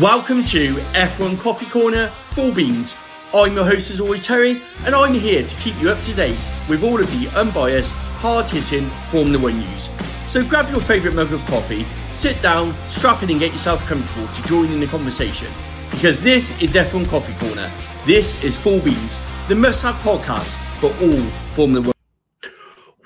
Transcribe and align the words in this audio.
Welcome 0.00 0.42
to 0.46 0.74
F1 0.74 1.38
Coffee 1.38 1.66
Corner 1.66 2.08
Full 2.08 2.50
Beans. 2.50 2.96
I'm 3.32 3.54
your 3.54 3.64
host 3.64 3.92
as 3.92 4.00
always, 4.00 4.26
Terry, 4.26 4.60
and 4.84 4.92
I'm 4.92 5.14
here 5.14 5.46
to 5.46 5.56
keep 5.60 5.80
you 5.80 5.88
up 5.88 6.00
to 6.00 6.12
date 6.12 6.36
with 6.68 6.82
all 6.82 7.00
of 7.00 7.08
the 7.12 7.28
unbiased, 7.38 7.92
hard 7.94 8.48
hitting 8.48 8.86
Formula 9.12 9.40
One 9.40 9.56
news. 9.56 9.90
So 10.26 10.44
grab 10.44 10.68
your 10.68 10.80
favourite 10.80 11.14
mug 11.14 11.32
of 11.32 11.44
coffee, 11.44 11.84
sit 12.12 12.42
down, 12.42 12.74
strap 12.88 13.22
in, 13.22 13.30
and 13.30 13.38
get 13.38 13.52
yourself 13.52 13.86
comfortable 13.86 14.26
to 14.26 14.42
join 14.48 14.66
in 14.72 14.80
the 14.80 14.88
conversation. 14.88 15.46
Because 15.92 16.20
this 16.20 16.60
is 16.60 16.74
F1 16.74 17.06
Coffee 17.06 17.34
Corner. 17.46 17.70
This 18.04 18.42
is 18.42 18.60
Full 18.60 18.80
Beans, 18.80 19.20
the 19.46 19.54
must 19.54 19.80
have 19.84 19.94
podcast 19.96 20.56
for 20.80 20.88
all 21.04 21.22
Formula 21.54 21.86
One. 21.86 21.94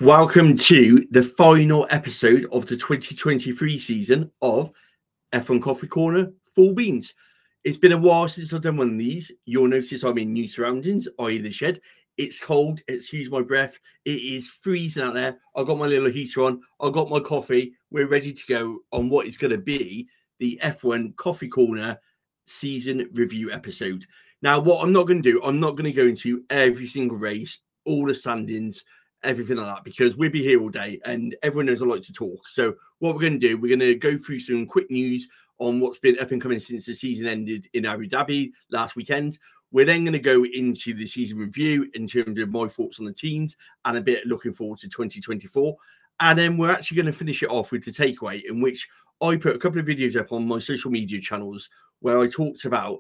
Welcome 0.01 0.57
to 0.57 1.07
the 1.11 1.23
final 1.23 1.87
episode 1.91 2.47
of 2.51 2.65
the 2.65 2.77
2023 2.77 3.79
season 3.79 4.31
of 4.41 4.73
F1 5.35 5.61
Coffee 5.61 5.87
Corner 5.87 6.33
Full 6.59 6.73
Beans. 6.73 7.15
It's 7.63 7.79
been 7.79 7.93
a 7.93 7.97
while 7.97 8.27
since 8.27 8.53
I've 8.53 8.63
done 8.63 8.79
one 8.79 8.91
of 8.91 8.99
these. 8.99 9.31
You'll 9.45 9.69
notice 9.69 10.03
I'm 10.03 10.19
in 10.19 10.33
new 10.33 10.49
surroundings, 10.49 11.07
i.e., 11.21 11.39
the 11.39 11.53
shed. 11.53 11.81
It's 12.17 12.41
cold. 12.41 12.81
Excuse 12.89 13.31
my 13.31 13.43
breath. 13.43 13.79
It 14.05 14.21
is 14.21 14.49
freezing 14.49 15.05
out 15.05 15.15
there. 15.15 15.39
I've 15.55 15.69
got 15.69 15.79
my 15.79 15.87
little 15.87 16.11
heater 16.11 16.43
on. 16.43 16.61
I've 16.81 16.95
got 16.95 17.11
my 17.11 17.21
coffee. 17.21 17.75
We're 17.93 18.09
ready 18.09 18.33
to 18.33 18.43
go 18.49 18.81
on 18.91 19.09
what 19.09 19.29
is 19.29 19.37
going 19.37 19.53
to 19.53 19.59
be 19.59 20.09
the 20.41 20.59
F1 20.65 21.15
Coffee 21.15 21.47
Corner 21.47 21.97
season 22.49 23.09
review 23.13 23.53
episode. 23.53 24.05
Now, 24.43 24.59
what 24.59 24.83
I'm 24.83 24.93
not 24.93 25.07
going 25.07 25.23
to 25.23 25.33
do, 25.33 25.41
I'm 25.45 25.61
not 25.61 25.77
going 25.77 25.89
to 25.89 25.97
go 25.97 26.09
into 26.09 26.43
every 26.51 26.87
single 26.87 27.19
race, 27.19 27.61
all 27.85 28.05
the 28.05 28.17
standings, 28.17 28.85
everything 29.23 29.59
like 29.59 29.77
that, 29.77 29.85
because 29.85 30.17
we'll 30.17 30.31
be 30.31 30.43
here 30.43 30.61
all 30.61 30.71
day 30.71 30.99
and 31.05 31.37
everyone 31.45 31.67
knows 31.67 31.83
I 31.83 31.85
like 31.85 32.03
to 32.03 32.13
talk. 32.13 32.49
So, 32.49 32.75
what 32.99 33.15
we're 33.15 33.21
going 33.21 33.39
to 33.39 33.49
do, 33.49 33.57
we're 33.57 33.77
going 33.77 33.79
to 33.79 33.95
go 33.95 34.19
through 34.19 34.41
some 34.41 34.67
quick 34.67 34.91
news 34.91 35.29
on 35.59 35.81
what's 35.81 35.99
been 35.99 36.19
up 36.21 36.31
and 36.31 36.41
coming 36.41 36.59
since 36.59 36.87
the 36.87 36.95
season 36.95 37.27
ended 37.27 37.69
in 37.75 37.87
Abu 37.87 38.09
Dhabi 38.09 38.53
last 38.71 38.97
weekend. 38.97 39.39
We're 39.71 39.85
then 39.85 40.05
going 40.05 40.13
to 40.15 40.19
go 40.19 40.45
into 40.45 40.95
the 40.95 41.05
season 41.05 41.39
review 41.39 41.91
in 41.95 42.07
terms 42.07 42.39
of 42.39 42.51
my 42.51 42.69
thoughts 42.69 43.01
on 43.01 43.07
the 43.07 43.13
teams 43.13 43.57
and 43.85 43.99
a 43.99 44.01
bit 44.01 44.27
looking 44.27 44.53
forward 44.53 44.79
to 44.79 44.89
2024. 44.89 45.77
And 46.21 46.39
then 46.39 46.57
we're 46.57 46.71
actually 46.71 46.97
going 46.97 47.07
to 47.07 47.13
finish 47.13 47.43
it 47.43 47.51
off 47.51 47.71
with 47.71 47.85
the 47.85 47.91
takeaway, 47.91 48.43
in 48.49 48.61
which 48.61 48.89
I 49.21 49.37
put 49.37 49.57
a 49.57 49.59
couple 49.59 49.81
of 49.81 49.87
videos 49.87 50.17
up 50.17 50.33
on 50.33 50.47
my 50.47 50.59
social 50.59 50.91
media 50.91 51.21
channels 51.21 51.69
where 52.01 52.19
I 52.19 52.29
talked 52.29 52.65
about 52.65 52.99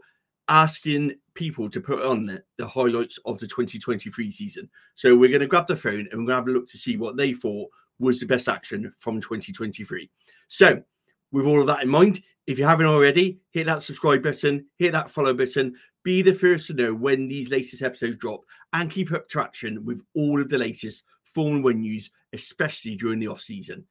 asking 0.48 1.14
people 1.34 1.68
to 1.70 1.80
put 1.80 2.02
on 2.02 2.26
the, 2.26 2.42
the 2.56 2.66
highlights 2.66 3.18
of 3.24 3.38
the 3.38 3.46
2023 3.46 4.30
season. 4.30 4.68
So 4.94 5.16
we're 5.16 5.28
going 5.28 5.40
to 5.40 5.46
grab 5.46 5.66
the 5.66 5.76
phone 5.76 6.08
and 6.10 6.20
we're 6.20 6.26
going 6.26 6.28
to 6.28 6.34
have 6.34 6.48
a 6.48 6.50
look 6.50 6.66
to 6.68 6.78
see 6.78 6.96
what 6.96 7.16
they 7.16 7.32
thought 7.32 7.68
was 7.98 8.20
the 8.20 8.26
best 8.26 8.48
action 8.48 8.92
from 8.96 9.20
2023. 9.20 10.10
So, 10.48 10.82
with 11.30 11.46
all 11.46 11.60
of 11.60 11.66
that 11.66 11.82
in 11.82 11.88
mind, 11.88 12.22
if 12.48 12.58
you 12.58 12.64
haven't 12.64 12.86
already, 12.86 13.38
hit 13.50 13.66
that 13.66 13.82
subscribe 13.82 14.22
button, 14.22 14.64
hit 14.78 14.92
that 14.92 15.10
follow 15.10 15.34
button, 15.34 15.76
be 16.02 16.22
the 16.22 16.32
first 16.32 16.66
to 16.66 16.72
know 16.72 16.94
when 16.94 17.28
these 17.28 17.50
latest 17.50 17.82
episodes 17.82 18.16
drop, 18.16 18.40
and 18.72 18.90
keep 18.90 19.12
up 19.12 19.28
traction 19.28 19.84
with 19.84 20.02
all 20.14 20.40
of 20.40 20.48
the 20.48 20.56
latest 20.56 21.04
Formula 21.24 21.62
One 21.62 21.80
news, 21.80 22.10
especially 22.32 22.96
during 22.96 23.18
the 23.18 23.28
off 23.28 23.42
season. 23.42 23.84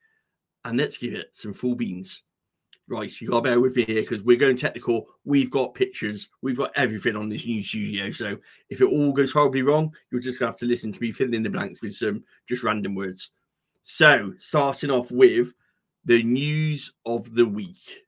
And 0.65 0.79
let's 0.79 0.97
give 0.97 1.13
it 1.13 1.35
some 1.35 1.53
full 1.53 1.75
beans. 1.75 2.23
Right, 2.89 3.11
so 3.11 3.17
you 3.21 3.29
got 3.29 3.41
to 3.41 3.43
bear 3.43 3.59
with 3.59 3.75
me 3.75 3.85
here 3.85 4.01
because 4.01 4.23
we're 4.23 4.37
going 4.37 4.55
technical. 4.55 5.05
We've 5.23 5.51
got 5.51 5.75
pictures, 5.75 6.29
we've 6.41 6.57
got 6.57 6.71
everything 6.75 7.15
on 7.15 7.29
this 7.29 7.45
new 7.45 7.61
studio. 7.61 8.09
So 8.09 8.37
if 8.71 8.81
it 8.81 8.85
all 8.85 9.11
goes 9.11 9.31
horribly 9.31 9.61
wrong, 9.61 9.93
you'll 10.09 10.21
just 10.21 10.41
have 10.41 10.57
to 10.57 10.65
listen 10.65 10.91
to 10.93 11.01
me 11.01 11.11
filling 11.11 11.35
in 11.35 11.43
the 11.43 11.49
blanks 11.51 11.83
with 11.83 11.93
some 11.93 12.23
just 12.49 12.63
random 12.63 12.95
words. 12.95 13.33
So, 13.83 14.33
starting 14.39 14.89
off 14.89 15.11
with 15.11 15.53
the 16.05 16.23
news 16.23 16.91
of 17.05 17.35
the 17.35 17.45
week. 17.45 18.06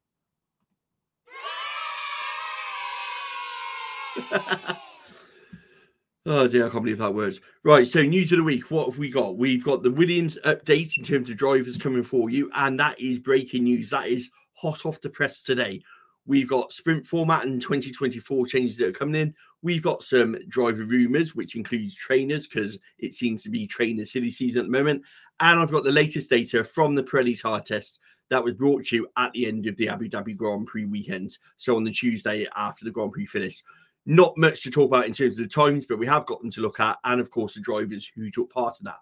oh 6.25 6.47
dear, 6.47 6.67
I 6.67 6.69
can't 6.69 6.83
believe 6.83 6.97
that 6.99 7.13
words. 7.13 7.41
Right, 7.63 7.87
so 7.87 8.01
news 8.01 8.31
of 8.31 8.37
the 8.37 8.43
week. 8.43 8.71
What 8.71 8.89
have 8.89 8.97
we 8.97 9.09
got? 9.09 9.37
We've 9.37 9.63
got 9.63 9.83
the 9.83 9.91
Williams 9.91 10.37
update 10.45 10.97
in 10.97 11.03
terms 11.03 11.29
of 11.29 11.37
drivers 11.37 11.77
coming 11.77 12.03
for 12.03 12.29
you, 12.29 12.49
and 12.55 12.79
that 12.79 12.99
is 12.99 13.19
breaking 13.19 13.63
news. 13.63 13.89
That 13.89 14.07
is 14.07 14.29
hot 14.53 14.85
off 14.85 15.01
the 15.01 15.09
press 15.09 15.41
today. 15.41 15.81
We've 16.25 16.49
got 16.49 16.71
sprint 16.71 17.05
format 17.05 17.45
and 17.45 17.61
2024 17.61 18.45
changes 18.45 18.77
that 18.77 18.89
are 18.89 18.91
coming 18.91 19.19
in. 19.19 19.33
We've 19.61 19.81
got 19.81 20.03
some 20.03 20.37
driver 20.47 20.83
rumors, 20.83 21.35
which 21.35 21.55
includes 21.55 21.95
trainers, 21.95 22.47
because 22.47 22.77
it 22.99 23.13
seems 23.13 23.41
to 23.43 23.49
be 23.49 23.65
trainer 23.65 24.05
silly 24.05 24.29
season 24.29 24.61
at 24.61 24.65
the 24.65 24.77
moment. 24.77 25.03
And 25.39 25.59
I've 25.59 25.71
got 25.71 25.83
the 25.83 25.91
latest 25.91 26.29
data 26.29 26.63
from 26.63 26.93
the 26.93 27.03
Pirelli 27.03 27.41
tire 27.41 27.61
test 27.61 27.99
that 28.29 28.43
was 28.43 28.53
brought 28.53 28.85
to 28.85 28.95
you 28.95 29.07
at 29.17 29.31
the 29.33 29.47
end 29.47 29.67
of 29.67 29.75
the 29.77 29.89
Abu 29.89 30.09
Dhabi 30.09 30.35
Grand 30.35 30.67
Prix 30.67 30.85
weekend. 30.85 31.37
So 31.57 31.75
on 31.75 31.83
the 31.83 31.91
Tuesday 31.91 32.47
after 32.55 32.85
the 32.85 32.91
Grand 32.91 33.11
Prix 33.11 33.25
finished. 33.25 33.63
Not 34.05 34.37
much 34.37 34.63
to 34.63 34.71
talk 34.71 34.87
about 34.87 35.05
in 35.05 35.13
terms 35.13 35.37
of 35.37 35.43
the 35.43 35.49
times, 35.49 35.85
but 35.85 35.99
we 35.99 36.07
have 36.07 36.25
got 36.25 36.41
them 36.41 36.49
to 36.51 36.61
look 36.61 36.79
at, 36.79 36.97
and 37.03 37.19
of 37.19 37.29
course 37.29 37.53
the 37.53 37.59
drivers 37.59 38.09
who 38.15 38.31
took 38.31 38.51
part 38.51 38.79
in 38.79 38.85
that. 38.85 38.99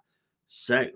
So 0.48 0.88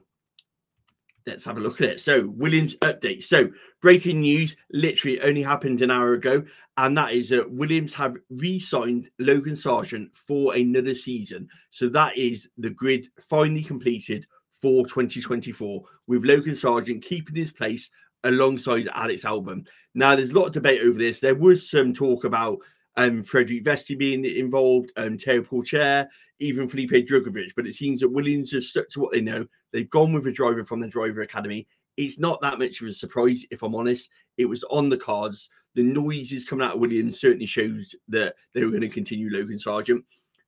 let's 1.25 1.45
have 1.45 1.57
a 1.57 1.61
look 1.61 1.81
at 1.81 1.89
it. 1.89 1.99
So, 1.99 2.27
Williams 2.27 2.75
update. 2.77 3.23
So, 3.23 3.49
breaking 3.81 4.21
news 4.21 4.55
literally 4.71 5.21
only 5.21 5.43
happened 5.43 5.81
an 5.81 5.91
hour 5.91 6.13
ago, 6.13 6.43
and 6.77 6.97
that 6.97 7.13
is 7.13 7.29
that 7.29 7.49
Williams 7.49 7.93
have 7.93 8.17
re 8.29 8.59
signed 8.59 9.09
Logan 9.19 9.53
Sargeant 9.53 10.15
for 10.15 10.55
another 10.55 10.93
season. 10.93 11.47
So, 11.69 11.89
that 11.89 12.17
is 12.17 12.49
the 12.57 12.71
grid 12.71 13.07
finally 13.19 13.63
completed 13.63 14.25
for 14.51 14.85
2024 14.85 15.83
with 16.07 16.25
Logan 16.25 16.53
Sargeant 16.53 17.01
keeping 17.03 17.35
his 17.35 17.51
place 17.51 17.89
alongside 18.23 18.87
Alex 18.93 19.23
Albon. 19.23 19.67
Now, 19.93 20.15
there's 20.15 20.31
a 20.31 20.39
lot 20.39 20.47
of 20.47 20.53
debate 20.53 20.81
over 20.81 20.97
this. 20.97 21.19
There 21.19 21.35
was 21.35 21.69
some 21.69 21.93
talk 21.93 22.23
about 22.23 22.59
um, 22.97 23.23
Frederik 23.23 23.63
Vesti 23.63 23.97
being 23.97 24.25
involved, 24.25 24.91
um, 24.97 25.17
Teo 25.17 25.41
Pourchaire, 25.41 26.07
even 26.39 26.67
Felipe 26.67 26.91
Drugovich. 26.91 27.53
But 27.55 27.67
it 27.67 27.73
seems 27.73 27.99
that 28.01 28.09
Williams 28.09 28.51
have 28.51 28.63
stuck 28.63 28.89
to 28.89 28.99
what 28.99 29.11
they 29.11 29.21
know. 29.21 29.45
They've 29.71 29.89
gone 29.89 30.13
with 30.13 30.27
a 30.27 30.31
driver 30.31 30.63
from 30.63 30.79
the 30.79 30.87
driver 30.87 31.21
academy. 31.21 31.67
It's 31.97 32.19
not 32.19 32.41
that 32.41 32.59
much 32.59 32.81
of 32.81 32.87
a 32.87 32.93
surprise, 32.93 33.45
if 33.51 33.63
I'm 33.63 33.75
honest. 33.75 34.09
It 34.37 34.45
was 34.45 34.63
on 34.65 34.89
the 34.89 34.97
cards. 34.97 35.49
The 35.75 35.83
noises 35.83 36.45
coming 36.45 36.65
out 36.65 36.75
of 36.75 36.81
Williams 36.81 37.19
certainly 37.19 37.45
shows 37.45 37.95
that 38.09 38.35
they 38.53 38.63
were 38.63 38.71
going 38.71 38.81
to 38.81 38.89
continue 38.89 39.29
Logan 39.29 39.57
Sargeant. 39.57 40.03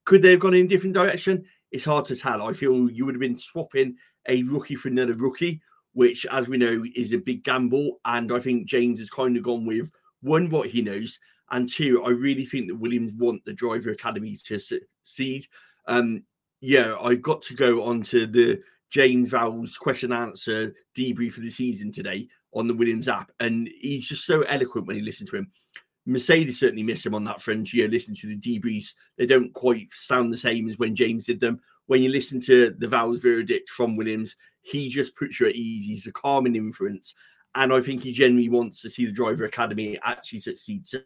Could 0.06 0.22
they 0.22 0.32
have 0.32 0.40
gone 0.40 0.54
in 0.54 0.66
a 0.66 0.70
different 0.70 0.96
direction? 0.96 1.46
It's 1.72 1.86
hard 1.86 2.06
to 2.06 2.16
tell. 2.16 2.44
I 2.44 2.54
feel 2.54 2.90
you 2.90 3.06
would 3.06 3.16
have 3.16 3.22
been 3.22 3.36
swapping 3.36 3.96
a 4.28 4.44
rookie 4.44 4.76
for 4.76 4.90
another 4.90 5.14
rookie, 5.14 5.62
which, 5.94 6.26
as 6.32 6.48
we 6.48 6.58
know, 6.58 6.84
is 6.96 7.14
a 7.14 7.18
big 7.18 7.44
gamble. 7.44 8.00
And 8.06 8.32
I 8.32 8.40
think 8.40 8.68
James 8.68 9.00
has 9.00 9.10
kind 9.10 9.38
of 9.38 9.44
gone 9.44 9.66
with 9.66 9.92
one, 10.22 10.50
what 10.50 10.70
he 10.70 10.82
knows, 10.82 11.20
and 11.52 11.70
two, 11.70 12.04
I 12.04 12.10
really 12.10 12.46
think 12.46 12.68
that 12.68 12.76
Williams 12.76 13.14
want 13.14 13.46
the 13.46 13.54
driver 13.54 13.92
academies 13.92 14.42
to 14.44 14.60
succeed. 14.60 15.46
Um, 15.88 16.24
yeah, 16.62 16.96
I 17.00 17.16
got 17.16 17.42
to 17.44 17.56
go 17.56 17.84
onto 17.84 18.26
the 18.26 18.62
James 18.90 19.32
Vowles 19.32 19.78
question 19.78 20.12
answer 20.12 20.74
debrief 20.98 21.38
of 21.38 21.44
the 21.44 21.50
season 21.50 21.92
today 21.92 22.28
on 22.54 22.68
the 22.68 22.74
Williams 22.74 23.08
app, 23.08 23.32
and 23.40 23.70
he's 23.82 24.08
just 24.08 24.26
so 24.26 24.42
eloquent 24.44 24.88
when 24.88 24.98
you 24.98 25.04
listen 25.04 25.28
to 25.28 25.38
him. 25.38 25.52
Mercedes 26.06 26.60
certainly 26.60 26.84
miss 26.84 27.06
him 27.06 27.16
on 27.16 27.24
that 27.24 27.42
front. 27.42 27.72
You 27.74 27.84
know, 27.84 27.92
listen 27.92 28.14
to 28.16 28.28
the 28.28 28.38
debriefs; 28.38 28.96
they 29.18 29.26
don't 29.26 29.54
quite 29.54 29.92
sound 29.92 30.34
the 30.34 30.38
same 30.38 30.70
as 30.70 30.78
when 30.78 30.96
James 30.96 31.26
did 31.26 31.40
them. 31.40 31.60
When 31.88 32.02
you 32.02 32.10
listen 32.10 32.40
to 32.42 32.70
the 32.78 32.88
Vowles 32.88 33.22
verdict 33.22 33.70
from 33.70 33.96
Williams, 33.96 34.36
he 34.64 34.90
just 34.90 35.16
puts 35.16 35.40
you 35.40 35.48
at 35.48 35.56
ease. 35.56 35.86
He's 35.86 36.08
a 36.08 36.12
calming 36.12 36.56
influence, 36.56 37.14
and 37.56 37.72
I 37.72 37.82
think 37.82 38.02
he 38.02 38.12
genuinely 38.12 38.50
wants 38.50 38.82
to 38.82 38.90
see 38.90 39.06
the 39.06 39.12
driver 39.12 39.46
academy 39.46 40.00
actually 40.04 40.40
succeed. 40.40 40.88
So 40.88 41.00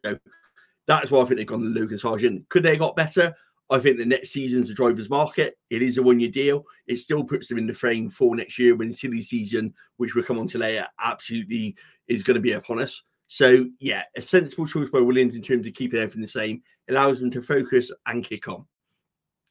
that 0.87 1.03
is 1.03 1.11
why 1.11 1.21
I 1.21 1.25
think 1.25 1.37
they've 1.37 1.47
gone 1.47 1.61
to 1.61 1.67
Lucas 1.67 2.03
Sargeant. 2.03 2.47
Could 2.49 2.63
they 2.63 2.71
have 2.71 2.79
got 2.79 2.95
better? 2.95 3.35
I 3.69 3.79
think 3.79 3.97
the 3.97 4.05
next 4.05 4.29
season's 4.29 4.69
a 4.69 4.73
driver's 4.73 5.09
market. 5.09 5.57
It 5.69 5.81
is 5.81 5.97
a 5.97 6.01
one 6.03 6.19
year 6.19 6.31
deal. 6.31 6.63
It 6.87 6.97
still 6.97 7.23
puts 7.23 7.49
them 7.49 7.57
in 7.57 7.67
the 7.67 7.73
frame 7.73 8.09
for 8.09 8.33
next 8.35 8.57
year 8.57 8.75
when 8.75 8.91
silly 8.91 9.21
season, 9.21 9.73
which 9.97 10.15
we'll 10.15 10.23
come 10.23 10.39
on 10.39 10.47
to 10.47 10.57
later, 10.57 10.87
absolutely 11.01 11.75
is 12.07 12.23
going 12.23 12.35
to 12.35 12.41
be 12.41 12.53
upon 12.53 12.79
us. 12.79 13.03
So, 13.27 13.65
yeah, 13.79 14.03
a 14.15 14.21
sensible 14.21 14.65
choice 14.65 14.89
by 14.89 15.01
Williams 15.01 15.35
in 15.35 15.41
terms 15.41 15.67
of 15.67 15.73
keeping 15.73 15.99
everything 15.99 16.21
the 16.21 16.27
same 16.27 16.61
allows 16.89 17.19
them 17.19 17.29
to 17.31 17.41
focus 17.41 17.91
and 18.05 18.23
kick 18.23 18.47
on. 18.47 18.65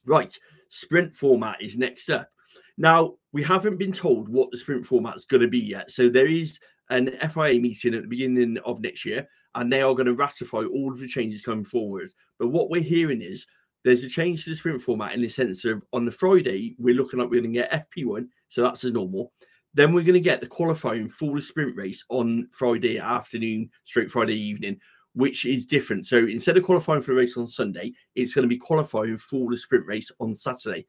Right, 0.06 0.34
sprint 0.70 1.14
format 1.14 1.60
is 1.60 1.76
next 1.76 2.08
up. 2.08 2.30
Now, 2.78 3.14
we 3.32 3.42
haven't 3.42 3.78
been 3.78 3.92
told 3.92 4.28
what 4.28 4.50
the 4.50 4.58
sprint 4.58 4.86
format 4.86 5.16
is 5.16 5.24
going 5.24 5.42
to 5.42 5.48
be 5.48 5.58
yet. 5.58 5.90
So, 5.90 6.08
there 6.08 6.26
is 6.26 6.58
an 6.90 7.16
FIA 7.20 7.60
meeting 7.60 7.94
at 7.94 8.02
the 8.02 8.08
beginning 8.08 8.58
of 8.64 8.80
next 8.80 9.04
year, 9.04 9.26
and 9.54 9.72
they 9.72 9.82
are 9.82 9.94
going 9.94 10.06
to 10.06 10.14
ratify 10.14 10.62
all 10.64 10.92
of 10.92 10.98
the 10.98 11.08
changes 11.08 11.44
coming 11.44 11.64
forward. 11.64 12.12
But 12.38 12.48
what 12.48 12.70
we're 12.70 12.82
hearing 12.82 13.22
is 13.22 13.46
there's 13.84 14.04
a 14.04 14.08
change 14.08 14.44
to 14.44 14.50
the 14.50 14.56
sprint 14.56 14.82
format 14.82 15.14
in 15.14 15.22
the 15.22 15.28
sense 15.28 15.64
of 15.64 15.82
on 15.92 16.04
the 16.04 16.10
Friday, 16.10 16.74
we're 16.78 16.94
looking 16.94 17.18
like 17.18 17.30
we're 17.30 17.40
going 17.40 17.54
to 17.54 17.60
get 17.60 17.90
FP1, 17.96 18.28
so 18.48 18.62
that's 18.62 18.84
as 18.84 18.92
normal. 18.92 19.32
Then 19.74 19.92
we're 19.92 20.02
going 20.02 20.14
to 20.14 20.20
get 20.20 20.40
the 20.40 20.46
qualifying 20.46 21.08
for 21.08 21.34
the 21.34 21.42
sprint 21.42 21.76
race 21.76 22.04
on 22.08 22.48
Friday 22.52 22.98
afternoon, 22.98 23.70
straight 23.84 24.10
Friday 24.10 24.34
evening, 24.34 24.78
which 25.14 25.44
is 25.44 25.66
different. 25.66 26.04
So 26.04 26.18
instead 26.18 26.56
of 26.56 26.64
qualifying 26.64 27.00
for 27.00 27.12
the 27.12 27.18
race 27.18 27.36
on 27.36 27.46
Sunday, 27.46 27.92
it's 28.14 28.34
going 28.34 28.42
to 28.42 28.48
be 28.48 28.58
qualifying 28.58 29.16
for 29.18 29.50
the 29.50 29.56
sprint 29.56 29.86
race 29.86 30.10
on 30.18 30.34
Saturday. 30.34 30.86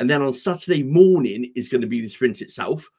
And 0.00 0.08
then 0.08 0.22
on 0.22 0.32
Saturday 0.32 0.82
morning 0.82 1.52
is 1.54 1.68
going 1.68 1.82
to 1.82 1.86
be 1.86 2.00
the 2.00 2.08
sprint 2.08 2.40
itself 2.40 2.90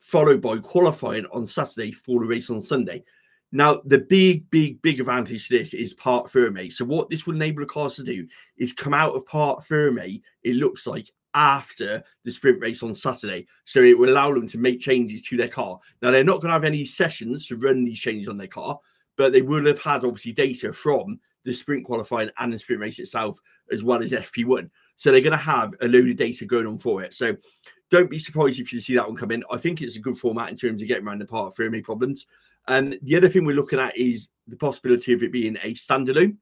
followed 0.00 0.40
by 0.40 0.58
qualifying 0.58 1.24
on 1.32 1.46
Saturday 1.46 1.92
for 1.92 2.20
the 2.20 2.26
race 2.26 2.50
on 2.50 2.60
Sunday. 2.60 3.04
Now, 3.52 3.80
the 3.84 3.98
big, 3.98 4.50
big, 4.50 4.82
big 4.82 4.98
advantage 4.98 5.48
to 5.48 5.58
this 5.58 5.74
is 5.74 5.94
parc 5.94 6.26
fermé. 6.26 6.72
So, 6.72 6.84
what 6.84 7.08
this 7.08 7.26
will 7.26 7.36
enable 7.36 7.60
the 7.60 7.66
cars 7.66 7.94
to 7.96 8.02
do 8.02 8.26
is 8.56 8.72
come 8.72 8.94
out 8.94 9.14
of 9.14 9.26
parc 9.26 9.60
fermé, 9.64 10.22
it 10.42 10.56
looks 10.56 10.86
like, 10.86 11.10
after 11.34 12.02
the 12.24 12.32
sprint 12.32 12.60
race 12.60 12.82
on 12.82 12.94
Saturday. 12.94 13.46
So, 13.64 13.82
it 13.82 13.96
will 13.96 14.10
allow 14.10 14.32
them 14.32 14.46
to 14.48 14.58
make 14.58 14.80
changes 14.80 15.22
to 15.22 15.36
their 15.36 15.48
car. 15.48 15.78
Now, 16.02 16.10
they're 16.10 16.24
not 16.24 16.40
going 16.40 16.48
to 16.48 16.54
have 16.54 16.64
any 16.64 16.84
sessions 16.84 17.46
to 17.46 17.56
run 17.56 17.84
these 17.84 18.00
changes 18.00 18.28
on 18.28 18.38
their 18.38 18.46
car, 18.46 18.78
but 19.16 19.32
they 19.32 19.42
will 19.42 19.66
have 19.66 19.80
had 19.80 20.04
obviously 20.04 20.32
data 20.32 20.72
from 20.72 21.20
the 21.44 21.52
sprint 21.52 21.84
qualifying 21.84 22.30
and 22.38 22.52
the 22.52 22.58
sprint 22.58 22.80
race 22.80 22.98
itself, 22.98 23.38
as 23.72 23.82
well 23.82 24.02
as 24.02 24.12
FP1. 24.12 24.68
So, 25.00 25.10
they're 25.10 25.22
going 25.22 25.32
to 25.32 25.38
have 25.38 25.74
a 25.80 25.88
load 25.88 26.10
of 26.10 26.16
data 26.16 26.44
going 26.44 26.66
on 26.66 26.78
for 26.78 27.02
it. 27.02 27.14
So, 27.14 27.34
don't 27.90 28.10
be 28.10 28.18
surprised 28.18 28.60
if 28.60 28.70
you 28.70 28.80
see 28.80 28.94
that 28.96 29.08
one 29.08 29.16
come 29.16 29.30
in. 29.30 29.42
I 29.50 29.56
think 29.56 29.80
it's 29.80 29.96
a 29.96 30.00
good 30.00 30.18
format 30.18 30.50
in 30.50 30.56
terms 30.56 30.82
of 30.82 30.88
getting 30.88 31.06
around 31.06 31.20
the 31.20 31.26
parc 31.26 31.54
fermé 31.56 31.82
problems. 31.82 32.26
And 32.68 32.98
the 33.02 33.16
other 33.16 33.28
thing 33.28 33.44
we're 33.44 33.56
looking 33.56 33.80
at 33.80 33.96
is 33.96 34.28
the 34.46 34.56
possibility 34.56 35.12
of 35.12 35.22
it 35.22 35.32
being 35.32 35.56
a 35.62 35.72
standalone 35.74 36.36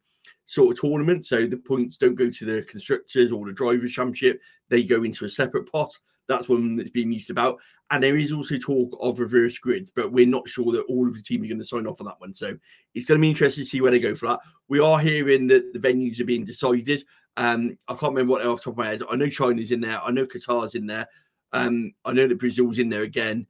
sort 0.48 0.72
of 0.72 0.80
tournament. 0.80 1.24
So 1.24 1.46
the 1.46 1.56
points 1.56 1.96
don't 1.96 2.14
go 2.16 2.30
to 2.30 2.44
the 2.44 2.62
constructors 2.64 3.30
or 3.30 3.46
the 3.46 3.52
drivers' 3.52 3.92
championship, 3.92 4.40
they 4.68 4.82
go 4.82 5.04
into 5.04 5.24
a 5.24 5.28
separate 5.28 5.70
pot. 5.70 5.96
That's 6.26 6.48
one 6.48 6.76
that's 6.76 6.90
being 6.90 7.12
used 7.12 7.30
about. 7.30 7.58
And 7.90 8.02
there 8.02 8.18
is 8.18 8.32
also 8.32 8.58
talk 8.58 8.94
of 9.00 9.18
reverse 9.18 9.56
grids, 9.56 9.90
but 9.90 10.12
we're 10.12 10.26
not 10.26 10.46
sure 10.46 10.72
that 10.72 10.84
all 10.90 11.08
of 11.08 11.14
the 11.14 11.22
teams 11.22 11.46
are 11.46 11.48
going 11.48 11.60
to 11.60 11.64
sign 11.64 11.86
off 11.86 12.00
on 12.00 12.06
that 12.06 12.20
one. 12.20 12.34
So 12.34 12.54
it's 12.94 13.06
going 13.06 13.18
to 13.18 13.22
be 13.22 13.30
interesting 13.30 13.64
to 13.64 13.70
see 13.70 13.80
where 13.80 13.90
they 13.90 13.98
go 13.98 14.14
for 14.14 14.26
that. 14.26 14.40
We 14.68 14.78
are 14.78 14.98
hearing 14.98 15.46
that 15.46 15.72
the 15.72 15.78
venues 15.78 16.20
are 16.20 16.26
being 16.26 16.44
decided. 16.44 17.02
Um, 17.38 17.78
I 17.86 17.94
can't 17.94 18.12
remember 18.12 18.32
what 18.32 18.42
they're 18.42 18.50
off 18.50 18.58
the 18.58 18.64
top 18.64 18.74
of 18.74 18.78
my 18.78 18.88
head. 18.88 19.00
I 19.08 19.14
know 19.14 19.28
China's 19.28 19.70
in 19.70 19.80
there. 19.80 20.02
I 20.02 20.10
know 20.10 20.26
Qatar's 20.26 20.74
in 20.74 20.86
there. 20.86 21.06
Um, 21.52 21.92
I 22.04 22.12
know 22.12 22.26
that 22.26 22.38
Brazil's 22.38 22.78
in 22.78 22.88
there 22.88 23.02
again. 23.02 23.46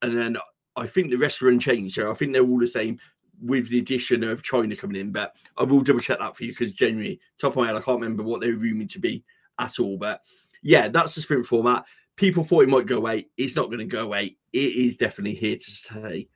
And 0.00 0.16
then 0.16 0.38
I 0.76 0.86
think 0.86 1.10
the 1.10 1.16
rest 1.16 1.42
are 1.42 1.50
unchanged. 1.50 1.94
So 1.94 2.10
I 2.10 2.14
think 2.14 2.32
they're 2.32 2.42
all 2.42 2.58
the 2.58 2.66
same 2.66 2.98
with 3.42 3.68
the 3.68 3.78
addition 3.78 4.24
of 4.24 4.42
China 4.42 4.74
coming 4.74 4.98
in. 4.98 5.12
But 5.12 5.34
I 5.58 5.64
will 5.64 5.82
double 5.82 6.00
check 6.00 6.20
that 6.20 6.34
for 6.34 6.44
you 6.44 6.52
because 6.52 6.72
generally, 6.72 7.20
top 7.38 7.52
of 7.52 7.56
my 7.56 7.66
head, 7.66 7.76
I 7.76 7.82
can't 7.82 8.00
remember 8.00 8.22
what 8.22 8.40
they 8.40 8.50
were 8.50 8.58
rumored 8.58 8.90
to 8.90 8.98
be 8.98 9.22
at 9.58 9.78
all. 9.78 9.98
But 9.98 10.22
yeah, 10.62 10.88
that's 10.88 11.14
the 11.14 11.20
sprint 11.20 11.44
format. 11.44 11.84
People 12.16 12.44
thought 12.44 12.62
it 12.62 12.70
might 12.70 12.86
go 12.86 12.96
away. 12.96 13.28
It's 13.36 13.56
not 13.56 13.66
going 13.66 13.78
to 13.78 13.84
go 13.84 14.04
away. 14.04 14.38
It 14.54 14.74
is 14.74 14.96
definitely 14.96 15.34
here 15.34 15.56
to 15.56 15.70
stay. 15.70 16.28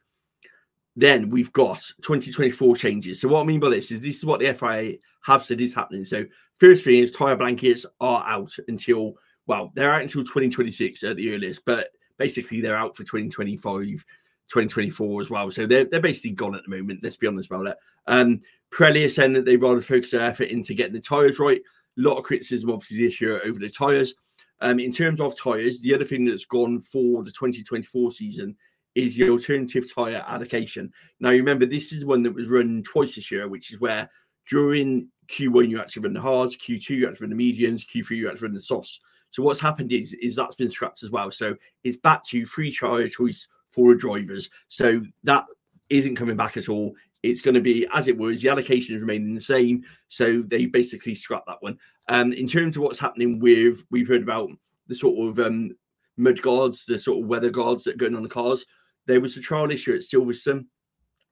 Then 0.96 1.28
we've 1.28 1.52
got 1.52 1.80
2024 2.02 2.76
changes. 2.76 3.20
So 3.20 3.28
what 3.28 3.42
I 3.42 3.44
mean 3.44 3.60
by 3.60 3.68
this 3.68 3.92
is 3.92 4.00
this 4.00 4.16
is 4.16 4.24
what 4.24 4.40
the 4.40 4.52
FIA 4.52 4.96
have 5.22 5.44
said 5.44 5.60
is 5.60 5.74
happening. 5.74 6.04
So 6.04 6.24
first 6.58 6.84
thing 6.84 7.00
is 7.00 7.12
tire 7.12 7.36
blankets 7.36 7.84
are 8.00 8.24
out 8.26 8.54
until 8.68 9.14
well, 9.46 9.72
they're 9.74 9.92
out 9.92 10.02
until 10.02 10.22
2026 10.22 11.04
at 11.04 11.16
the 11.16 11.34
earliest, 11.34 11.64
but 11.64 11.90
basically 12.18 12.60
they're 12.60 12.76
out 12.76 12.96
for 12.96 13.04
2025 13.04 14.04
2024 14.48 15.20
as 15.20 15.30
well. 15.30 15.50
So 15.50 15.66
they're, 15.66 15.84
they're 15.84 16.00
basically 16.00 16.30
gone 16.30 16.54
at 16.54 16.62
the 16.62 16.76
moment. 16.76 17.00
Let's 17.02 17.16
be 17.16 17.26
honest 17.26 17.50
about 17.50 17.66
it. 17.66 17.76
Um, 18.06 18.40
Pirelli 18.72 19.04
are 19.04 19.10
saying 19.10 19.32
that 19.32 19.44
they'd 19.44 19.62
rather 19.62 19.80
focus 19.80 20.12
their 20.12 20.20
effort 20.20 20.48
into 20.48 20.74
getting 20.74 20.94
the 20.94 21.00
tyres 21.00 21.38
right. 21.38 21.60
A 21.60 22.00
lot 22.00 22.16
of 22.16 22.24
criticism, 22.24 22.70
obviously, 22.70 23.04
this 23.04 23.20
year 23.20 23.40
over 23.44 23.58
the 23.58 23.68
tyres. 23.68 24.14
Um, 24.60 24.78
in 24.78 24.92
terms 24.92 25.20
of 25.20 25.38
tyres, 25.38 25.82
the 25.82 25.94
other 25.94 26.04
thing 26.04 26.24
that's 26.24 26.44
gone 26.44 26.80
for 26.80 27.24
the 27.24 27.30
2024 27.30 28.12
season 28.12 28.56
is 28.96 29.14
the 29.14 29.28
alternative 29.28 29.92
tyre 29.94 30.24
allocation. 30.26 30.90
Now, 31.20 31.30
remember, 31.30 31.66
this 31.66 31.92
is 31.92 32.06
one 32.06 32.22
that 32.22 32.34
was 32.34 32.48
run 32.48 32.82
twice 32.82 33.14
this 33.14 33.30
year, 33.30 33.46
which 33.46 33.72
is 33.72 33.78
where 33.78 34.08
during 34.48 35.08
Q1 35.28 35.68
you 35.68 35.78
actually 35.78 36.02
run 36.02 36.14
the 36.14 36.20
hards, 36.20 36.56
Q2 36.56 36.90
you 36.90 37.08
actually 37.08 37.26
run 37.26 37.30
the 37.30 37.36
mediums, 37.36 37.84
Q3 37.84 38.10
you 38.16 38.28
actually 38.30 38.48
run 38.48 38.54
the 38.54 38.60
softs. 38.60 39.00
So 39.30 39.42
what's 39.42 39.60
happened 39.60 39.92
is 39.92 40.14
is 40.14 40.34
that's 40.34 40.56
been 40.56 40.70
scrapped 40.70 41.02
as 41.02 41.10
well. 41.10 41.30
So 41.30 41.54
it's 41.84 41.98
back 41.98 42.24
to 42.28 42.46
free 42.46 42.74
tyre 42.74 43.06
choice 43.06 43.46
for 43.70 43.94
drivers. 43.94 44.48
So 44.68 45.02
that 45.24 45.44
isn't 45.90 46.16
coming 46.16 46.36
back 46.36 46.56
at 46.56 46.70
all. 46.70 46.94
It's 47.22 47.42
going 47.42 47.54
to 47.54 47.60
be 47.60 47.86
as 47.92 48.08
it 48.08 48.16
was. 48.16 48.40
The 48.40 48.48
allocation 48.48 48.94
is 48.94 49.02
remaining 49.02 49.34
the 49.34 49.40
same. 49.40 49.84
So 50.08 50.42
they 50.42 50.66
basically 50.66 51.14
scrapped 51.14 51.48
that 51.48 51.62
one. 51.62 51.78
Um, 52.08 52.32
in 52.32 52.46
terms 52.46 52.76
of 52.76 52.82
what's 52.82 52.98
happening 52.98 53.40
with, 53.40 53.84
we've 53.90 54.08
heard 54.08 54.22
about 54.22 54.48
the 54.86 54.94
sort 54.94 55.28
of 55.28 55.44
um, 55.44 55.72
mud 56.16 56.40
guards, 56.40 56.86
the 56.86 56.98
sort 56.98 57.22
of 57.22 57.28
weather 57.28 57.50
guards 57.50 57.84
that 57.84 57.94
are 57.94 57.98
going 57.98 58.14
on 58.14 58.22
the 58.22 58.28
cars. 58.28 58.64
There 59.06 59.20
was 59.20 59.36
a 59.36 59.40
trial 59.40 59.70
issue 59.70 59.94
at 59.94 60.00
Silverstone. 60.00 60.66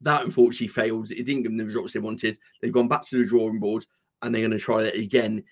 That 0.00 0.25
unfortunately 0.25 0.69
failed. 0.69 1.11
It 1.11 1.25
didn't 1.25 1.43
give 1.43 1.53
them 1.53 1.56
the 1.56 1.65
results 1.65 1.93
they 1.93 2.00
wanted. 2.00 2.38
They've 2.61 2.73
gone 2.73 2.88
back 2.88 3.03
to 3.06 3.19
the 3.19 3.29
drawing 3.29 3.59
board 3.59 3.87
and 4.23 4.35
they're 4.35 4.43
going 4.43 4.50
to 4.53 4.59
try 4.59 4.82
that 4.82 4.97
again 4.97 5.43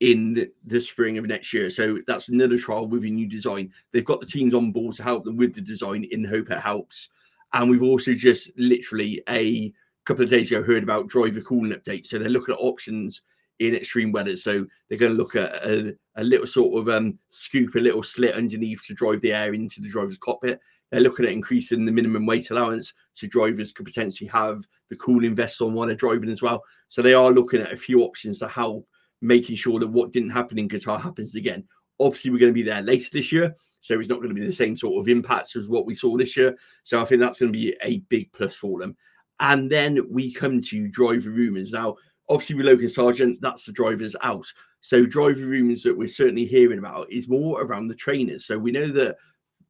in 0.00 0.50
the, 0.64 0.80
spring 0.80 1.16
of 1.16 1.26
next 1.26 1.52
year. 1.52 1.70
So 1.70 1.98
that's 2.08 2.28
another 2.28 2.58
trial 2.58 2.88
with 2.88 3.04
a 3.04 3.10
new 3.10 3.28
design. 3.28 3.72
They've 3.92 4.04
got 4.04 4.20
the 4.20 4.26
teams 4.26 4.52
on 4.52 4.72
board 4.72 4.96
to 4.96 5.02
help 5.04 5.24
them 5.24 5.36
with 5.36 5.54
the 5.54 5.60
design 5.60 6.04
in 6.10 6.22
the 6.22 6.28
hope 6.28 6.50
it 6.50 6.58
helps. 6.58 7.08
And 7.52 7.70
we've 7.70 7.84
also 7.84 8.12
just 8.12 8.50
literally 8.56 9.22
a 9.28 9.72
couple 10.04 10.24
of 10.24 10.30
days 10.30 10.50
ago 10.50 10.62
heard 10.62 10.82
about 10.82 11.06
driver 11.06 11.40
cooling 11.40 11.72
updates. 11.72 12.06
So 12.06 12.18
they're 12.18 12.28
looking 12.28 12.54
at 12.54 12.60
options 12.60 13.22
in 13.60 13.76
extreme 13.76 14.10
weather. 14.10 14.34
So 14.34 14.66
they're 14.88 14.98
going 14.98 15.12
to 15.12 15.18
look 15.18 15.36
at 15.36 15.54
a, 15.64 15.96
a 16.16 16.24
little 16.24 16.46
sort 16.46 16.80
of 16.80 16.92
um, 16.92 17.18
scoop, 17.28 17.76
a 17.76 17.78
little 17.78 18.02
slit 18.02 18.34
underneath 18.34 18.84
to 18.86 18.94
drive 18.94 19.20
the 19.20 19.32
air 19.32 19.54
into 19.54 19.80
the 19.80 19.88
driver's 19.88 20.18
cockpit. 20.18 20.58
They're 20.92 21.00
looking 21.00 21.24
at 21.24 21.32
increasing 21.32 21.86
the 21.86 21.90
minimum 21.90 22.26
weight 22.26 22.50
allowance 22.50 22.92
so 23.14 23.26
drivers 23.26 23.72
could 23.72 23.86
potentially 23.86 24.28
have 24.28 24.66
the 24.90 24.96
cooling 24.96 25.34
vest 25.34 25.62
on 25.62 25.72
while 25.72 25.86
they're 25.86 25.96
driving 25.96 26.30
as 26.30 26.42
well. 26.42 26.62
So 26.88 27.00
they 27.00 27.14
are 27.14 27.32
looking 27.32 27.62
at 27.62 27.72
a 27.72 27.76
few 27.76 28.02
options 28.02 28.38
to 28.40 28.48
help 28.48 28.86
making 29.22 29.56
sure 29.56 29.80
that 29.80 29.88
what 29.88 30.12
didn't 30.12 30.30
happen 30.30 30.58
in 30.58 30.68
Qatar 30.68 31.00
happens 31.00 31.34
again. 31.34 31.64
Obviously, 31.98 32.30
we're 32.30 32.38
going 32.38 32.52
to 32.52 32.54
be 32.54 32.62
there 32.62 32.82
later 32.82 33.08
this 33.10 33.32
year, 33.32 33.56
so 33.80 33.98
it's 33.98 34.10
not 34.10 34.16
going 34.16 34.28
to 34.28 34.34
be 34.34 34.46
the 34.46 34.52
same 34.52 34.76
sort 34.76 35.00
of 35.00 35.08
impacts 35.08 35.56
as 35.56 35.66
what 35.66 35.86
we 35.86 35.94
saw 35.94 36.16
this 36.16 36.36
year. 36.36 36.54
So 36.84 37.00
I 37.00 37.06
think 37.06 37.20
that's 37.22 37.40
going 37.40 37.52
to 37.52 37.58
be 37.58 37.74
a 37.82 38.00
big 38.10 38.30
plus 38.32 38.54
for 38.54 38.78
them. 38.78 38.94
And 39.40 39.70
then 39.70 39.98
we 40.10 40.30
come 40.30 40.60
to 40.60 40.88
driver 40.88 41.30
rumours. 41.30 41.72
Now, 41.72 41.96
obviously, 42.28 42.56
with 42.56 42.66
Logan 42.66 42.88
Sargeant, 42.88 43.40
that's 43.40 43.64
the 43.64 43.72
drivers 43.72 44.14
out. 44.22 44.46
So 44.82 45.06
driver 45.06 45.46
rumours 45.46 45.82
that 45.84 45.96
we're 45.96 46.08
certainly 46.08 46.44
hearing 46.44 46.80
about 46.80 47.10
is 47.10 47.28
more 47.28 47.62
around 47.62 47.86
the 47.86 47.94
trainers. 47.94 48.44
So 48.44 48.58
we 48.58 48.72
know 48.72 48.88
that 48.88 49.16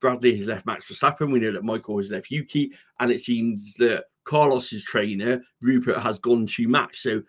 Bradley 0.03 0.37
has 0.37 0.49
left 0.49 0.67
Max 0.67 0.85
Verstappen. 0.85 1.33
We 1.33 1.39
know 1.39 1.53
that 1.53 1.65
Michael 1.65 1.97
has 1.97 2.11
left 2.11 2.31
Yuki, 2.31 2.73
and 3.01 3.11
it 3.11 3.21
seems 3.21 3.73
that 3.75 4.07
Carlos's 4.25 4.85
trainer 4.85 5.41
Rupert 5.63 5.99
has 5.99 6.19
gone 6.19 6.45
to 6.45 6.69
Max. 6.69 7.03
So 7.03 7.23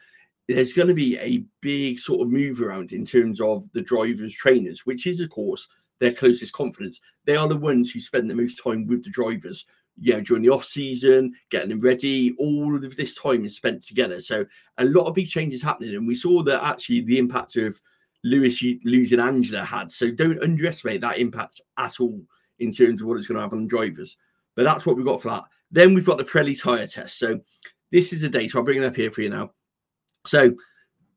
there's 0.49 0.73
going 0.73 0.89
to 0.89 0.93
be 0.93 1.17
a 1.19 1.45
big 1.61 1.99
sort 1.99 2.21
of 2.21 2.33
move 2.33 2.61
around 2.61 2.91
in 2.91 3.05
terms 3.05 3.39
of 3.39 3.71
the 3.73 3.81
drivers' 3.81 4.33
trainers, 4.33 4.85
which 4.85 5.07
is, 5.07 5.21
of 5.21 5.29
course, 5.29 5.67
their 5.99 6.11
closest 6.11 6.51
confidence. 6.53 6.99
They 7.25 7.35
are 7.35 7.47
the 7.47 7.55
ones 7.55 7.91
who 7.91 7.99
spend 7.99 8.29
the 8.29 8.35
most 8.35 8.61
time 8.61 8.87
with 8.87 9.03
the 9.03 9.11
drivers, 9.11 9.65
you 9.99 10.13
know, 10.13 10.21
during 10.21 10.41
the 10.41 10.49
off 10.49 10.65
season, 10.65 11.33
getting 11.51 11.69
them 11.69 11.79
ready. 11.79 12.33
All 12.39 12.75
of 12.75 12.95
this 12.95 13.15
time 13.15 13.45
is 13.45 13.55
spent 13.55 13.83
together. 13.83 14.19
So 14.19 14.45
a 14.79 14.85
lot 14.85 15.05
of 15.05 15.13
big 15.13 15.27
changes 15.27 15.61
happening, 15.61 15.95
and 15.95 16.07
we 16.07 16.15
saw 16.15 16.41
that 16.43 16.65
actually 16.65 17.01
the 17.01 17.19
impact 17.19 17.55
of 17.55 17.79
Lewis 18.23 18.63
losing 18.83 19.19
Angela 19.19 19.63
had. 19.63 19.91
So 19.91 20.09
don't 20.09 20.41
underestimate 20.41 21.01
that 21.01 21.19
impact 21.19 21.61
at 21.77 21.99
all 21.99 22.19
in 22.63 22.71
terms 22.71 23.01
of 23.01 23.07
what 23.07 23.17
it's 23.17 23.27
going 23.27 23.35
to 23.35 23.41
have 23.41 23.53
on 23.53 23.67
drivers. 23.67 24.17
But 24.55 24.63
that's 24.63 24.85
what 24.85 24.95
we've 24.95 25.05
got 25.05 25.21
for 25.21 25.29
that. 25.29 25.43
Then 25.71 25.93
we've 25.93 26.05
got 26.05 26.17
the 26.17 26.23
Pirelli 26.23 26.59
tyre 26.59 26.87
test. 26.87 27.17
So 27.17 27.39
this 27.91 28.13
is 28.13 28.23
a 28.23 28.29
date. 28.29 28.55
I'll 28.55 28.63
bring 28.63 28.81
it 28.81 28.85
up 28.85 28.95
here 28.95 29.11
for 29.11 29.21
you 29.21 29.29
now. 29.29 29.51
So 30.25 30.53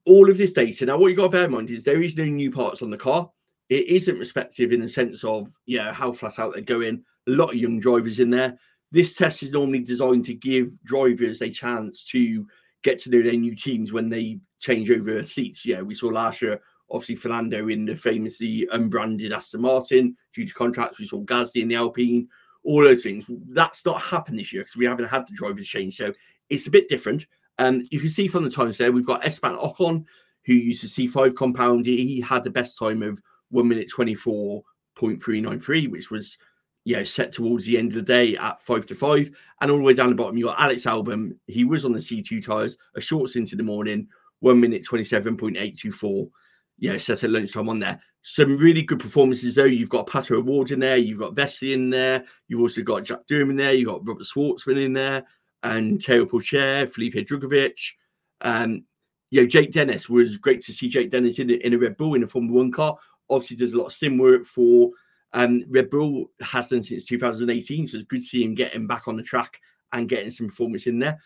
all 0.07 0.31
of 0.31 0.38
this 0.38 0.53
data. 0.53 0.87
Now, 0.87 0.97
what 0.97 1.09
you 1.09 1.17
got 1.17 1.25
to 1.25 1.29
bear 1.29 1.45
in 1.45 1.50
mind 1.50 1.71
is 1.71 1.85
there 1.85 2.03
is 2.03 2.17
no 2.17 2.25
new 2.25 2.50
parts 2.50 2.81
on 2.81 2.91
the 2.91 2.97
car. 2.97 3.31
It 3.69 3.88
isn't 3.88 4.19
respective 4.19 4.73
in 4.73 4.81
the 4.81 4.88
sense 4.88 5.25
of 5.25 5.53
yeah 5.67 5.93
how 5.93 6.12
flat 6.12 6.38
out 6.38 6.55
they're 6.55 6.62
going. 6.62 7.03
A 7.26 7.31
lot 7.33 7.50
of 7.50 7.57
young 7.57 7.81
drivers 7.81 8.21
in 8.21 8.31
there. 8.31 8.57
This 8.93 9.17
test 9.17 9.43
is 9.43 9.53
normally 9.53 9.81
designed 9.81 10.25
to 10.26 10.35
give 10.35 10.81
drivers 10.85 11.43
a 11.43 11.50
chance 11.50 12.05
to 12.07 12.47
get 12.85 13.00
to 13.00 13.11
know 13.11 13.23
their 13.23 13.33
new 13.33 13.57
teams 13.57 13.93
when 13.93 14.09
they 14.09 14.38
change 14.61 14.91
over 14.91 15.23
seats. 15.25 15.67
Yeah, 15.67 15.83
we 15.83 15.95
saw 15.95 16.07
last 16.07 16.41
year, 16.41 16.61
obviously 16.90 17.16
Fernando 17.16 17.69
in 17.69 17.85
the 17.85 17.97
famously 17.97 18.66
unbranded 18.73 19.33
Aston 19.33 19.62
Martin 19.62 20.16
due 20.33 20.47
to 20.47 20.55
contracts. 20.55 20.99
We 20.99 21.07
saw 21.07 21.23
Gasly 21.25 21.62
in 21.62 21.69
the 21.69 21.75
Alpine. 21.76 22.28
All 22.64 22.83
those 22.83 23.02
things. 23.02 23.25
That's 23.49 23.85
not 23.87 24.00
happened 24.00 24.38
this 24.38 24.52
year 24.52 24.62
because 24.62 24.76
we 24.76 24.87
haven't 24.87 25.07
had 25.07 25.26
the 25.26 25.35
drivers 25.35 25.69
change. 25.69 25.97
So 25.97 26.12
it's 26.49 26.66
a 26.66 26.71
bit 26.71 26.88
different. 26.88 27.26
Um, 27.59 27.87
you 27.90 28.00
can 28.00 28.09
see 28.09 28.28
from 28.28 28.45
the 28.45 28.50
times 28.50 28.78
there, 28.78 28.93
we've 28.93 29.07
got 29.07 29.25
Esteban 29.25 29.57
Ocon, 29.57 30.05
who 30.45 30.52
used 30.52 30.83
the 30.83 31.07
C5 31.09 31.35
compound. 31.35 31.87
He 31.87 32.21
had 32.21 32.45
the 32.45 32.50
best 32.50 32.78
time 32.78 33.02
of 33.02 33.21
one 33.50 33.69
minute 33.69 33.90
24.393, 33.97 35.90
which 35.90 36.11
was 36.11 36.38
yeah, 36.87 37.02
set 37.02 37.33
towards 37.33 37.66
the 37.66 37.76
end 37.76 37.88
of 37.88 37.97
the 37.97 38.02
day 38.02 38.37
at 38.37 38.61
five 38.61 38.87
to 38.87 38.95
five. 38.95 39.28
And 39.61 39.71
all 39.71 39.76
the 39.76 39.83
way 39.83 39.93
down 39.93 40.11
the 40.11 40.14
bottom, 40.14 40.37
you 40.37 40.45
got 40.45 40.61
Alex 40.61 40.85
Albon. 40.85 41.37
He 41.49 41.64
was 41.64 41.85
on 41.85 41.93
the 41.93 41.99
C2 41.99 42.45
tyres, 42.45 42.76
a 42.95 43.00
short 43.00 43.28
stint 43.28 43.50
in 43.50 43.59
the 43.59 43.64
morning, 43.64 44.07
one 44.38 44.61
minute 44.61 44.87
27.824. 44.88 46.31
Yeah, 46.78 46.97
set 46.99 47.25
at 47.25 47.30
lunchtime 47.30 47.68
on 47.68 47.78
there. 47.78 48.00
Some 48.23 48.56
really 48.56 48.83
good 48.83 49.00
performances, 49.00 49.54
though. 49.54 49.64
You've 49.64 49.88
got 49.88 50.06
Pato 50.06 50.33
O'Ward 50.33 50.73
in 50.73 50.80
there, 50.80 50.97
you've 50.97 51.21
got 51.21 51.35
Vesely 51.35 51.73
in 51.73 51.90
there, 51.90 52.25
you've 52.49 52.61
also 52.61 52.83
got 52.83 53.04
Jack 53.04 53.26
Doohan 53.30 53.50
in 53.50 53.56
there, 53.56 53.73
you've 53.73 53.88
got 53.88 54.06
Robert 54.06 54.25
Shwartzman 54.25 54.85
in 54.85 54.92
there 54.92 55.25
and 55.62 56.00
Teo 56.00 56.26
Pourchaire, 56.26 56.88
Felipe 56.88 57.14
Drugovich. 57.14 57.92
Um, 58.40 58.85
you 59.30 59.40
know, 59.40 59.47
Jake 59.47 59.73
Dennis 59.73 60.09
was 60.09 60.37
great 60.37 60.61
to 60.62 60.73
see 60.73 60.88
Jake 60.88 61.11
Dennis 61.11 61.38
in, 61.38 61.50
in 61.50 61.75
a 61.75 61.78
Red 61.78 61.97
Bull 61.97 62.14
in 62.14 62.23
a 62.23 62.26
Formula 62.26 62.56
One 62.56 62.71
car. 62.71 62.97
Obviously, 63.28 63.56
does 63.56 63.73
a 63.73 63.78
lot 63.78 63.87
of 63.87 63.92
sim 63.92 64.18
work 64.18 64.45
for 64.45 64.90
um, 65.33 65.64
Red 65.68 65.90
Bull, 65.90 66.30
has 66.40 66.68
done 66.68 66.83
since 66.83 67.04
2018. 67.06 67.87
So 67.87 67.97
it's 67.97 68.06
good 68.06 68.21
to 68.21 68.26
see 68.26 68.45
him 68.45 68.54
getting 68.54 68.87
back 68.87 69.09
on 69.09 69.16
the 69.16 69.23
track 69.23 69.61
and 69.92 70.09
getting 70.09 70.30
some 70.30 70.47
performance 70.47 70.87
in 70.87 70.99
there. 70.99 71.18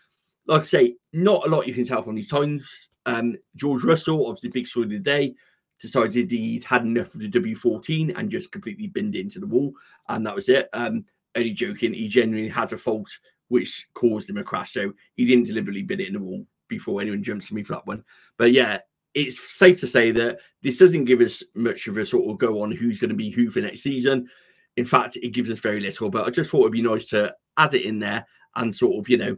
Like 0.47 0.61
I 0.61 0.65
say, 0.65 0.95
not 1.13 1.45
a 1.45 1.49
lot 1.49 1.67
you 1.67 1.73
can 1.73 1.83
tell 1.83 2.03
from 2.03 2.15
these 2.15 2.29
times. 2.29 2.89
Um, 3.05 3.35
George 3.55 3.83
Russell, 3.83 4.27
obviously 4.27 4.49
big 4.49 4.67
story 4.67 4.85
of 4.85 4.91
the 4.91 4.99
day, 4.99 5.35
decided 5.79 6.29
he'd 6.29 6.63
had 6.63 6.83
enough 6.83 7.13
of 7.13 7.21
the 7.21 7.29
W14 7.29 8.17
and 8.17 8.29
just 8.29 8.51
completely 8.51 8.87
binned 8.87 9.15
into 9.15 9.39
the 9.39 9.47
wall, 9.47 9.73
and 10.09 10.25
that 10.25 10.35
was 10.35 10.49
it. 10.49 10.69
Um, 10.73 11.05
only 11.35 11.51
joking, 11.51 11.93
he 11.93 12.07
genuinely 12.07 12.49
had 12.49 12.71
a 12.73 12.77
fault 12.77 13.09
which 13.47 13.87
caused 13.93 14.29
him 14.29 14.37
a 14.37 14.43
crash, 14.43 14.71
so 14.71 14.93
he 15.15 15.25
didn't 15.25 15.45
deliberately 15.45 15.83
bin 15.83 15.99
it 15.99 16.07
in 16.07 16.13
the 16.13 16.19
wall 16.19 16.45
before 16.67 17.01
anyone 17.01 17.23
jumps 17.23 17.47
to 17.47 17.55
me 17.55 17.63
for 17.63 17.73
that 17.73 17.87
one. 17.87 18.03
But 18.37 18.51
yeah, 18.51 18.79
it's 19.13 19.57
safe 19.57 19.79
to 19.81 19.87
say 19.87 20.11
that 20.11 20.39
this 20.61 20.77
doesn't 20.77 21.05
give 21.05 21.19
us 21.19 21.43
much 21.55 21.87
of 21.87 21.97
a 21.97 22.05
sort 22.05 22.29
of 22.29 22.37
go 22.37 22.61
on 22.61 22.71
who's 22.71 22.99
going 22.99 23.09
to 23.09 23.15
be 23.15 23.29
who 23.29 23.49
for 23.49 23.59
next 23.59 23.81
season. 23.81 24.29
In 24.77 24.85
fact, 24.85 25.17
it 25.17 25.33
gives 25.33 25.49
us 25.51 25.59
very 25.59 25.81
little, 25.81 26.09
but 26.09 26.25
I 26.25 26.29
just 26.29 26.49
thought 26.49 26.61
it'd 26.61 26.71
be 26.71 26.81
nice 26.81 27.07
to 27.07 27.35
add 27.57 27.73
it 27.73 27.83
in 27.83 27.99
there 27.99 28.25
and 28.55 28.73
sort 28.73 28.97
of, 28.97 29.09
you 29.09 29.17
know, 29.17 29.35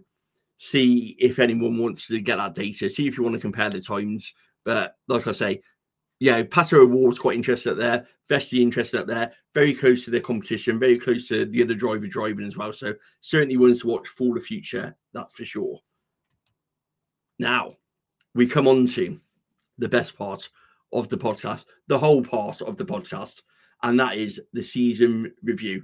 see 0.57 1.15
if 1.19 1.39
anyone 1.39 1.77
wants 1.77 2.07
to 2.07 2.19
get 2.19 2.37
that 2.37 2.55
data, 2.55 2.89
see 2.89 3.07
if 3.07 3.17
you 3.17 3.23
want 3.23 3.35
to 3.35 3.41
compare 3.41 3.69
the 3.69 3.81
times. 3.81 4.33
But 4.63 4.95
like 5.07 5.27
I 5.27 5.31
say, 5.31 5.61
yeah, 6.19 6.41
Pato 6.43 6.79
O'Ward's 6.79 7.19
quite 7.19 7.35
interested 7.35 7.71
up 7.71 7.77
there. 7.77 8.07
Vesti 8.29 8.61
interested 8.61 9.01
up 9.01 9.07
there. 9.07 9.33
Very 9.53 9.73
close 9.73 10.05
to 10.05 10.11
their 10.11 10.21
competition, 10.21 10.79
very 10.79 10.97
close 10.97 11.27
to 11.27 11.45
the 11.45 11.63
other 11.63 11.73
driver 11.73 12.07
driving 12.07 12.45
as 12.45 12.55
well. 12.55 12.71
So 12.71 12.93
certainly 13.21 13.57
ones 13.57 13.81
to 13.81 13.87
watch 13.87 14.07
for 14.07 14.33
the 14.33 14.39
future, 14.39 14.95
that's 15.13 15.33
for 15.33 15.45
sure. 15.45 15.79
Now 17.39 17.73
we 18.35 18.47
come 18.47 18.67
on 18.67 18.85
to 18.87 19.19
the 19.77 19.89
best 19.89 20.17
part 20.17 20.49
of 20.93 21.09
the 21.09 21.17
podcast, 21.17 21.65
the 21.87 21.99
whole 21.99 22.23
part 22.23 22.61
of 22.61 22.77
the 22.77 22.85
podcast, 22.85 23.41
and 23.81 23.99
that 23.99 24.15
is 24.15 24.41
the 24.53 24.63
season 24.63 25.33
review. 25.43 25.83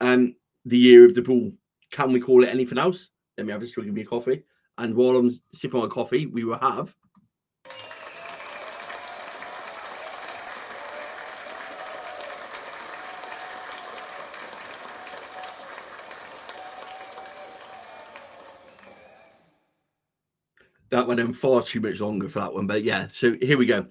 Um, 0.00 0.34
the 0.64 0.76
year 0.76 1.04
of 1.04 1.14
the 1.14 1.22
bull. 1.22 1.52
Can 1.90 2.12
we 2.12 2.20
call 2.20 2.42
it 2.42 2.48
anything 2.48 2.78
else? 2.78 3.10
Let 3.36 3.46
me 3.46 3.52
have 3.52 3.62
a 3.62 3.66
swig 3.66 3.88
of 3.88 3.94
my 3.94 4.02
coffee. 4.02 4.44
And 4.78 4.94
while 4.94 5.16
I'm 5.16 5.30
sipping 5.52 5.80
my 5.80 5.86
coffee, 5.86 6.26
we 6.26 6.44
will 6.44 6.58
have 6.58 6.94
that 20.90 21.06
went 21.06 21.20
on 21.20 21.32
far 21.32 21.62
too 21.62 21.80
much 21.80 22.00
longer 22.00 22.28
for 22.28 22.40
that 22.40 22.54
one. 22.54 22.66
But 22.66 22.82
yeah, 22.82 23.06
so 23.08 23.34
here 23.42 23.58
we 23.58 23.66
go. 23.66 23.86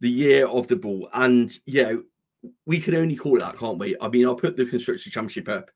The 0.00 0.10
year 0.10 0.46
of 0.46 0.66
the 0.66 0.76
bull. 0.76 1.08
And 1.12 1.56
yeah, 1.66 1.94
we 2.66 2.80
can 2.80 2.94
only 2.94 3.16
call 3.16 3.36
it 3.36 3.40
that, 3.40 3.56
can't 3.56 3.78
we? 3.78 3.96
I 4.00 4.08
mean, 4.08 4.26
I'll 4.26 4.34
put 4.34 4.56
the 4.56 4.66
Constructors 4.66 5.12
Championship 5.12 5.48
up. 5.48 5.70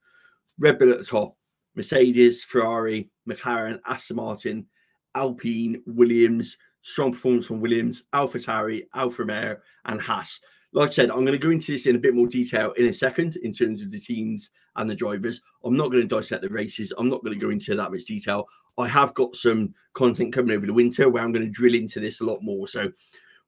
Red 0.58 0.78
Bull 0.78 0.92
at 0.92 0.98
the 0.98 1.04
top, 1.04 1.36
Mercedes, 1.74 2.42
Ferrari, 2.42 3.10
McLaren, 3.28 3.80
Aston 3.86 4.16
Martin, 4.16 4.66
Alpine, 5.14 5.82
Williams, 5.86 6.56
strong 6.82 7.12
performance 7.12 7.46
from 7.46 7.60
Williams, 7.60 8.04
Alpha 8.12 8.38
Tauri, 8.38 8.86
Alfa 8.94 9.22
Romeo, 9.22 9.56
and 9.86 10.00
Haas. 10.00 10.40
Like 10.74 10.88
I 10.88 10.92
said, 10.92 11.10
I'm 11.10 11.24
going 11.24 11.32
to 11.32 11.38
go 11.38 11.50
into 11.50 11.72
this 11.72 11.86
in 11.86 11.96
a 11.96 12.00
bit 12.00 12.14
more 12.14 12.26
detail 12.26 12.72
in 12.72 12.86
a 12.86 12.94
second 12.94 13.36
in 13.36 13.52
terms 13.52 13.82
of 13.82 13.90
the 13.90 13.98
teams 13.98 14.50
and 14.76 14.88
the 14.88 14.94
drivers. 14.94 15.42
I'm 15.64 15.76
not 15.76 15.90
going 15.90 16.02
to 16.02 16.08
dissect 16.08 16.42
the 16.42 16.48
races. 16.48 16.92
I'm 16.96 17.10
not 17.10 17.22
going 17.22 17.38
to 17.38 17.44
go 17.44 17.50
into 17.50 17.76
that 17.76 17.92
much 17.92 18.06
detail. 18.06 18.48
I 18.78 18.88
have 18.88 19.12
got 19.12 19.36
some 19.36 19.74
content 19.92 20.32
coming 20.32 20.56
over 20.56 20.64
the 20.64 20.72
winter 20.72 21.10
where 21.10 21.22
I'm 21.22 21.32
going 21.32 21.44
to 21.44 21.50
drill 21.50 21.74
into 21.74 22.00
this 22.00 22.20
a 22.20 22.24
lot 22.24 22.42
more. 22.42 22.66
So, 22.66 22.90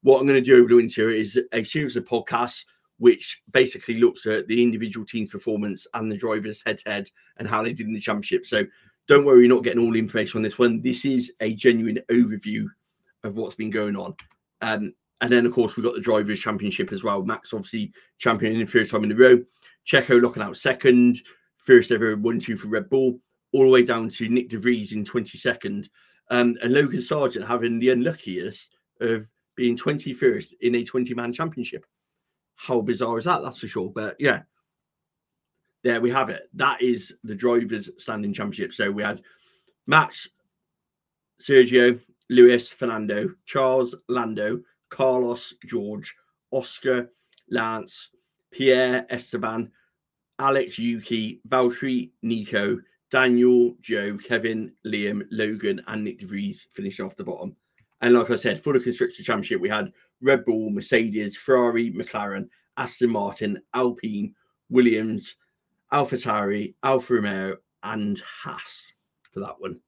what 0.03 0.21
I'm 0.21 0.27
going 0.27 0.43
to 0.43 0.45
do 0.45 0.59
over 0.59 0.69
the 0.69 0.77
winter 0.77 1.09
is 1.09 1.41
a 1.53 1.65
series 1.65 1.97
of 1.97 2.05
podcasts 2.05 2.65
which 2.99 3.43
basically 3.51 3.97
looks 3.97 4.27
at 4.27 4.47
the 4.47 4.63
individual 4.63 5.05
team's 5.07 5.29
performance 5.29 5.87
and 5.95 6.11
the 6.11 6.17
drivers 6.17 6.63
head 6.65 6.79
to 6.79 6.91
head 6.91 7.11
and 7.39 7.49
how 7.49 7.63
they 7.63 7.73
did 7.73 7.87
in 7.87 7.95
the 7.95 8.01
championship. 8.01 8.47
So, 8.47 8.65
don't 9.07 9.25
worry, 9.25 9.41
you're 9.41 9.55
not 9.55 9.65
getting 9.65 9.85
all 9.85 9.93
the 9.93 9.99
information 9.99 10.39
on 10.39 10.43
this 10.43 10.59
one. 10.59 10.81
This 10.81 11.05
is 11.05 11.33
a 11.41 11.55
genuine 11.55 12.01
overview 12.11 12.67
of 13.23 13.37
what's 13.37 13.55
been 13.55 13.71
going 13.71 13.97
on. 13.97 14.15
Um, 14.63 14.95
and 15.21 15.33
then, 15.33 15.45
of 15.47 15.53
course, 15.53 15.77
we've 15.77 15.85
got 15.85 15.95
the 15.95 16.01
Drivers' 16.01 16.41
Championship 16.41 16.93
as 16.93 17.05
well. 17.05 17.23
Max, 17.23 17.53
obviously, 17.53 17.93
champion 18.19 18.55
in 18.55 18.61
the 18.61 18.67
first 18.67 18.91
time 18.91 19.05
in 19.05 19.13
a 19.13 19.15
row. 19.15 19.43
Checo 19.87 20.21
looking 20.21 20.43
out 20.43 20.57
second, 20.57 21.21
first 21.57 21.91
ever 21.91 22.17
1 22.17 22.39
2 22.39 22.57
for 22.57 22.69
Red 22.69 22.89
Bull 22.89 23.19
all 23.55 23.63
the 23.63 23.71
way 23.71 23.83
down 23.83 24.09
to 24.09 24.29
Nick 24.29 24.49
de 24.49 24.59
Vries 24.59 24.93
in 24.93 25.05
22nd, 25.05 25.89
um, 26.31 26.57
and 26.63 26.73
Logan 26.73 26.99
Sargeant 26.99 27.47
having 27.47 27.79
the 27.79 27.91
unluckiest 27.91 28.77
of 29.01 29.31
being 29.55 29.77
21st 29.77 30.55
in 30.63 30.75
a 30.75 30.85
20 30.85 31.15
man 31.15 31.33
championship. 31.33 31.87
How 32.57 32.81
bizarre 32.81 33.19
is 33.19 33.25
that? 33.25 33.43
That's 33.43 33.59
for 33.59 33.69
sure. 33.69 33.91
But 33.91 34.17
yeah, 34.19 34.43
there 35.83 36.01
we 36.01 36.11
have 36.11 36.31
it. 36.31 36.49
That 36.55 36.81
is 36.83 37.15
the 37.25 37.35
drivers' 37.35 37.91
standing 37.99 38.33
championship. 38.33 38.73
So 38.73 38.91
we 38.91 39.03
had 39.03 39.23
Max, 39.87 40.29
Sergio, 41.41 42.01
Lewis, 42.31 42.71
Fernando, 42.71 43.29
Charles, 43.45 43.95
Lando, 44.09 44.61
Carlos, 44.89 45.55
George, 45.67 46.15
Oscar, 46.51 47.11
Lance, 47.51 48.11
Pierre, 48.51 49.07
Esteban, 49.11 49.71
Alex, 50.39 50.79
Yuki, 50.79 51.41
Valtteri, 51.49 52.11
Nico, 52.23 52.79
Daniel, 53.11 53.75
Zhou, 53.83 54.23
Kevin, 54.25 54.73
Liam, 54.87 55.23
Logan, 55.31 55.83
and 55.87 56.03
Nick 56.03 56.19
de 56.19 56.27
Vries 56.27 56.67
finishing 56.73 57.05
off 57.05 57.17
the 57.17 57.25
bottom. 57.25 57.55
And 58.01 58.15
like 58.15 58.31
I 58.31 58.37
said, 58.37 58.61
for 58.61 58.73
the 58.73 58.81
Constructor 58.81 59.23
Championship, 59.23 59.61
we 59.61 59.69
had 59.69 59.93
Red 60.25 60.45
Bull, 60.45 60.71
Mercedes, 60.71 61.37
Ferrari, 61.37 61.93
McLaren, 61.93 62.49
Aston 62.77 63.11
Martin, 63.11 63.61
Alpine, 63.75 64.35
Williams, 64.71 65.37
AlphaTauri, 65.93 66.75
Alfa 66.83 67.15
Romeo, 67.15 67.57
and 67.83 68.21
Haas 68.21 68.93
for 69.31 69.41
that 69.41 69.61
one. 69.61 69.79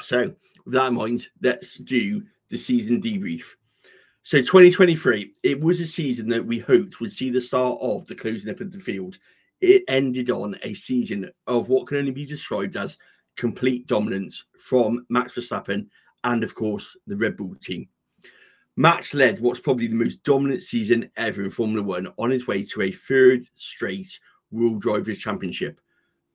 So, 0.00 0.34
with 0.64 0.74
that 0.74 0.88
in 0.88 0.94
mind, 0.94 1.28
let's 1.42 1.76
do 1.76 2.22
the 2.48 2.58
season 2.58 3.00
debrief. 3.00 3.44
So, 4.22 4.38
2023, 4.38 5.34
it 5.42 5.60
was 5.60 5.80
a 5.80 5.86
season 5.86 6.28
that 6.30 6.44
we 6.44 6.58
hoped 6.58 7.00
would 7.00 7.12
see 7.12 7.30
the 7.30 7.40
start 7.40 7.78
of 7.80 8.06
the 8.06 8.14
closing 8.14 8.50
up 8.50 8.60
of 8.60 8.72
the 8.72 8.80
field 8.80 9.18
it 9.60 9.84
ended 9.88 10.30
on 10.30 10.56
a 10.62 10.72
season 10.74 11.30
of 11.46 11.68
what 11.68 11.86
can 11.86 11.98
only 11.98 12.10
be 12.10 12.24
described 12.24 12.76
as 12.76 12.98
complete 13.36 13.86
dominance 13.86 14.44
from 14.58 15.04
Max 15.08 15.34
Verstappen 15.34 15.86
and, 16.24 16.42
of 16.42 16.54
course, 16.54 16.96
the 17.06 17.16
Red 17.16 17.36
Bull 17.36 17.54
team. 17.60 17.88
Max 18.76 19.14
led 19.14 19.40
what's 19.40 19.60
probably 19.60 19.88
the 19.88 19.94
most 19.94 20.22
dominant 20.22 20.62
season 20.62 21.10
ever 21.16 21.42
in 21.42 21.50
Formula 21.50 21.82
One 21.82 22.08
on 22.18 22.30
his 22.30 22.46
way 22.46 22.62
to 22.64 22.82
a 22.82 22.92
third 22.92 23.44
straight 23.54 24.18
World 24.50 24.80
Drivers' 24.80 25.18
Championship. 25.18 25.80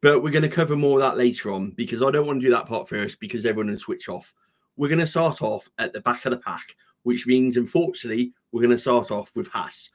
But 0.01 0.21
we're 0.21 0.31
going 0.31 0.43
to 0.43 0.49
cover 0.49 0.75
more 0.75 0.99
of 0.99 1.03
that 1.03 1.17
later 1.17 1.51
on 1.51 1.71
because 1.71 2.03
I 2.03 2.11
don't 2.11 2.27
want 2.27 2.41
to 2.41 2.45
do 2.45 2.53
that 2.53 2.67
part 2.67 2.87
first 2.87 3.19
because 3.19 3.45
everyone 3.45 3.71
will 3.71 3.77
switch 3.79 4.09
off. 4.09 4.33
We're 4.77 4.89
going 4.89 4.99
to 4.99 5.07
start 5.07 5.41
off 5.41 5.67
at 5.79 5.93
the 5.93 6.01
back 6.01 6.25
of 6.25 6.31
the 6.31 6.39
pack, 6.39 6.75
which 7.03 7.25
means, 7.25 7.57
unfortunately, 7.57 8.33
we're 8.51 8.61
going 8.61 8.71
to 8.71 8.77
start 8.77 9.09
off 9.09 9.31
with 9.35 9.47
Haas. 9.47 9.89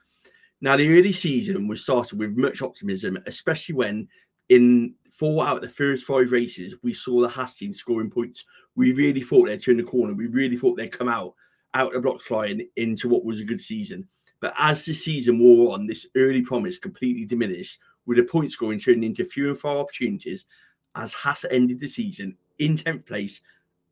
Now, 0.59 0.75
the 0.75 0.97
early 0.97 1.11
season 1.11 1.67
was 1.67 1.83
started 1.83 2.19
with 2.19 2.35
much 2.35 2.61
optimism, 2.61 3.17
especially 3.27 3.75
when 3.75 4.07
in 4.49 4.95
four 5.11 5.45
out 5.45 5.57
of 5.57 5.61
the 5.61 5.69
first 5.69 6.03
five 6.03 6.31
races, 6.31 6.75
we 6.83 6.93
saw 6.93 7.21
the 7.21 7.29
Haas 7.29 7.55
team 7.55 7.73
scoring 7.73 8.09
points. 8.09 8.43
We 8.75 8.91
really 8.91 9.21
thought 9.21 9.45
they'd 9.45 9.61
turn 9.61 9.77
the 9.77 9.83
corner. 9.83 10.13
We 10.13 10.27
really 10.27 10.57
thought 10.57 10.75
they'd 10.75 10.91
come 10.91 11.09
out 11.09 11.35
out 11.73 11.95
of 11.95 12.03
block 12.03 12.21
flying 12.21 12.67
into 12.75 13.07
what 13.07 13.25
was 13.25 13.39
a 13.39 13.45
good 13.45 13.61
season. 13.61 14.07
But 14.39 14.53
as 14.57 14.83
the 14.85 14.93
season 14.93 15.39
wore 15.39 15.73
on, 15.73 15.85
this 15.85 16.07
early 16.15 16.41
promise 16.41 16.79
completely 16.79 17.25
diminished, 17.25 17.79
with 18.05 18.17
the 18.17 18.23
point 18.23 18.51
scoring 18.51 18.79
turning 18.79 19.03
into 19.03 19.23
fewer 19.23 19.49
and 19.49 19.57
far 19.57 19.77
opportunities 19.77 20.47
as 20.95 21.13
Haas 21.13 21.45
ended 21.49 21.79
the 21.79 21.87
season 21.87 22.35
in 22.59 22.75
10th 22.75 23.05
place 23.05 23.41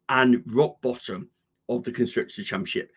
and 0.09 0.43
rock 0.47 0.81
bottom 0.81 1.29
of 1.69 1.83
the 1.83 1.91
Constructors' 1.91 2.45
Championship, 2.45 2.91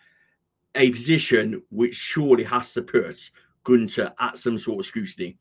a 0.74 0.90
position 0.90 1.62
which 1.70 1.94
surely 1.94 2.44
has 2.44 2.72
to 2.72 2.82
put 2.82 3.30
Gunter 3.64 4.12
at 4.18 4.38
some 4.38 4.58
sort 4.58 4.80
of 4.80 4.86
scrutiny. 4.86 5.36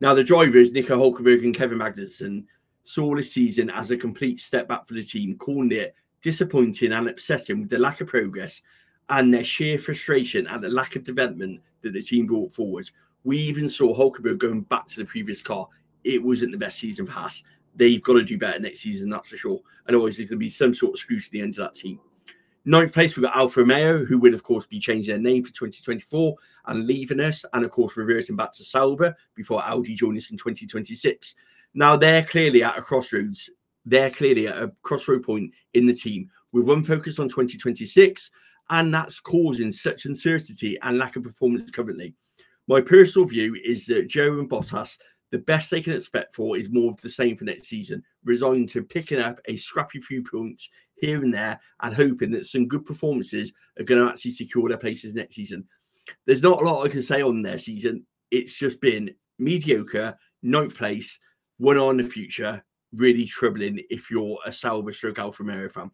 Now, 0.00 0.14
the 0.14 0.24
drivers, 0.24 0.72
Nico 0.72 0.96
Hulkenberg 0.96 1.44
and 1.44 1.54
Kevin 1.54 1.78
Magnussen, 1.78 2.44
saw 2.84 3.14
this 3.14 3.32
season 3.32 3.68
as 3.70 3.90
a 3.90 3.96
complete 3.96 4.40
step 4.40 4.68
back 4.68 4.86
for 4.86 4.94
the 4.94 5.02
team, 5.02 5.36
calling 5.36 5.72
it 5.72 5.94
disappointing 6.22 6.92
and 6.92 7.08
upsetting 7.08 7.60
with 7.60 7.70
the 7.70 7.78
lack 7.78 8.00
of 8.00 8.08
progress 8.08 8.62
and 9.08 9.32
their 9.32 9.44
sheer 9.44 9.78
frustration 9.78 10.46
at 10.46 10.60
the 10.60 10.68
lack 10.68 10.96
of 10.96 11.04
development 11.04 11.60
that 11.82 11.92
the 11.92 12.02
team 12.02 12.26
brought 12.26 12.52
forward. 12.52 12.88
We 13.24 13.38
even 13.38 13.68
saw 13.68 13.94
Hulkenberg 13.94 14.38
going 14.38 14.62
back 14.62 14.86
to 14.88 14.96
the 14.96 15.04
previous 15.04 15.42
car. 15.42 15.66
It 16.04 16.22
wasn't 16.22 16.52
the 16.52 16.58
best 16.58 16.78
season 16.78 17.06
for 17.06 17.12
Haas. 17.12 17.42
They've 17.74 18.02
got 18.02 18.14
to 18.14 18.22
do 18.22 18.38
better 18.38 18.58
next 18.58 18.80
season, 18.80 19.10
that's 19.10 19.28
for 19.28 19.36
sure. 19.36 19.60
And 19.86 19.96
always 19.96 20.16
there's 20.16 20.28
going 20.28 20.38
to 20.38 20.44
be 20.44 20.48
some 20.48 20.74
sort 20.74 20.94
of 20.94 20.98
scrutiny 20.98 21.40
into 21.40 21.60
that 21.60 21.74
team. 21.74 22.00
Ninth 22.66 22.92
place, 22.92 23.16
we've 23.16 23.24
got 23.24 23.36
Alfa 23.36 23.60
Romeo, 23.60 24.04
who 24.04 24.18
will, 24.18 24.34
of 24.34 24.42
course, 24.42 24.66
be 24.66 24.78
changing 24.78 25.14
their 25.14 25.32
name 25.32 25.42
for 25.42 25.50
2024 25.50 26.36
and 26.66 26.86
leaving 26.86 27.20
us, 27.20 27.44
and 27.54 27.64
of 27.64 27.70
course, 27.70 27.96
reverting 27.96 28.36
back 28.36 28.52
to 28.52 28.64
Sauber 28.64 29.16
before 29.34 29.64
Audi 29.64 29.94
join 29.94 30.16
us 30.16 30.30
in 30.30 30.36
2026. 30.36 31.34
Now, 31.72 31.96
they're 31.96 32.22
clearly 32.22 32.62
at 32.62 32.76
a 32.76 32.82
crossroads. 32.82 33.48
They're 33.84 34.10
clearly 34.10 34.48
at 34.48 34.62
a 34.62 34.72
crossroad 34.82 35.22
point 35.22 35.52
in 35.74 35.86
the 35.86 35.94
team 35.94 36.30
with 36.52 36.66
one 36.66 36.84
focus 36.84 37.18
on 37.18 37.28
2026, 37.28 38.30
and 38.70 38.92
that's 38.92 39.18
causing 39.18 39.72
such 39.72 40.04
uncertainty 40.04 40.78
and 40.82 40.98
lack 40.98 41.16
of 41.16 41.22
performance 41.22 41.70
currently. 41.70 42.14
My 42.68 42.80
personal 42.80 43.26
view 43.26 43.56
is 43.64 43.86
that 43.86 44.08
Zhou 44.08 44.38
and 44.38 44.48
Bottas, 44.48 44.98
the 45.30 45.38
best 45.38 45.70
they 45.70 45.80
can 45.80 45.92
expect 45.92 46.34
for 46.34 46.56
is 46.56 46.70
more 46.70 46.90
of 46.90 47.00
the 47.00 47.08
same 47.08 47.36
for 47.36 47.44
next 47.44 47.68
season, 47.68 48.02
resigning 48.24 48.66
to 48.68 48.82
picking 48.82 49.20
up 49.20 49.40
a 49.46 49.56
scrappy 49.56 50.00
few 50.00 50.22
points 50.22 50.68
here 50.94 51.22
and 51.22 51.32
there 51.32 51.58
and 51.82 51.94
hoping 51.94 52.30
that 52.32 52.46
some 52.46 52.68
good 52.68 52.84
performances 52.84 53.52
are 53.78 53.84
going 53.84 54.00
to 54.00 54.08
actually 54.08 54.32
secure 54.32 54.68
their 54.68 54.78
places 54.78 55.14
next 55.14 55.36
season. 55.36 55.64
There's 56.26 56.42
not 56.42 56.60
a 56.60 56.64
lot 56.64 56.84
I 56.84 56.90
can 56.90 57.02
say 57.02 57.22
on 57.22 57.42
their 57.42 57.58
season. 57.58 58.06
It's 58.30 58.56
just 58.56 58.80
been 58.80 59.14
mediocre, 59.38 60.16
ninth 60.42 60.76
place, 60.76 61.18
one 61.58 61.78
on 61.78 61.96
the 61.96 62.02
future, 62.02 62.62
really 62.94 63.24
troubling 63.24 63.82
if 63.90 64.10
you're 64.10 64.38
a 64.44 64.52
Sauber 64.52 64.92
stroke 64.92 65.18
Alfa 65.18 65.42
Romeo 65.42 65.68
fan. 65.68 65.90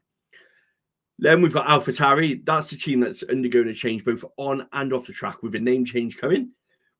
Then 1.18 1.40
we've 1.40 1.54
got 1.54 1.66
AlphaTauri. 1.66 2.44
That's 2.44 2.70
the 2.70 2.76
team 2.76 3.00
that's 3.00 3.22
undergoing 3.22 3.68
a 3.68 3.74
change 3.74 4.04
both 4.04 4.24
on 4.36 4.66
and 4.72 4.92
off 4.92 5.06
the 5.06 5.12
track 5.12 5.42
with 5.42 5.54
a 5.54 5.58
name 5.58 5.84
change 5.84 6.18
coming. 6.18 6.50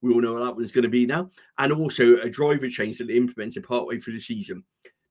We 0.01 0.13
all 0.13 0.21
know 0.21 0.35
what 0.35 0.45
that 0.45 0.57
one's 0.57 0.73
going 0.73 0.85
to 0.85 0.89
be 0.89 1.07
now. 1.07 1.31
And 1.59 1.73
also 1.73 2.17
a 2.19 2.31
driver 2.31 2.69
change 2.69 2.99
that 2.99 3.09
they 3.09 3.15
implemented 3.15 3.65
partway 3.65 3.99
through 3.99 4.15
the 4.15 4.21
season. 4.21 4.65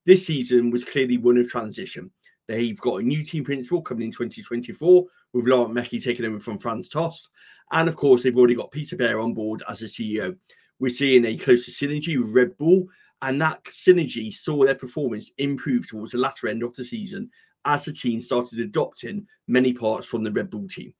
This 0.05 0.25
season 0.25 0.71
was 0.71 0.83
clearly 0.83 1.17
one 1.17 1.37
of 1.37 1.49
transition. 1.49 2.11
They've 2.47 2.79
got 2.79 3.01
a 3.01 3.03
new 3.03 3.23
team 3.23 3.43
principal 3.43 3.81
coming 3.81 4.05
in 4.05 4.11
2024 4.11 5.05
with 5.33 5.47
Laurent 5.47 5.73
Mekies 5.73 6.03
taking 6.03 6.25
over 6.25 6.39
from 6.39 6.59
Franz 6.59 6.89
Tost. 6.89 7.29
And 7.71 7.89
of 7.89 7.95
course, 7.95 8.23
they've 8.23 8.37
already 8.37 8.55
got 8.55 8.71
Peter 8.71 8.95
Bayer 8.95 9.19
on 9.19 9.33
board 9.33 9.63
as 9.67 9.79
the 9.79 9.87
CEO. 9.87 10.35
We're 10.79 10.89
seeing 10.89 11.25
a 11.25 11.37
closer 11.37 11.71
synergy 11.71 12.19
with 12.19 12.29
Red 12.29 12.57
Bull, 12.57 12.87
and 13.21 13.41
that 13.41 13.63
synergy 13.65 14.33
saw 14.33 14.63
their 14.63 14.75
performance 14.75 15.31
improve 15.37 15.87
towards 15.87 16.11
the 16.11 16.17
latter 16.17 16.47
end 16.47 16.63
of 16.63 16.73
the 16.73 16.83
season 16.83 17.29
as 17.65 17.85
the 17.85 17.93
team 17.93 18.19
started 18.19 18.59
adopting 18.59 19.25
many 19.47 19.73
parts 19.73 20.07
from 20.07 20.23
the 20.23 20.31
Red 20.31 20.49
Bull 20.49 20.67
team. 20.67 20.93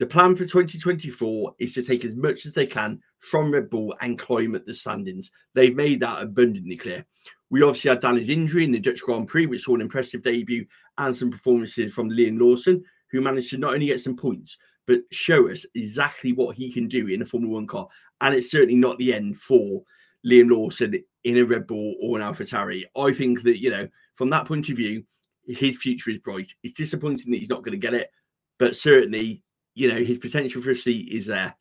The 0.00 0.06
plan 0.06 0.34
for 0.34 0.44
2024 0.44 1.54
is 1.58 1.72
to 1.74 1.82
take 1.82 2.04
as 2.04 2.16
much 2.16 2.46
as 2.46 2.54
they 2.54 2.66
can 2.66 3.00
from 3.20 3.52
Red 3.52 3.70
Bull 3.70 3.94
and 4.00 4.18
climb 4.18 4.54
at 4.54 4.66
the 4.66 4.74
standings. 4.74 5.30
They've 5.54 5.74
made 5.74 6.00
that 6.00 6.22
abundantly 6.22 6.76
clear. 6.76 7.06
We 7.50 7.62
obviously 7.62 7.90
had 7.90 8.00
Danny's 8.00 8.28
injury 8.28 8.64
in 8.64 8.72
the 8.72 8.80
Dutch 8.80 9.02
Grand 9.02 9.28
Prix, 9.28 9.46
which 9.46 9.62
saw 9.62 9.74
an 9.74 9.80
impressive 9.80 10.22
debut 10.22 10.66
and 10.98 11.14
some 11.14 11.30
performances 11.30 11.94
from 11.94 12.10
Liam 12.10 12.40
Lawson, 12.40 12.84
who 13.10 13.20
managed 13.20 13.50
to 13.50 13.58
not 13.58 13.74
only 13.74 13.86
get 13.86 14.00
some 14.00 14.16
points, 14.16 14.58
but 14.86 15.00
show 15.12 15.48
us 15.48 15.64
exactly 15.74 16.32
what 16.32 16.56
he 16.56 16.72
can 16.72 16.88
do 16.88 17.06
in 17.06 17.22
a 17.22 17.24
Formula 17.24 17.54
One 17.54 17.66
car. 17.66 17.86
And 18.20 18.34
it's 18.34 18.50
certainly 18.50 18.76
not 18.76 18.98
the 18.98 19.14
end 19.14 19.36
for 19.38 19.82
Liam 20.26 20.50
Lawson 20.50 20.94
in 21.24 21.38
a 21.38 21.42
Red 21.44 21.66
Bull 21.66 21.94
or 22.00 22.18
an 22.18 22.24
AlphaTauri. 22.24 22.84
I 22.96 23.12
think 23.12 23.42
that, 23.42 23.60
you 23.60 23.70
know, 23.70 23.88
from 24.14 24.30
that 24.30 24.46
point 24.46 24.68
of 24.68 24.76
view, 24.76 25.04
his 25.46 25.76
future 25.76 26.10
is 26.10 26.18
bright. 26.18 26.54
It's 26.62 26.74
disappointing 26.74 27.30
that 27.30 27.38
he's 27.38 27.50
not 27.50 27.62
going 27.62 27.72
to 27.72 27.86
get 27.86 27.94
it, 27.94 28.10
but 28.58 28.76
certainly, 28.76 29.42
you 29.74 29.92
know, 29.92 30.02
his 30.02 30.18
potential 30.18 30.62
for 30.62 30.70
a 30.70 30.74
seat 30.74 31.12
is 31.12 31.26
there. 31.26 31.54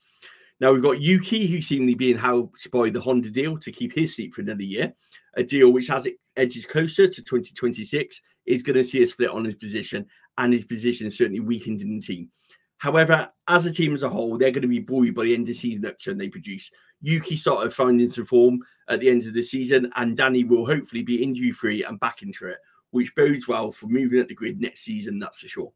Now 0.59 0.71
we've 0.71 0.83
got 0.83 1.01
Yuki, 1.01 1.47
who's 1.47 1.67
seemingly 1.67 1.95
being 1.95 2.17
helped 2.17 2.69
by 2.71 2.89
the 2.89 3.01
Honda 3.01 3.29
deal 3.29 3.57
to 3.57 3.71
keep 3.71 3.93
his 3.93 4.15
seat 4.15 4.33
for 4.33 4.41
another 4.41 4.63
year, 4.63 4.93
a 5.35 5.43
deal 5.43 5.71
which, 5.71 5.87
has 5.87 6.05
it 6.05 6.15
edges 6.37 6.65
closer 6.65 7.07
to 7.07 7.21
2026, 7.21 8.21
is 8.45 8.63
going 8.63 8.77
to 8.77 8.83
see 8.83 9.03
a 9.03 9.07
split 9.07 9.29
on 9.29 9.45
his 9.45 9.55
position, 9.55 10.05
and 10.37 10.53
his 10.53 10.65
position 10.65 11.07
is 11.07 11.17
certainly 11.17 11.39
weakened 11.39 11.81
in 11.81 11.95
the 11.95 12.01
team. 12.01 12.29
However, 12.77 13.29
as 13.47 13.65
a 13.65 13.73
team 13.73 13.93
as 13.93 14.03
a 14.03 14.09
whole, 14.09 14.37
they're 14.37 14.51
going 14.51 14.61
to 14.61 14.67
be 14.67 14.79
buoyed 14.79 15.15
by 15.15 15.23
the 15.23 15.33
end 15.33 15.47
of 15.47 15.55
season 15.55 15.85
upturn 15.85 16.17
they 16.17 16.29
produce. 16.29 16.69
Yuki 17.03 17.35
started 17.35 17.73
finding 17.73 18.07
some 18.07 18.23
form 18.23 18.59
at 18.87 19.01
the 19.01 19.09
end 19.09 19.27
of 19.27 19.33
the 19.33 19.43
season, 19.43 19.91
and 19.97 20.17
Danny 20.17 20.45
will 20.45 20.65
hopefully 20.65 21.03
be 21.03 21.21
injury 21.21 21.51
free 21.51 21.83
and 21.83 21.99
back 21.99 22.23
into 22.23 22.47
it, 22.47 22.57
which 22.91 23.13
bodes 23.13 23.47
well 23.47 23.71
for 23.71 23.87
moving 23.87 24.19
at 24.19 24.29
the 24.29 24.33
grid 24.33 24.59
next 24.59 24.81
season, 24.81 25.19
that's 25.19 25.41
for 25.41 25.47
sure. 25.47 25.71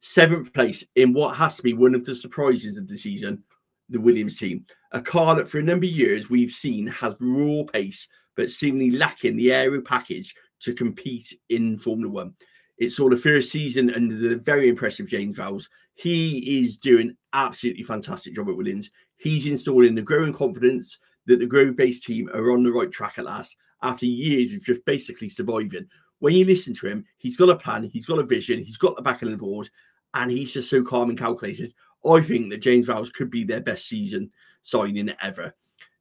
Seventh 0.00 0.52
place 0.52 0.84
in 0.96 1.14
what 1.14 1.36
has 1.36 1.56
to 1.56 1.62
be 1.62 1.72
one 1.72 1.94
of 1.94 2.04
the 2.04 2.14
surprises 2.14 2.76
of 2.76 2.88
the 2.88 2.96
season, 2.98 3.42
the 3.88 4.00
Williams 4.00 4.38
team. 4.38 4.66
A 4.92 5.00
car 5.00 5.36
that 5.36 5.48
for 5.48 5.60
a 5.60 5.62
number 5.62 5.86
of 5.86 5.92
years 5.92 6.28
we've 6.28 6.50
seen 6.50 6.88
has 6.88 7.14
raw 7.20 7.62
pace, 7.72 8.08
but 8.36 8.50
seemingly 8.50 8.90
lacking 8.90 9.36
the 9.36 9.52
aero 9.52 9.80
package 9.80 10.34
to 10.60 10.74
compete 10.74 11.32
in 11.50 11.78
Formula 11.78 12.10
One. 12.10 12.34
It's 12.78 12.98
all 12.98 13.08
the 13.08 13.16
first 13.16 13.52
season 13.52 13.94
under 13.94 14.16
the 14.16 14.36
very 14.36 14.68
impressive 14.68 15.08
James 15.08 15.38
Vowles. 15.38 15.68
He 15.94 16.60
is 16.60 16.76
doing 16.76 17.16
absolutely 17.32 17.84
fantastic 17.84 18.34
job 18.34 18.48
at 18.48 18.56
Williams. 18.56 18.90
He's 19.16 19.46
installing 19.46 19.94
the 19.94 20.02
growing 20.02 20.32
confidence 20.32 20.98
that 21.26 21.38
the 21.38 21.46
Grove 21.46 21.76
based 21.76 22.04
team 22.04 22.28
are 22.34 22.52
on 22.52 22.62
the 22.62 22.72
right 22.72 22.90
track 22.90 23.18
at 23.18 23.24
last 23.24 23.56
after 23.82 24.06
years 24.06 24.52
of 24.52 24.62
just 24.62 24.84
basically 24.84 25.28
surviving. 25.28 25.86
When 26.18 26.34
you 26.34 26.44
listen 26.44 26.74
to 26.74 26.86
him, 26.86 27.04
he's 27.18 27.36
got 27.36 27.50
a 27.50 27.56
plan, 27.56 27.90
he's 27.92 28.06
got 28.06 28.18
a 28.18 28.24
vision, 28.24 28.62
he's 28.62 28.78
got 28.78 28.96
the 28.96 29.02
back 29.02 29.22
of 29.22 29.30
the 29.30 29.36
board, 29.36 29.68
and 30.14 30.30
he's 30.30 30.52
just 30.52 30.70
so 30.70 30.82
calm 30.82 31.10
and 31.10 31.18
calculated. 31.18 31.74
I 32.06 32.20
think 32.20 32.50
that 32.50 32.62
James 32.62 32.86
Vowles 32.86 33.12
could 33.12 33.30
be 33.30 33.44
their 33.44 33.60
best 33.60 33.86
season 33.86 34.30
signing 34.62 35.10
ever. 35.22 35.54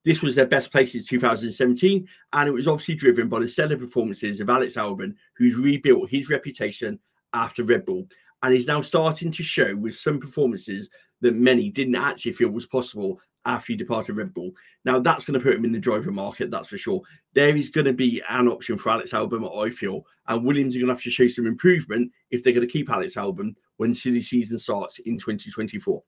This 0.06 0.22
was 0.22 0.36
their 0.36 0.46
best 0.46 0.72
place 0.72 0.92
since 0.92 1.08
2017, 1.08 2.08
and 2.34 2.50
it 2.50 2.54
was 2.54 2.68
obviously 2.68 2.96
driven 2.96 3.30
by 3.30 3.40
the 3.40 3.48
stellar 3.48 3.78
performances 3.78 4.42
of 4.42 4.50
Alex 4.50 4.76
Albon, 4.76 5.16
who's 5.38 5.56
rebuilt 5.56 6.10
his 6.10 6.30
reputation 6.30 7.00
after 7.34 7.64
Red 7.64 7.86
Bull 7.86 8.06
and 8.44 8.54
is 8.54 8.68
now 8.68 8.82
starting 8.82 9.32
to 9.32 9.44
show 9.44 9.76
with 9.76 9.96
some 9.96 10.20
performances 10.20 10.90
that 11.22 11.36
many 11.36 11.70
didn't 11.70 11.96
actually 11.96 12.34
feel 12.34 12.50
was 12.50 12.66
possible 12.68 13.20
after 13.46 13.74
he 13.74 13.78
departed 13.78 14.16
Red 14.16 14.34
Bull. 14.34 14.52
Now 14.86 15.00
that's 15.00 15.26
going 15.26 15.40
to 15.40 15.44
put 15.44 15.56
him 15.56 15.66
in 15.66 15.72
the 15.72 15.80
driver 15.80 16.12
market, 16.12 16.52
that's 16.52 16.70
for 16.70 16.78
sure. 16.78 17.02
There 17.34 17.56
is 17.56 17.70
going 17.70 17.86
to 17.86 17.94
be 17.94 18.22
an 18.30 18.48
option 18.48 18.78
for 18.78 18.90
Alex 18.90 19.12
Albon, 19.12 19.50
I 19.58 19.70
feel, 19.70 20.06
and 20.28 20.46
Williams 20.46 20.76
are 20.76 20.80
going 20.80 20.88
to 20.90 20.94
have 20.94 21.02
to 21.04 21.10
show 21.10 21.28
some 21.28 21.48
improvement 21.48 22.12
if 22.30 22.44
they're 22.44 22.54
going 22.54 22.68
to 22.68 22.72
keep 22.72 22.90
Alex 22.90 23.16
Albon 23.16 23.56
when 23.78 23.94
silly 23.94 24.22
season 24.22 24.58
starts 24.58 25.00
in 25.00 25.18
2024. 25.18 26.04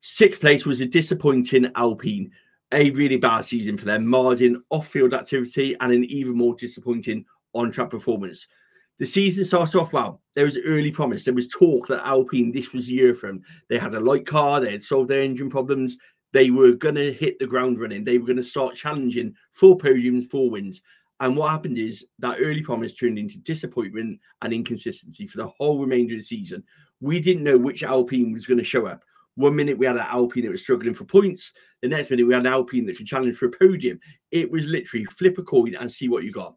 Sixth 0.00 0.40
place 0.40 0.64
was 0.64 0.80
a 0.80 0.86
disappointing 0.86 1.70
Alpine 1.76 2.30
a 2.72 2.90
really 2.90 3.16
bad 3.16 3.42
season 3.42 3.76
for 3.76 3.84
them, 3.84 4.06
marred 4.06 4.40
in 4.40 4.62
off 4.70 4.88
field 4.88 5.14
activity 5.14 5.76
and 5.80 5.92
an 5.92 6.04
even 6.04 6.36
more 6.36 6.54
disappointing 6.54 7.24
on 7.52 7.70
track 7.70 7.90
performance. 7.90 8.46
The 8.98 9.06
season 9.06 9.44
started 9.44 9.78
off 9.78 9.92
well. 9.92 10.22
There 10.36 10.44
was 10.44 10.58
early 10.64 10.90
promise. 10.90 11.24
There 11.24 11.34
was 11.34 11.48
talk 11.48 11.88
that 11.88 12.06
Alpine, 12.06 12.52
this 12.52 12.72
was 12.72 12.86
the 12.86 12.94
year 12.94 13.14
for 13.14 13.26
them. 13.26 13.42
They 13.68 13.78
had 13.78 13.94
a 13.94 14.00
light 14.00 14.26
car, 14.26 14.60
they 14.60 14.72
had 14.72 14.82
solved 14.82 15.10
their 15.10 15.22
engine 15.22 15.50
problems. 15.50 15.96
They 16.32 16.50
were 16.50 16.74
going 16.74 16.96
to 16.96 17.12
hit 17.12 17.38
the 17.38 17.46
ground 17.46 17.80
running. 17.80 18.04
They 18.04 18.18
were 18.18 18.26
going 18.26 18.36
to 18.36 18.42
start 18.42 18.74
challenging 18.74 19.34
for 19.52 19.78
podiums, 19.78 20.28
for 20.30 20.50
wins. 20.50 20.82
And 21.20 21.36
what 21.36 21.50
happened 21.50 21.78
is 21.78 22.04
that 22.18 22.38
early 22.40 22.60
promise 22.60 22.92
turned 22.92 23.18
into 23.18 23.38
disappointment 23.38 24.18
and 24.42 24.52
inconsistency 24.52 25.26
for 25.26 25.38
the 25.38 25.46
whole 25.46 25.80
remainder 25.80 26.14
of 26.14 26.20
the 26.20 26.24
season. 26.24 26.64
We 27.00 27.20
didn't 27.20 27.44
know 27.44 27.56
which 27.56 27.84
Alpine 27.84 28.32
was 28.32 28.46
going 28.46 28.58
to 28.58 28.64
show 28.64 28.86
up. 28.86 29.02
One 29.36 29.56
minute 29.56 29.78
we 29.78 29.86
had 29.86 29.96
an 29.96 30.06
Alpine 30.08 30.44
that 30.44 30.50
was 30.52 30.62
struggling 30.62 30.94
for 30.94 31.04
points. 31.04 31.52
The 31.82 31.88
next 31.88 32.10
minute 32.10 32.26
we 32.26 32.34
had 32.34 32.46
an 32.46 32.52
Alpine 32.52 32.86
that 32.86 32.96
could 32.96 33.06
challenge 33.06 33.36
for 33.36 33.46
a 33.46 33.50
podium. 33.50 33.98
It 34.30 34.50
was 34.50 34.66
literally 34.66 35.04
flip 35.06 35.38
a 35.38 35.42
coin 35.42 35.74
and 35.76 35.90
see 35.90 36.08
what 36.08 36.24
you 36.24 36.32
got. 36.32 36.54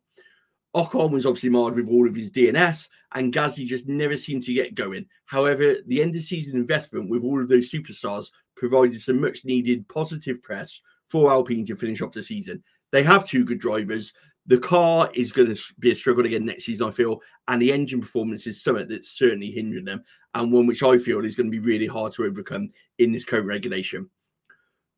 Ocon 0.78 1.10
was 1.10 1.26
obviously 1.26 1.50
marred 1.50 1.76
with 1.76 1.90
all 1.90 2.08
of 2.08 2.16
his 2.16 2.32
DNS, 2.32 2.88
and 3.16 3.34
Gasly 3.34 3.66
just 3.66 3.88
never 3.88 4.16
seemed 4.16 4.44
to 4.44 4.54
get 4.54 4.76
going. 4.76 5.08
However, 5.26 5.78
the 5.88 6.04
end 6.04 6.16
of 6.16 6.22
season 6.22 6.56
investment 6.56 7.10
with 7.10 7.24
all 7.24 7.42
of 7.42 7.50
those 7.50 7.72
superstars 7.72 8.30
provided 8.56 9.02
some 9.02 9.20
much 9.20 9.44
needed 9.44 9.88
positive 9.88 10.42
press 10.44 10.80
for 11.10 11.32
Alpine 11.32 11.66
to 11.66 11.76
finish 11.76 12.04
off 12.04 12.12
the 12.12 12.22
season. 12.22 12.64
They 12.92 13.02
have 13.02 13.26
two 13.26 13.44
good 13.44 13.58
drivers. 13.58 14.14
The 14.46 14.60
car 14.60 15.10
is 15.16 15.32
going 15.32 15.54
to 15.54 15.62
be 15.80 15.92
a 15.92 15.96
struggle 15.96 16.28
again 16.28 16.46
next 16.46 16.66
season, 16.66 16.88
I 16.88 16.92
feel, 16.92 17.22
and 17.48 17.60
the 17.60 17.74
engine 17.74 18.00
performance 18.00 18.46
is 18.46 18.64
something 18.64 18.88
that's 18.88 19.18
certainly 19.18 19.50
hindering 19.50 19.86
them, 19.86 20.04
and 20.36 20.52
one 20.52 20.68
which 20.68 20.84
I 20.84 21.00
feel 21.00 21.26
is 21.26 21.36
going 21.36 21.52
to 21.52 21.60
be 21.60 21.66
really 21.66 21.88
hard 21.88 22.14
to 22.14 22.26
overcome 22.26 22.70
in 23.00 23.12
this 23.12 23.24
current 23.24 23.48
regulation. 23.48 24.12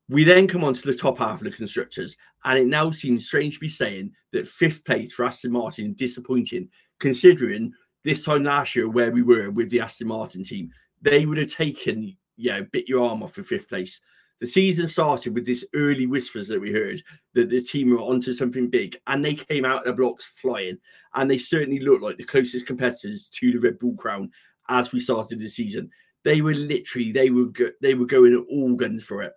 We 0.09 0.23
then 0.23 0.47
come 0.47 0.63
on 0.63 0.73
to 0.73 0.81
the 0.81 0.93
top 0.93 1.19
half 1.19 1.39
of 1.39 1.43
the 1.43 1.51
constructors, 1.51 2.17
and 2.43 2.57
it 2.57 2.65
now 2.67 2.89
seems 2.89 3.27
strange 3.27 3.55
to 3.55 3.59
be 3.59 3.69
saying 3.69 4.11
that 4.33 4.47
fifth 4.47 4.83
place 4.83 5.13
for 5.13 5.23
Aston 5.23 5.51
Martin 5.51 5.91
is 5.91 5.95
disappointing, 5.95 6.67
considering 6.99 7.71
this 8.03 8.25
time 8.25 8.43
last 8.43 8.75
year 8.75 8.89
where 8.89 9.11
we 9.11 9.21
were 9.21 9.51
with 9.51 9.69
the 9.69 9.79
Aston 9.79 10.07
Martin 10.07 10.43
team. 10.43 10.71
They 11.01 11.25
would 11.25 11.37
have 11.37 11.53
taken, 11.53 12.17
yeah, 12.37 12.61
bit 12.71 12.89
your 12.89 13.07
arm 13.07 13.21
off 13.21 13.33
for 13.33 13.43
fifth 13.43 13.69
place. 13.69 14.01
The 14.39 14.47
season 14.47 14.87
started 14.87 15.35
with 15.35 15.45
this 15.45 15.65
early 15.75 16.07
whispers 16.07 16.47
that 16.47 16.61
we 16.61 16.71
heard 16.71 17.01
that 17.33 17.49
the 17.49 17.61
team 17.61 17.91
were 17.91 17.99
onto 17.99 18.33
something 18.33 18.69
big, 18.69 18.97
and 19.07 19.23
they 19.23 19.35
came 19.35 19.65
out 19.65 19.81
of 19.81 19.85
the 19.85 19.93
blocks 19.93 20.25
flying. 20.25 20.77
And 21.13 21.29
they 21.29 21.37
certainly 21.37 21.79
looked 21.79 22.03
like 22.03 22.17
the 22.17 22.23
closest 22.23 22.65
competitors 22.65 23.29
to 23.33 23.51
the 23.51 23.59
Red 23.59 23.77
Bull 23.79 23.95
crown 23.95 24.31
as 24.69 24.91
we 24.91 25.01
started 25.01 25.39
the 25.39 25.47
season. 25.47 25.89
They 26.23 26.41
were 26.41 26.53
literally 26.53 27.11
they 27.11 27.29
were 27.29 27.45
go- 27.45 27.71
they 27.81 27.93
were 27.93 28.05
going 28.05 28.35
all 28.49 28.75
guns 28.75 29.03
for 29.03 29.23
it, 29.23 29.33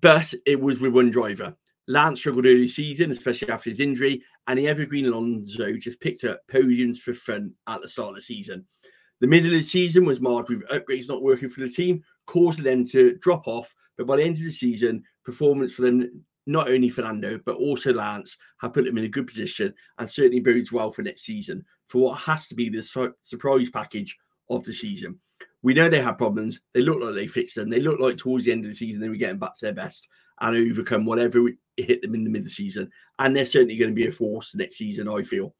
but 0.00 0.32
it 0.46 0.60
was 0.60 0.80
with 0.80 0.92
one 0.92 1.10
driver. 1.10 1.54
Lance 1.88 2.20
struggled 2.20 2.46
early 2.46 2.68
season, 2.68 3.10
especially 3.10 3.50
after 3.50 3.70
his 3.70 3.80
injury, 3.80 4.22
and 4.46 4.58
the 4.58 4.68
evergreen 4.68 5.06
Alonso 5.06 5.72
just 5.76 6.00
picked 6.00 6.24
up 6.24 6.40
podiums 6.50 6.98
for 6.98 7.14
fun 7.14 7.52
at 7.66 7.82
the 7.82 7.88
start 7.88 8.10
of 8.10 8.14
the 8.16 8.20
season. 8.20 8.64
The 9.20 9.26
middle 9.26 9.48
of 9.48 9.54
the 9.54 9.62
season 9.62 10.04
was 10.04 10.20
marked 10.20 10.48
with 10.48 10.66
upgrades 10.68 11.08
not 11.08 11.22
working 11.22 11.48
for 11.48 11.60
the 11.60 11.68
team, 11.68 12.02
causing 12.26 12.64
them 12.64 12.84
to 12.86 13.16
drop 13.18 13.46
off. 13.46 13.74
But 13.98 14.06
by 14.06 14.16
the 14.16 14.22
end 14.22 14.36
of 14.36 14.42
the 14.42 14.50
season, 14.50 15.02
performance 15.24 15.74
for 15.74 15.82
them, 15.82 16.24
not 16.46 16.70
only 16.70 16.88
Fernando, 16.88 17.38
but 17.44 17.56
also 17.56 17.92
Lance, 17.92 18.38
have 18.60 18.72
put 18.72 18.84
them 18.86 18.96
in 18.96 19.04
a 19.04 19.08
good 19.08 19.26
position 19.26 19.74
and 19.98 20.08
certainly 20.08 20.40
bodes 20.40 20.72
well 20.72 20.90
for 20.90 21.02
next 21.02 21.22
season 21.22 21.64
for 21.88 21.98
what 21.98 22.18
has 22.18 22.48
to 22.48 22.54
be 22.54 22.70
the 22.70 22.82
su- 22.82 23.14
surprise 23.20 23.68
package 23.68 24.16
of 24.48 24.64
the 24.64 24.72
season. 24.72 25.20
We 25.62 25.74
know 25.74 25.88
they 25.88 26.00
have 26.00 26.18
problems. 26.18 26.60
They 26.72 26.80
look 26.80 27.00
like 27.00 27.14
they 27.14 27.26
fixed 27.26 27.56
them. 27.56 27.68
They 27.68 27.80
look 27.80 28.00
like 28.00 28.16
towards 28.16 28.44
the 28.46 28.52
end 28.52 28.64
of 28.64 28.70
the 28.70 28.76
season 28.76 29.00
they 29.00 29.08
were 29.08 29.14
getting 29.14 29.38
back 29.38 29.54
to 29.54 29.66
their 29.66 29.74
best 29.74 30.08
and 30.40 30.56
overcome 30.56 31.04
whatever 31.04 31.50
hit 31.76 32.02
them 32.02 32.14
in 32.14 32.24
the 32.24 32.30
mid 32.30 32.50
season, 32.50 32.90
and 33.18 33.34
they're 33.34 33.44
certainly 33.44 33.76
going 33.76 33.90
to 33.90 33.94
be 33.94 34.06
a 34.06 34.10
force 34.10 34.54
next 34.54 34.76
season. 34.76 35.08
I 35.08 35.22
feel 35.22 35.54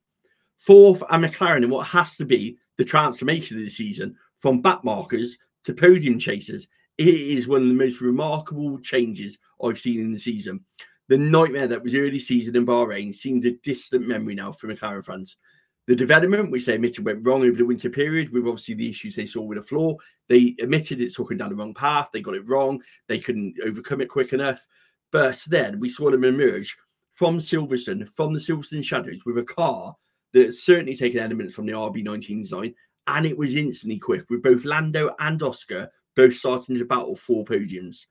fourth 0.58 1.02
and 1.10 1.24
McLaren 1.24 1.64
in 1.64 1.70
what 1.70 1.86
has 1.86 2.16
to 2.16 2.24
be 2.24 2.56
the 2.76 2.84
transformation 2.84 3.58
of 3.58 3.64
the 3.64 3.70
season 3.70 4.14
from 4.38 4.62
backmarkers 4.62 5.32
to 5.64 5.74
podium 5.74 6.18
chasers. 6.18 6.66
It 6.98 7.08
is 7.08 7.48
one 7.48 7.62
of 7.62 7.68
the 7.68 7.74
most 7.74 8.00
remarkable 8.00 8.78
changes 8.78 9.38
I've 9.62 9.78
seen 9.78 10.00
in 10.00 10.12
the 10.12 10.18
season. 10.18 10.64
The 11.08 11.18
nightmare 11.18 11.66
that 11.66 11.82
was 11.82 11.94
early 11.94 12.18
season 12.18 12.56
in 12.56 12.66
Bahrain 12.66 13.14
seems 13.14 13.44
a 13.44 13.52
distant 13.62 14.06
memory 14.06 14.34
now 14.34 14.52
for 14.52 14.68
McLaren 14.68 15.04
fans. 15.04 15.36
The 15.86 15.96
development, 15.96 16.50
which 16.50 16.66
they 16.66 16.74
admitted 16.74 17.04
went 17.04 17.26
wrong 17.26 17.42
over 17.42 17.56
the 17.56 17.64
winter 17.64 17.90
period, 17.90 18.32
with 18.32 18.46
obviously 18.46 18.74
the 18.74 18.90
issues 18.90 19.16
they 19.16 19.26
saw 19.26 19.42
with 19.42 19.58
the 19.58 19.62
floor, 19.62 19.96
they 20.28 20.54
admitted 20.60 21.00
it's 21.00 21.16
them 21.16 21.36
down 21.36 21.48
the 21.50 21.56
wrong 21.56 21.74
path. 21.74 22.10
They 22.12 22.20
got 22.20 22.34
it 22.34 22.48
wrong. 22.48 22.80
They 23.08 23.18
couldn't 23.18 23.56
overcome 23.64 24.00
it 24.00 24.08
quick 24.08 24.32
enough. 24.32 24.64
But 25.10 25.42
then 25.48 25.80
we 25.80 25.88
saw 25.88 26.10
them 26.10 26.24
emerge 26.24 26.76
from 27.12 27.38
Silverstone, 27.38 28.08
from 28.08 28.32
the 28.32 28.38
Silverstone 28.38 28.84
shadows, 28.84 29.20
with 29.26 29.38
a 29.38 29.44
car 29.44 29.96
that 30.32 30.54
certainly 30.54 30.94
taken 30.94 31.20
elements 31.20 31.54
from 31.54 31.66
the 31.66 31.72
RB19 31.72 32.42
design, 32.42 32.74
and 33.06 33.26
it 33.26 33.36
was 33.36 33.56
instantly 33.56 33.98
quick, 33.98 34.28
with 34.30 34.42
both 34.42 34.64
Lando 34.64 35.14
and 35.18 35.42
Oscar 35.42 35.90
both 36.14 36.34
starting 36.34 36.76
to 36.76 36.84
battle 36.84 37.16
for 37.16 37.44
podiums. 37.44 38.06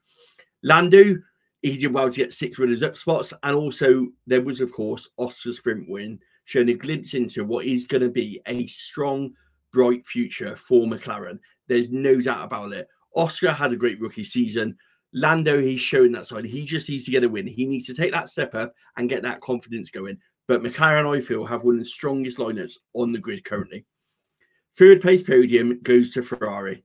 Lando, 0.63 1.17
he 1.61 1.77
did 1.77 1.93
well 1.93 2.09
to 2.09 2.17
get 2.17 2.33
six 2.33 2.59
runners 2.59 2.83
up 2.83 2.97
spots, 2.97 3.33
and 3.43 3.55
also 3.55 4.07
there 4.27 4.41
was, 4.41 4.61
of 4.61 4.71
course, 4.71 5.07
Oscar's 5.17 5.57
sprint 5.57 5.89
win 5.89 6.19
showing 6.49 6.69
a 6.69 6.73
glimpse 6.73 7.13
into 7.13 7.43
what 7.43 7.63
is 7.67 7.85
going 7.85 8.01
to 8.01 8.09
be 8.09 8.41
a 8.47 8.65
strong, 8.65 9.31
bright 9.71 10.03
future 10.07 10.55
for 10.55 10.87
McLaren. 10.87 11.37
There's 11.67 11.91
no 11.91 12.19
doubt 12.19 12.43
about 12.43 12.73
it. 12.73 12.87
Oscar 13.15 13.51
had 13.51 13.71
a 13.71 13.75
great 13.75 14.01
rookie 14.01 14.23
season. 14.23 14.75
Lando, 15.13 15.61
he's 15.61 15.79
shown 15.79 16.11
that 16.13 16.25
side. 16.25 16.45
He 16.45 16.65
just 16.65 16.89
needs 16.89 17.05
to 17.05 17.11
get 17.11 17.23
a 17.23 17.29
win. 17.29 17.45
He 17.45 17.67
needs 17.67 17.85
to 17.85 17.93
take 17.93 18.11
that 18.13 18.29
step 18.29 18.55
up 18.55 18.73
and 18.97 19.07
get 19.07 19.21
that 19.21 19.41
confidence 19.41 19.91
going. 19.91 20.17
But 20.47 20.63
McLaren, 20.63 21.15
I 21.15 21.21
feel, 21.21 21.45
have 21.45 21.61
one 21.63 21.75
of 21.75 21.81
the 21.81 21.85
strongest 21.85 22.39
lineups 22.39 22.77
on 22.95 23.11
the 23.11 23.19
grid 23.19 23.45
currently. 23.45 23.85
Third 24.75 25.01
place 25.01 25.21
podium 25.21 25.79
goes 25.83 26.13
to 26.13 26.23
Ferrari, 26.23 26.83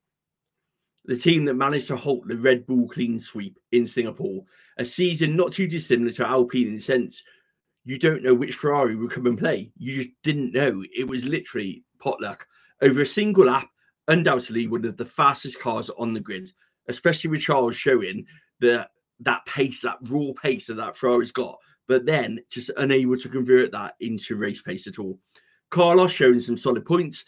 the 1.07 1.17
team 1.17 1.47
that 1.47 1.55
managed 1.55 1.87
to 1.87 1.97
halt 1.97 2.29
the 2.29 2.37
Red 2.37 2.67
Bull 2.67 2.87
clean 2.87 3.19
sweep 3.19 3.59
in 3.73 3.87
Singapore. 3.87 4.45
A 4.77 4.85
season 4.85 5.37
not 5.37 5.53
too 5.53 5.67
dissimilar 5.67 6.11
to 6.13 6.29
Alpine 6.29 6.69
in 6.69 6.75
the 6.75 6.83
sense 6.83 7.23
you 7.85 7.99
don't 7.99 8.23
know 8.23 8.35
which 8.35 8.55
Ferrari 8.55 8.97
will 8.97 9.09
come 9.09 9.27
and 9.27 9.39
play. 9.39 9.71
You 9.77 9.97
just 9.97 10.15
didn't 10.23 10.53
know. 10.53 10.83
It 10.97 11.07
was 11.07 11.27
literally 11.27 11.85
potluck. 11.99 12.47
Over 12.83 13.03
a 13.03 13.07
single 13.07 13.47
lap, 13.47 13.69
undoubtedly 14.09 14.67
one 14.67 14.85
of 14.85 14.97
the 14.97 15.05
fastest 15.05 15.61
cars 15.61 15.91
on 15.99 16.13
the 16.13 16.21
grid, 16.21 16.51
especially 16.89 17.31
with 17.31 17.43
Charles 17.43 17.77
showing 17.77 18.27
the 18.61 18.89
that 19.21 19.45
pace, 19.47 19.83
that 19.83 19.99
raw 20.09 20.33
pace 20.43 20.67
that 20.67 20.75
that 20.75 20.97
Ferrari's 20.97 21.31
got, 21.31 21.59
but 21.87 22.05
then 22.05 22.41
just 22.51 22.71
unable 22.77 23.17
to 23.17 23.29
convert 23.29 23.71
that 23.73 23.95
into 24.01 24.37
race 24.37 24.63
pace 24.63 24.87
at 24.87 24.99
all. 24.99 25.19
Carlos 25.71 26.13
showing 26.13 26.41
some 26.41 26.57
solid 26.57 26.85
points 26.85 27.25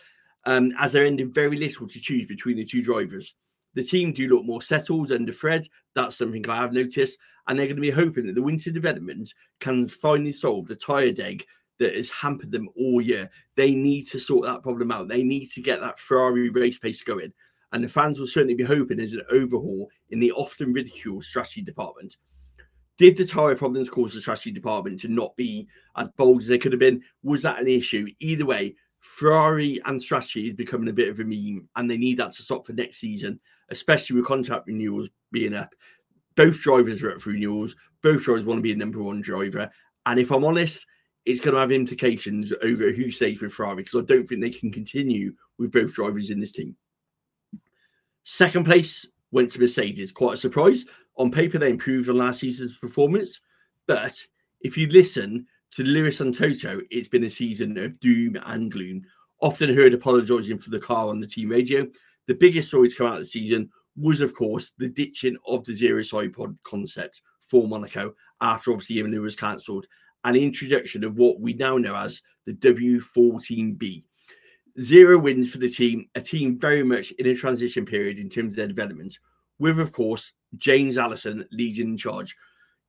um, 0.46 0.72
as 0.78 0.92
there 0.92 1.04
ended 1.04 1.34
very 1.34 1.56
little 1.56 1.86
to 1.86 2.00
choose 2.00 2.26
between 2.26 2.56
the 2.56 2.64
two 2.64 2.82
drivers. 2.82 3.34
The 3.76 3.84
team 3.84 4.12
do 4.12 4.26
look 4.26 4.44
more 4.44 4.62
settled 4.62 5.12
under 5.12 5.32
Fred. 5.32 5.68
That's 5.94 6.16
something 6.16 6.48
I 6.48 6.56
have 6.56 6.72
noticed. 6.72 7.18
And 7.46 7.56
they're 7.58 7.66
going 7.66 7.76
to 7.76 7.82
be 7.82 7.90
hoping 7.90 8.26
that 8.26 8.34
the 8.34 8.42
winter 8.42 8.70
development 8.70 9.32
can 9.60 9.86
finally 9.86 10.32
solve 10.32 10.66
the 10.66 10.74
tyre 10.74 11.12
deg 11.12 11.46
that 11.78 11.94
has 11.94 12.10
hampered 12.10 12.50
them 12.50 12.70
all 12.74 13.02
year. 13.02 13.30
They 13.54 13.74
need 13.74 14.04
to 14.08 14.18
sort 14.18 14.46
that 14.46 14.62
problem 14.62 14.90
out. 14.90 15.08
They 15.08 15.22
need 15.22 15.46
to 15.50 15.60
get 15.60 15.80
that 15.80 15.98
Ferrari 15.98 16.48
race 16.48 16.78
pace 16.78 17.02
going. 17.02 17.32
And 17.72 17.84
the 17.84 17.88
fans 17.88 18.18
will 18.18 18.26
certainly 18.26 18.54
be 18.54 18.64
hoping 18.64 18.96
there's 18.96 19.12
an 19.12 19.22
overhaul 19.30 19.88
in 20.08 20.20
the 20.20 20.32
often 20.32 20.72
ridiculed 20.72 21.24
strategy 21.24 21.60
department. 21.60 22.16
Did 22.96 23.18
the 23.18 23.26
tyre 23.26 23.54
problems 23.56 23.90
cause 23.90 24.14
the 24.14 24.22
strategy 24.22 24.52
department 24.52 25.00
to 25.00 25.08
not 25.08 25.36
be 25.36 25.68
as 25.96 26.08
bold 26.16 26.40
as 26.40 26.46
they 26.46 26.56
could 26.56 26.72
have 26.72 26.80
been? 26.80 27.02
Was 27.22 27.42
that 27.42 27.60
an 27.60 27.68
issue? 27.68 28.06
Either 28.20 28.46
way, 28.46 28.74
Ferrari 29.00 29.80
and 29.84 30.00
strategy 30.00 30.48
is 30.48 30.54
becoming 30.54 30.88
a 30.88 30.94
bit 30.94 31.10
of 31.10 31.20
a 31.20 31.24
meme, 31.24 31.68
and 31.76 31.90
they 31.90 31.98
need 31.98 32.16
that 32.16 32.32
to 32.32 32.42
stop 32.42 32.66
for 32.66 32.72
next 32.72 32.98
season, 32.98 33.38
especially 33.70 34.16
with 34.16 34.26
contract 34.26 34.66
renewals 34.66 35.10
being 35.32 35.54
up. 35.54 35.74
Both 36.36 36.60
drivers 36.60 37.02
are 37.02 37.12
up 37.12 37.20
for 37.20 37.30
renewals. 37.30 37.76
Both 38.02 38.24
drivers 38.24 38.44
want 38.44 38.58
to 38.58 38.62
be 38.62 38.72
a 38.72 38.76
number 38.76 39.02
one 39.02 39.20
driver. 39.20 39.70
And 40.04 40.20
if 40.20 40.30
I'm 40.30 40.44
honest, 40.44 40.86
it's 41.24 41.40
going 41.40 41.54
to 41.54 41.60
have 41.60 41.72
implications 41.72 42.52
over 42.62 42.92
who 42.92 43.10
stays 43.10 43.40
with 43.40 43.52
Ferrari 43.52 43.76
because 43.76 43.96
I 43.96 44.04
don't 44.04 44.26
think 44.26 44.40
they 44.40 44.50
can 44.50 44.70
continue 44.70 45.34
with 45.58 45.72
both 45.72 45.92
drivers 45.94 46.30
in 46.30 46.38
this 46.38 46.52
team. 46.52 46.76
Second 48.24 48.64
place 48.64 49.06
went 49.32 49.50
to 49.50 49.60
Mercedes. 49.60 50.12
Quite 50.12 50.34
a 50.34 50.36
surprise. 50.36 50.84
On 51.16 51.30
paper, 51.30 51.58
they 51.58 51.70
improved 51.70 52.08
on 52.08 52.18
last 52.18 52.40
season's 52.40 52.76
performance. 52.76 53.40
But 53.86 54.24
if 54.60 54.76
you 54.76 54.86
listen 54.88 55.46
to 55.72 55.82
Lewis 55.82 56.20
and 56.20 56.34
Toto, 56.34 56.80
it's 56.90 57.08
been 57.08 57.24
a 57.24 57.30
season 57.30 57.76
of 57.78 57.98
doom 58.00 58.36
and 58.46 58.70
gloom. 58.70 59.02
Often 59.40 59.74
heard 59.74 59.94
apologising 59.94 60.58
for 60.58 60.70
the 60.70 60.78
car 60.78 61.08
on 61.08 61.20
the 61.20 61.26
team 61.26 61.48
radio. 61.48 61.86
The 62.26 62.34
biggest 62.34 62.68
story 62.68 62.88
to 62.88 62.96
come 62.96 63.06
out 63.06 63.14
of 63.14 63.20
the 63.20 63.26
season 63.26 63.70
was, 63.96 64.20
of 64.20 64.34
course, 64.34 64.72
the 64.78 64.88
ditching 64.88 65.36
of 65.46 65.64
the 65.64 65.72
zero 65.72 66.02
pod 66.28 66.56
concept 66.64 67.22
for 67.40 67.66
Monaco 67.66 68.14
after 68.40 68.72
obviously 68.72 68.98
Imola 68.98 69.20
was 69.20 69.36
cancelled, 69.36 69.86
and 70.24 70.36
introduction 70.36 71.04
of 71.04 71.16
what 71.16 71.40
we 71.40 71.54
now 71.54 71.78
know 71.78 71.96
as 71.96 72.20
the 72.44 72.52
W14B. 72.54 74.02
Zero 74.80 75.18
wins 75.18 75.52
for 75.52 75.58
the 75.58 75.68
team, 75.68 76.08
a 76.16 76.20
team 76.20 76.58
very 76.58 76.82
much 76.82 77.12
in 77.12 77.26
a 77.26 77.34
transition 77.34 77.86
period 77.86 78.18
in 78.18 78.28
terms 78.28 78.52
of 78.52 78.56
their 78.56 78.66
development, 78.66 79.18
with, 79.58 79.78
of 79.80 79.92
course, 79.92 80.32
James 80.56 80.98
Allison 80.98 81.46
leading 81.52 81.90
in 81.90 81.96
charge, 81.96 82.36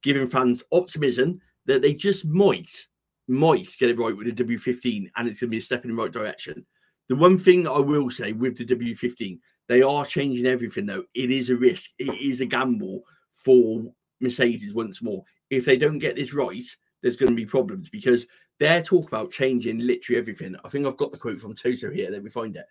giving 0.04 0.28
fans 0.28 0.64
optimism 0.72 1.40
that 1.66 1.82
they 1.82 1.94
just 1.94 2.26
might, 2.26 2.88
might 3.28 3.70
get 3.80 3.90
it 3.90 4.00
right 4.00 4.16
with 4.16 4.36
the 4.36 4.44
W15 4.44 5.10
and 5.16 5.28
it's 5.28 5.40
going 5.40 5.50
to 5.50 5.52
be 5.52 5.58
a 5.58 5.62
step 5.62 5.86
in 5.86 5.96
the 5.96 6.02
right 6.02 6.12
direction. 6.12 6.66
The 7.10 7.16
one 7.16 7.38
thing 7.38 7.68
I 7.68 7.80
will 7.80 8.10
say 8.10 8.34
with 8.34 8.58
the 8.58 8.66
W15, 8.66 9.40
they 9.68 9.82
are 9.82 10.06
changing 10.06 10.46
everything 10.46 10.86
though. 10.86 11.04
It 11.14 11.32
is 11.32 11.50
a 11.50 11.56
risk, 11.56 11.92
it 12.00 12.20
is 12.20 12.42
a 12.42 12.46
gamble 12.46 13.02
for 13.34 13.84
Mercedes 14.20 14.74
once 14.74 15.02
more. 15.02 15.24
If 15.50 15.66
they 15.66 15.78
don't 15.78 16.00
get 16.00 16.16
this 16.16 16.34
right, 16.34 16.64
there's 17.02 17.18
going 17.18 17.30
to 17.30 17.36
be 17.36 17.46
problems 17.46 17.90
because 17.90 18.26
they're 18.60 18.84
talking 18.84 19.08
about 19.08 19.32
changing 19.32 19.80
literally 19.80 20.20
everything. 20.20 20.56
I 20.66 20.70
think 20.70 20.86
I've 20.86 20.98
got 20.98 21.12
the 21.12 21.18
quote 21.18 21.40
from 21.40 21.56
Toto 21.56 21.92
here. 21.92 22.10
Let 22.10 22.24
me 22.24 22.30
find 22.30 22.56
it. 22.56 22.66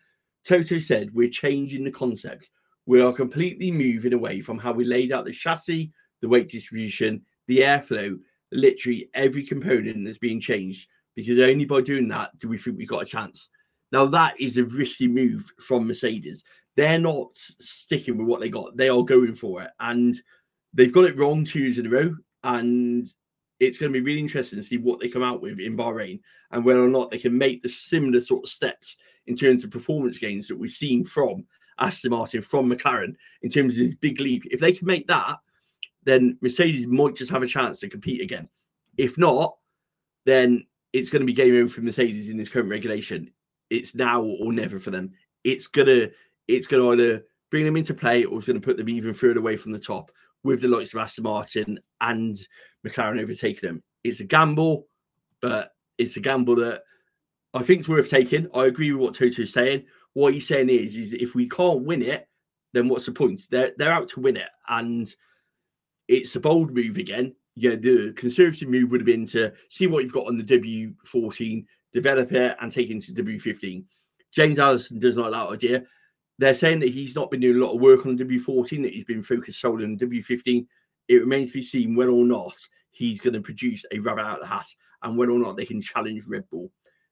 Toto 0.44 0.78
said, 0.78 1.14
We're 1.14 1.30
changing 1.30 1.84
the 1.84 1.90
concept. 1.90 2.50
We 2.86 3.00
are 3.00 3.12
completely 3.12 3.70
moving 3.70 4.12
away 4.12 4.40
from 4.40 4.58
how 4.58 4.72
we 4.72 4.84
laid 4.84 5.12
out 5.12 5.24
the 5.24 5.32
chassis, 5.32 5.92
the 6.20 6.28
weight 6.28 6.48
distribution, 6.48 7.22
the 7.46 7.60
airflow, 7.60 8.18
literally 8.52 9.08
every 9.14 9.44
component 9.44 10.04
that's 10.04 10.18
being 10.18 10.40
changed 10.40 10.88
because 11.14 11.40
only 11.40 11.64
by 11.64 11.80
doing 11.80 12.08
that 12.08 12.38
do 12.38 12.48
we 12.48 12.58
think 12.58 12.76
we've 12.76 12.88
got 12.88 13.02
a 13.02 13.06
chance. 13.06 13.48
Now 13.92 14.06
that 14.06 14.40
is 14.40 14.58
a 14.58 14.64
risky 14.64 15.08
move 15.08 15.52
from 15.58 15.86
Mercedes. 15.86 16.44
They're 16.76 16.98
not 16.98 17.34
sticking 17.34 18.18
with 18.18 18.26
what 18.26 18.40
they 18.40 18.50
got. 18.50 18.76
They 18.76 18.88
are 18.88 19.02
going 19.02 19.34
for 19.34 19.62
it, 19.62 19.70
and 19.80 20.20
they've 20.74 20.92
got 20.92 21.04
it 21.04 21.16
wrong 21.16 21.44
two 21.44 21.60
years 21.60 21.78
in 21.78 21.86
a 21.86 21.90
row. 21.90 22.14
And 22.44 23.06
it's 23.58 23.78
going 23.78 23.92
to 23.92 23.98
be 23.98 24.04
really 24.04 24.20
interesting 24.20 24.58
to 24.58 24.62
see 24.62 24.76
what 24.76 25.00
they 25.00 25.08
come 25.08 25.22
out 25.22 25.40
with 25.40 25.58
in 25.58 25.76
Bahrain 25.76 26.20
and 26.50 26.64
whether 26.64 26.84
or 26.84 26.88
not 26.88 27.10
they 27.10 27.18
can 27.18 27.36
make 27.36 27.62
the 27.62 27.68
similar 27.68 28.20
sort 28.20 28.44
of 28.44 28.50
steps 28.50 28.98
in 29.26 29.34
terms 29.34 29.64
of 29.64 29.70
performance 29.70 30.18
gains 30.18 30.46
that 30.48 30.58
we've 30.58 30.70
seen 30.70 31.04
from 31.04 31.44
Aston 31.78 32.10
Martin, 32.10 32.42
from 32.42 32.70
McLaren, 32.70 33.14
in 33.42 33.50
terms 33.50 33.78
of 33.78 33.86
this 33.86 33.94
big 33.94 34.20
leap. 34.20 34.44
If 34.50 34.60
they 34.60 34.72
can 34.72 34.86
make 34.86 35.06
that, 35.08 35.38
then 36.04 36.38
Mercedes 36.40 36.86
might 36.86 37.16
just 37.16 37.30
have 37.30 37.42
a 37.42 37.46
chance 37.46 37.80
to 37.80 37.88
compete 37.88 38.20
again. 38.20 38.48
If 38.96 39.18
not, 39.18 39.56
then 40.24 40.66
it's 40.92 41.10
going 41.10 41.20
to 41.20 41.26
be 41.26 41.32
game 41.32 41.56
over 41.56 41.68
for 41.68 41.82
Mercedes 41.82 42.28
in 42.28 42.36
this 42.36 42.48
current 42.48 42.68
regulation. 42.68 43.32
It's 43.70 43.94
now 43.94 44.22
or 44.22 44.52
never 44.52 44.78
for 44.78 44.90
them. 44.90 45.12
It's 45.44 45.66
gonna 45.66 46.08
it's 46.48 46.66
gonna 46.66 46.90
either 46.90 47.24
bring 47.50 47.64
them 47.64 47.76
into 47.76 47.94
play 47.94 48.24
or 48.24 48.38
it's 48.38 48.46
to 48.46 48.60
put 48.60 48.76
them 48.76 48.88
even 48.88 49.14
further 49.14 49.40
away 49.40 49.56
from 49.56 49.72
the 49.72 49.78
top 49.78 50.10
with 50.44 50.60
the 50.60 50.68
likes 50.68 50.92
of 50.94 51.00
Aston 51.00 51.24
Martin 51.24 51.78
and 52.00 52.38
McLaren 52.86 53.20
overtaking 53.20 53.68
them. 53.68 53.82
It's 54.04 54.20
a 54.20 54.24
gamble, 54.24 54.86
but 55.40 55.72
it's 55.98 56.16
a 56.16 56.20
gamble 56.20 56.56
that 56.56 56.82
I 57.54 57.62
think 57.62 57.80
is 57.80 57.88
worth 57.88 58.10
taking. 58.10 58.48
I 58.54 58.66
agree 58.66 58.92
with 58.92 59.02
what 59.02 59.14
Toto's 59.14 59.52
saying. 59.52 59.84
What 60.12 60.34
he's 60.34 60.46
saying 60.46 60.70
is, 60.70 60.96
is 60.96 61.12
if 61.12 61.34
we 61.34 61.48
can't 61.48 61.84
win 61.84 62.02
it, 62.02 62.28
then 62.72 62.88
what's 62.88 63.06
the 63.06 63.12
point? 63.12 63.40
They're 63.50 63.72
they're 63.76 63.92
out 63.92 64.08
to 64.10 64.20
win 64.20 64.36
it, 64.36 64.48
and 64.68 65.12
it's 66.08 66.36
a 66.36 66.40
bold 66.40 66.74
move 66.74 66.98
again. 66.98 67.34
Yeah, 67.54 67.74
the 67.74 68.12
conservative 68.14 68.68
move 68.68 68.90
would 68.90 69.00
have 69.00 69.06
been 69.06 69.26
to 69.26 69.52
see 69.70 69.86
what 69.86 70.02
you've 70.04 70.12
got 70.12 70.26
on 70.26 70.36
the 70.36 70.44
W14, 70.44 71.64
develop 71.96 72.30
it, 72.32 72.56
and 72.60 72.70
take 72.70 72.90
it 72.90 72.92
into 72.92 73.12
W15. 73.12 73.82
James 74.30 74.58
Allison 74.58 74.98
does 74.98 75.16
not 75.16 75.32
like 75.32 75.48
that 75.48 75.54
idea. 75.54 75.84
They're 76.38 76.54
saying 76.54 76.80
that 76.80 76.90
he's 76.90 77.16
not 77.16 77.30
been 77.30 77.40
doing 77.40 77.56
a 77.56 77.64
lot 77.64 77.74
of 77.74 77.80
work 77.80 78.04
on 78.04 78.18
W14, 78.18 78.82
that 78.82 78.92
he's 78.92 79.04
been 79.04 79.22
focused 79.22 79.60
solely 79.60 79.84
on 79.84 79.96
W15. 79.96 80.66
It 81.08 81.14
remains 81.14 81.48
to 81.48 81.54
be 81.54 81.62
seen 81.62 81.96
whether 81.96 82.10
or 82.10 82.26
not 82.26 82.54
he's 82.90 83.20
going 83.20 83.32
to 83.32 83.40
produce 83.40 83.84
a 83.90 83.98
rabbit 84.00 84.26
out 84.26 84.40
of 84.40 84.48
the 84.48 84.54
hat 84.54 84.66
and 85.02 85.16
whether 85.16 85.32
or 85.32 85.38
not 85.38 85.56
they 85.56 85.64
can 85.64 85.80
challenge 85.80 86.24
Red 86.28 86.44
Bull. 86.50 86.70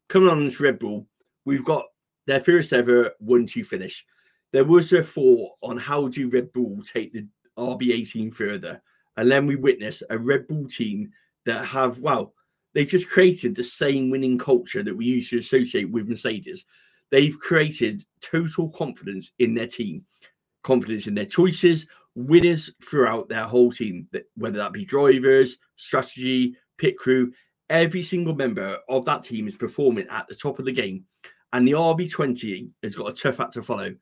Coming 0.08 0.28
on 0.28 0.50
to 0.50 0.62
Red 0.62 0.78
Bull, 0.78 1.06
we've 1.46 1.64
got 1.64 1.86
their 2.26 2.40
first 2.40 2.74
ever 2.74 3.12
1 3.20 3.46
2 3.46 3.64
finish. 3.64 4.04
There 4.52 4.64
was 4.64 4.92
a 4.92 5.02
thought 5.02 5.52
on 5.62 5.78
how 5.78 6.08
do 6.08 6.28
Red 6.28 6.52
Bull 6.52 6.80
take 6.82 7.14
the 7.14 7.26
RB18 7.58 8.34
further. 8.34 8.82
And 9.16 9.30
then 9.30 9.46
we 9.46 9.56
witness 9.56 10.02
a 10.10 10.18
Red 10.18 10.46
Bull 10.46 10.66
team 10.66 11.10
that 11.46 11.64
have, 11.64 11.98
well, 12.00 12.34
they've 12.74 12.88
just 12.88 13.08
created 13.08 13.54
the 13.54 13.64
same 13.64 14.10
winning 14.10 14.38
culture 14.38 14.82
that 14.82 14.96
we 14.96 15.06
used 15.06 15.30
to 15.30 15.38
associate 15.38 15.90
with 15.90 16.08
Mercedes. 16.08 16.64
They've 17.10 17.38
created 17.38 18.02
total 18.20 18.68
confidence 18.70 19.32
in 19.38 19.54
their 19.54 19.66
team, 19.66 20.04
confidence 20.62 21.06
in 21.06 21.14
their 21.14 21.26
choices, 21.26 21.86
winners 22.14 22.72
throughout 22.82 23.28
their 23.28 23.44
whole 23.44 23.72
team, 23.72 24.08
whether 24.36 24.58
that 24.58 24.72
be 24.72 24.84
drivers, 24.84 25.58
strategy, 25.76 26.56
pit 26.78 26.96
crew. 26.98 27.32
Every 27.70 28.02
single 28.02 28.34
member 28.34 28.78
of 28.88 29.04
that 29.04 29.22
team 29.22 29.48
is 29.48 29.56
performing 29.56 30.06
at 30.08 30.26
the 30.28 30.34
top 30.34 30.58
of 30.58 30.64
the 30.64 30.72
game. 30.72 31.04
And 31.52 31.66
the 31.66 31.72
RB20 31.72 32.68
has 32.82 32.96
got 32.96 33.08
a 33.08 33.12
tough 33.12 33.40
act 33.40 33.54
to 33.54 33.62
follow. 33.62 33.94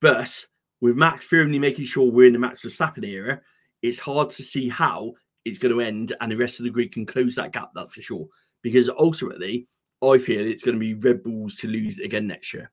But 0.00 0.46
with 0.80 0.96
Max 0.96 1.24
firmly 1.24 1.58
making 1.58 1.84
sure 1.84 2.10
we're 2.10 2.26
in 2.26 2.32
the 2.32 2.38
Max 2.38 2.62
Verstappen 2.62 3.04
era, 3.04 3.40
it's 3.82 3.98
hard 3.98 4.30
to 4.30 4.42
see 4.42 4.68
how 4.68 5.14
it's 5.44 5.58
going 5.58 5.74
to 5.74 5.80
end 5.80 6.14
and 6.20 6.30
the 6.30 6.36
rest 6.36 6.58
of 6.58 6.64
the 6.64 6.70
grid 6.70 6.92
can 6.92 7.06
close 7.06 7.34
that 7.36 7.52
gap, 7.52 7.70
that's 7.74 7.94
for 7.94 8.02
sure. 8.02 8.26
Because 8.62 8.88
ultimately, 8.88 9.66
I 10.02 10.18
feel 10.18 10.46
it's 10.46 10.62
going 10.62 10.76
to 10.76 10.80
be 10.80 10.94
Red 10.94 11.22
Bulls 11.22 11.56
to 11.56 11.68
lose 11.68 11.98
again 11.98 12.26
next 12.26 12.52
year. 12.54 12.70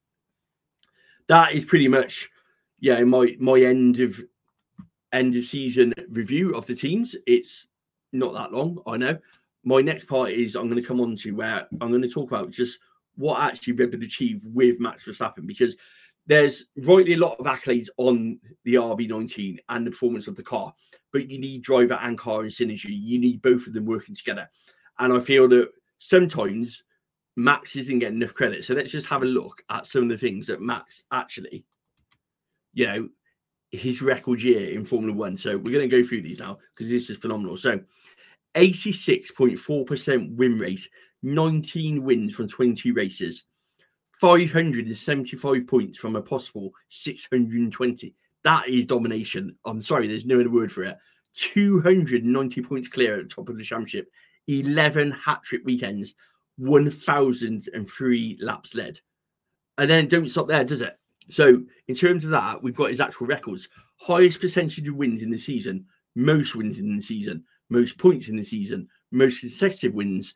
That 1.28 1.54
is 1.54 1.66
pretty 1.66 1.88
much, 1.88 2.30
yeah, 2.80 3.04
my 3.04 3.36
my 3.40 3.60
end 3.60 4.00
of 4.00 4.20
end 5.12 5.36
of 5.36 5.44
season 5.44 5.94
review 6.10 6.56
of 6.56 6.66
the 6.66 6.76
teams. 6.76 7.16
It's 7.28 7.68
not 8.12 8.34
that 8.34 8.52
long, 8.52 8.82
I 8.88 8.98
know. 8.98 9.18
My 9.64 9.82
next 9.82 10.06
part 10.06 10.32
is 10.32 10.56
I'm 10.56 10.70
going 10.70 10.82
to 10.82 10.88
come 10.88 11.02
on 11.02 11.16
to 11.18 11.32
where 11.32 11.68
I'm 11.82 11.90
going 11.90 12.02
to 12.02 12.10
talk 12.10 12.32
about 12.32 12.50
just 12.50 12.80
what 13.16 13.40
actually 13.42 13.74
Red 13.74 13.92
Bull 13.92 14.04
achieved 14.04 14.44
with 14.46 14.80
Max 14.80 15.06
Verstappen 15.06 15.46
because 15.46 15.76
there's 16.28 16.66
rightly 16.78 17.14
a 17.14 17.18
lot 17.18 17.40
of 17.40 17.46
accolades 17.46 17.88
on 17.98 18.40
the 18.64 18.76
RB19 18.76 19.58
and 19.70 19.86
the 19.86 19.92
performance 19.92 20.28
of 20.28 20.36
the 20.36 20.44
car, 20.44 20.74
but 21.12 21.30
you 21.30 21.40
need 21.40 21.64
driver 21.64 21.98
and 22.02 22.18
car 22.18 22.42
and 22.42 22.52
synergy. 22.52 22.90
You 22.90 23.20
need 23.20 23.42
both 23.42 23.66
of 23.66 23.74
them 23.74 23.86
working 23.86 24.16
together. 24.16 24.48
And 25.00 25.12
I 25.12 25.20
feel 25.20 25.48
that 25.50 25.70
sometimes 25.98 26.84
Max 27.36 27.76
isn't 27.76 28.00
getting 28.00 28.18
enough 28.22 28.34
credit. 28.34 28.64
So 28.64 28.74
let's 28.74 28.92
just 28.92 29.08
have 29.08 29.24
a 29.24 29.26
look 29.26 29.58
at 29.70 29.88
some 29.88 30.04
of 30.04 30.10
the 30.10 30.18
things 30.18 30.46
that 30.48 30.62
Max 30.62 31.04
actually, 31.12 31.66
you 32.74 32.86
know, 32.86 33.10
his 33.72 34.02
record 34.02 34.42
year 34.42 34.72
in 34.72 34.84
Formula 34.84 35.16
One. 35.16 35.36
So 35.36 35.58
we're 35.58 35.74
going 35.74 35.90
to 35.90 36.02
go 36.02 36.06
through 36.06 36.22
these 36.22 36.40
now 36.40 36.58
because 36.76 36.90
this 36.90 37.10
is 37.10 37.18
phenomenal. 37.18 37.56
So 37.56 37.80
86.4% 38.56 40.36
win 40.36 40.58
rate, 40.58 40.88
19 41.24 42.04
wins 42.04 42.34
from 42.34 42.48
20 42.48 42.92
races. 42.92 43.44
575 44.20 45.68
points 45.68 45.98
from 45.98 46.16
a 46.16 46.22
possible 46.22 46.72
620. 46.90 48.16
That 48.44 48.68
is 48.68 48.86
domination. 48.86 49.56
I'm 49.66 49.82
sorry, 49.82 50.08
there's 50.08 50.26
no 50.26 50.40
other 50.40 50.50
word 50.50 50.72
for 50.72 50.84
it. 50.84 50.98
290 51.36 52.62
points 52.62 52.88
clear 52.88 53.20
at 53.20 53.24
the 53.24 53.36
top 53.36 53.50
of 53.50 53.58
the 53.58 53.64
championship, 53.64 54.10
11 54.48 55.12
hat 55.12 55.44
trick 55.44 55.62
weekends, 55.64 56.16
1,003 56.58 58.38
laps 58.42 58.76
led. 58.76 59.00
And 59.78 59.90
then 59.90 60.08
don't 60.08 60.28
stop 60.28 60.48
there, 60.48 60.66
does 60.66 60.82
it? 60.82 60.98
So, 61.30 61.62
in 61.88 61.96
terms 61.96 62.26
of 62.26 62.32
that, 62.32 62.62
we've 62.62 62.76
got 62.76 62.90
his 62.90 63.00
actual 63.00 63.28
records 63.28 63.70
highest 64.02 64.40
percentage 64.40 64.88
of 64.88 64.96
wins 64.96 65.22
in 65.22 65.30
the 65.30 65.38
season, 65.38 65.86
most 66.16 66.56
wins 66.56 66.80
in 66.80 66.96
the 66.96 67.02
season, 67.02 67.44
most 67.70 67.98
points 67.98 68.30
in 68.30 68.38
the 68.38 68.44
season, 68.44 68.88
most 69.12 69.42
consecutive 69.42 69.94
wins, 69.94 70.34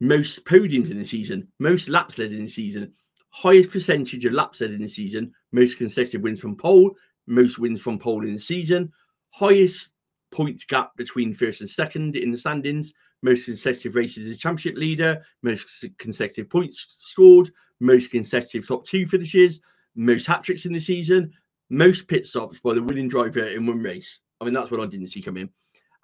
most 0.00 0.44
podiums 0.44 0.90
in 0.90 0.98
the 0.98 1.04
season, 1.04 1.46
most 1.58 1.88
laps 1.88 2.18
led 2.18 2.32
in 2.32 2.44
the 2.44 2.50
season, 2.50 2.92
highest 3.34 3.72
percentage 3.72 4.24
of 4.24 4.32
laps 4.32 4.60
led 4.60 4.70
in 4.70 4.80
the 4.80 4.88
season, 4.88 5.34
most 5.50 5.76
consecutive 5.76 6.22
wins 6.22 6.40
from 6.40 6.56
pole, 6.56 6.94
most 7.26 7.58
wins 7.58 7.80
from 7.80 7.98
pole 7.98 8.24
in 8.24 8.34
the 8.34 8.38
season, 8.38 8.92
highest 9.30 9.94
points 10.30 10.64
gap 10.64 10.96
between 10.96 11.34
first 11.34 11.60
and 11.60 11.68
second 11.68 12.14
in 12.14 12.30
the 12.30 12.38
standings, 12.38 12.94
most 13.22 13.46
consecutive 13.46 13.96
races 13.96 14.28
as 14.28 14.38
championship 14.38 14.78
leader, 14.78 15.20
most 15.42 15.84
consecutive 15.98 16.48
points 16.48 16.86
scored, 16.90 17.50
most 17.80 18.12
consecutive 18.12 18.68
top 18.68 18.86
two 18.86 19.04
finishes, 19.04 19.60
most 19.96 20.26
hat 20.26 20.44
tricks 20.44 20.64
in 20.64 20.72
the 20.72 20.78
season, 20.78 21.32
most 21.70 22.06
pit 22.06 22.24
stops 22.24 22.60
by 22.60 22.72
the 22.72 22.82
winning 22.82 23.08
driver 23.08 23.48
in 23.48 23.66
one 23.66 23.82
race. 23.82 24.20
I 24.40 24.44
mean, 24.44 24.54
that's 24.54 24.70
what 24.70 24.80
I 24.80 24.86
didn't 24.86 25.08
see 25.08 25.20
coming. 25.20 25.50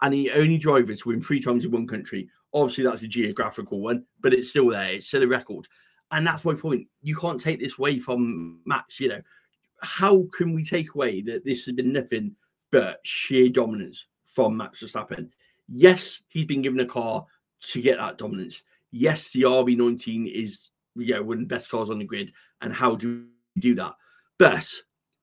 And 0.02 0.12
the 0.12 0.32
only 0.32 0.58
drivers 0.58 1.02
to 1.02 1.10
win 1.10 1.20
three 1.20 1.40
times 1.40 1.64
in 1.64 1.70
one 1.70 1.86
country. 1.86 2.28
Obviously, 2.52 2.84
that's 2.84 3.02
a 3.02 3.08
geographical 3.08 3.80
one, 3.80 4.04
but 4.20 4.34
it's 4.34 4.50
still 4.50 4.70
there. 4.70 4.94
It's 4.94 5.06
still 5.06 5.22
a 5.22 5.28
record. 5.28 5.68
And 6.12 6.26
that's 6.26 6.44
my 6.44 6.54
point. 6.54 6.86
You 7.02 7.16
can't 7.16 7.40
take 7.40 7.60
this 7.60 7.78
away 7.78 7.98
from 7.98 8.60
Max. 8.66 8.98
You 8.98 9.08
know, 9.10 9.20
how 9.82 10.26
can 10.36 10.52
we 10.54 10.64
take 10.64 10.94
away 10.94 11.22
that 11.22 11.44
this 11.44 11.64
has 11.66 11.74
been 11.74 11.92
nothing 11.92 12.34
but 12.72 13.00
sheer 13.04 13.48
dominance 13.48 14.06
from 14.24 14.56
Max 14.56 14.82
Verstappen? 14.82 15.30
Yes, 15.68 16.22
he's 16.28 16.46
been 16.46 16.62
given 16.62 16.80
a 16.80 16.86
car 16.86 17.24
to 17.60 17.80
get 17.80 17.98
that 17.98 18.18
dominance. 18.18 18.62
Yes, 18.90 19.30
the 19.30 19.42
RB19 19.42 20.32
is 20.32 20.70
yeah 20.96 21.20
one 21.20 21.38
of 21.38 21.48
the 21.48 21.54
best 21.54 21.70
cars 21.70 21.90
on 21.90 22.00
the 22.00 22.04
grid. 22.04 22.32
And 22.60 22.72
how 22.72 22.96
do 22.96 23.24
we 23.54 23.60
do 23.60 23.74
that? 23.76 23.92
But 24.38 24.68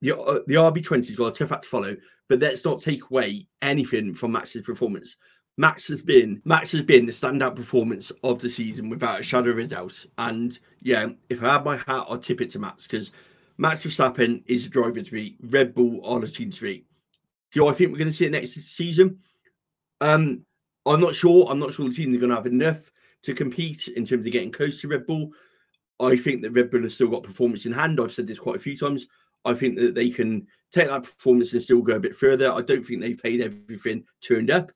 the 0.02 0.17
uh, 0.17 0.39
the 0.47 0.56
RB20's 0.56 1.15
got 1.15 1.28
a 1.28 1.32
tough 1.32 1.52
act 1.52 1.63
to 1.63 1.69
follow. 1.69 1.97
But 2.30 2.39
let's 2.39 2.65
not 2.65 2.80
take 2.80 3.10
away 3.10 3.47
anything 3.62 4.13
from 4.13 4.34
Max's 4.34 4.62
performance. 4.62 5.15
Max 5.58 5.88
has 5.88 6.02
been 6.04 6.41
Max 6.46 6.72
has 6.72 6.84
been 6.84 7.06
the 7.06 7.12
standout 7.12 7.56
performance 7.56 8.12
of 8.24 8.39
the 8.39 8.50
season 8.50 8.89
without 8.89 9.20
a 9.20 9.24
shadow 9.24 9.50
of 9.50 9.58
a 9.58 9.65
doubt. 9.65 10.06
And 10.20 10.58
yeah, 10.82 11.08
if 11.30 11.43
I 11.43 11.54
had 11.54 11.65
my 11.65 11.78
hat, 11.78 12.06
I'd 12.10 12.22
tip 12.22 12.41
it 12.41 12.52
to 12.52 12.60
Max 12.60 12.84
because 12.86 13.12
Max 13.58 13.84
Verstappen 13.84 14.43
is 14.46 14.67
a 14.67 14.70
driver 14.70 15.02
to 15.02 15.12
beat. 15.12 15.38
Red 15.41 15.74
Bull 15.74 16.00
are 16.06 16.20
the 16.20 16.28
team 16.28 16.52
to 16.52 16.62
beat. 16.62 16.86
Do 17.52 17.67
I 17.67 17.74
think 17.74 17.91
we're 17.91 17.98
going 17.98 18.10
to 18.10 18.15
see 18.15 18.26
it 18.26 18.32
next 18.32 18.54
season? 18.54 19.20
Um, 20.00 20.46
I'm 20.86 21.02
not 21.02 21.15
sure. 21.15 21.48
I'm 21.50 21.60
not 21.60 21.74
sure 21.74 21.88
the 21.88 21.96
team 21.96 22.13
are 22.13 22.20
going 22.20 22.30
to 22.30 22.36
have 22.36 22.46
enough 22.46 22.91
to 23.24 23.34
compete 23.34 23.88
in 23.88 24.06
terms 24.06 24.26
of 24.26 24.32
getting 24.32 24.52
close 24.52 24.80
to 24.82 24.88
Red 24.88 25.08
Bull. 25.08 25.32
I 26.00 26.15
think 26.15 26.43
that 26.43 26.52
Red 26.52 26.70
Bull 26.70 26.84
has 26.84 26.93
still 26.93 27.08
got 27.08 27.24
performance 27.24 27.65
in 27.65 27.72
hand. 27.72 28.00
I've 28.00 28.12
said 28.12 28.28
this 28.28 28.38
quite 28.38 28.58
a 28.58 28.60
few 28.60 28.78
times. 28.78 29.08
I 29.43 29.56
think 29.56 29.76
that 29.78 29.96
they 29.96 30.10
can 30.10 30.46
take 30.72 30.88
that 30.89 31.04
performance 31.04 31.54
and 31.54 31.62
still 31.62 31.82
go 31.82 31.96
a 31.96 32.00
bit 32.00 32.13
further. 32.13 32.52
I 32.52 32.62
don't 32.62 32.86
think 32.86 33.02
they've 33.02 33.17
played 33.17 33.41
everything 33.41 34.04
turned 34.22 34.52
up. 34.52 34.72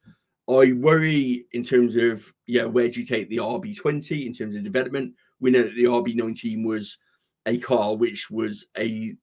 I 0.52 0.74
worry 0.74 1.46
in 1.54 1.64
terms 1.64 1.96
of 1.96 2.34
yeah, 2.46 2.66
where 2.66 2.90
do 2.90 3.00
you 3.00 3.06
take 3.06 3.30
the 3.30 3.38
RB20 3.38 4.26
in 4.26 4.34
terms 4.34 4.56
of 4.56 4.64
development? 4.64 5.14
We 5.40 5.52
know 5.52 5.64
that 5.64 5.76
the 5.76 5.86
RB19 5.86 6.66
was 6.66 6.98
a 7.46 7.58
car 7.58 7.96
which 7.96 8.30
was 8.30 8.66
a 8.78 8.86
you 8.86 9.18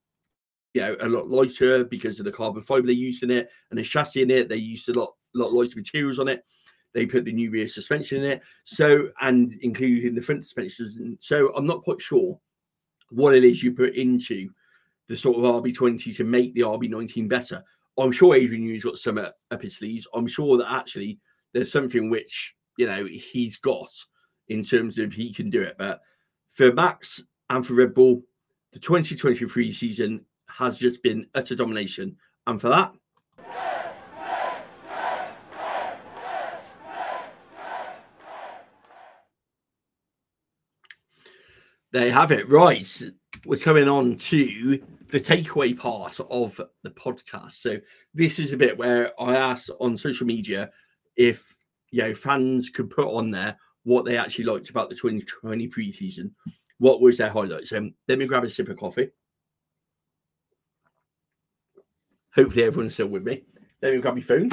know 0.75 0.97
a 1.01 1.09
lot 1.09 1.29
lighter 1.29 1.85
because 1.85 2.19
of 2.19 2.25
the 2.25 2.33
carbon 2.33 2.63
fiber 2.63 2.87
they 2.87 2.93
used 2.93 3.23
in 3.23 3.31
it 3.31 3.51
and 3.71 3.79
the 3.79 3.83
chassis 3.83 4.23
in 4.23 4.31
it. 4.31 4.49
They 4.49 4.57
used 4.57 4.89
a 4.89 4.99
lot 4.99 5.15
lot 5.35 5.53
lighter 5.53 5.77
materials 5.77 6.19
on 6.19 6.29
it. 6.29 6.45
They 6.95 7.05
put 7.05 7.25
the 7.25 7.33
new 7.33 7.51
rear 7.51 7.67
suspension 7.67 8.25
in 8.25 8.31
it, 8.31 8.43
so 8.65 9.09
and 9.21 9.53
including 9.61 10.15
the 10.15 10.23
front 10.23 10.45
suspension. 10.45 11.19
So 11.21 11.53
I'm 11.55 11.67
not 11.67 11.83
quite 11.83 12.01
sure 12.01 12.39
what 13.11 13.35
it 13.35 13.45
is 13.45 13.63
you 13.63 13.73
put 13.73 13.95
into 13.95 14.51
the 15.09 15.17
sort 15.17 15.37
of 15.37 15.63
RB20 15.63 16.17
to 16.17 16.25
make 16.25 16.55
the 16.55 16.61
RB19 16.63 17.29
better. 17.29 17.63
I'm 17.99 18.13
sure 18.13 18.35
Adrian 18.35 18.65
Newey's 18.65 18.85
got 18.85 18.99
some 18.99 19.19
up 19.19 19.63
his 19.63 19.77
sleeves. 19.77 20.07
I'm 20.15 20.27
sure 20.27 20.57
that 20.59 20.73
actually 20.73 21.19
there's 21.53 21.73
something 21.73 22.11
which 22.11 22.55
you 22.77 22.87
know 22.87 23.07
he's 23.07 23.57
got 23.57 23.91
in 24.49 24.63
terms 24.63 24.99
of 24.99 25.13
he 25.13 25.33
can 25.33 25.51
do 25.51 25.63
it. 25.63 25.77
But 25.79 26.01
for 26.53 26.73
Max 26.73 27.23
and 27.51 27.67
for 27.67 27.75
Red 27.75 27.95
Bull, 27.95 28.23
the 28.73 28.79
2023 28.79 29.73
season 29.73 30.25
has 30.49 30.79
just 30.79 31.03
been 31.03 31.27
utter 31.35 31.55
domination, 31.55 32.17
and 32.47 32.61
for 32.61 32.69
that. 32.69 32.93
There 41.91 42.07
you 42.07 42.13
have 42.13 42.33
it. 42.33 42.51
Right. 42.51 43.03
We're 43.47 43.57
coming 43.57 43.89
on 43.89 44.17
to 44.17 44.81
the 45.11 45.21
takeaway 45.21 45.77
part 45.77 46.21
of 46.31 46.61
the 46.83 46.91
podcast. 46.91 47.53
So 47.53 47.79
this 48.13 48.39
is 48.39 48.53
a 48.53 48.59
bit 48.59 48.77
where 48.77 49.19
I 49.21 49.37
asked 49.37 49.71
on 49.81 49.97
social 49.97 50.27
media 50.27 50.71
if 51.17 51.57
you 51.91 52.03
know 52.03 52.15
fans 52.15 52.69
could 52.69 52.91
put 52.91 53.09
on 53.09 53.31
there 53.31 53.57
what 53.85 54.05
they 54.05 54.19
actually 54.19 54.45
liked 54.45 54.69
about 54.69 54.91
the 54.91 54.97
2023 54.97 55.93
season. 55.93 56.35
What 56.79 57.01
was 57.01 57.17
their 57.17 57.31
highlights? 57.31 57.71
So 57.71 57.89
let 58.07 58.19
me 58.19 58.27
grab 58.27 58.45
a 58.45 58.51
sip 58.51 58.69
of 58.69 58.77
coffee. 58.77 59.09
Hopefully 62.35 62.65
everyone's 62.65 62.93
still 62.95 63.07
with 63.07 63.25
me. 63.25 63.45
Let 63.81 63.95
me 63.95 64.01
grab 64.01 64.15
my 64.15 64.21
phone. 64.21 64.51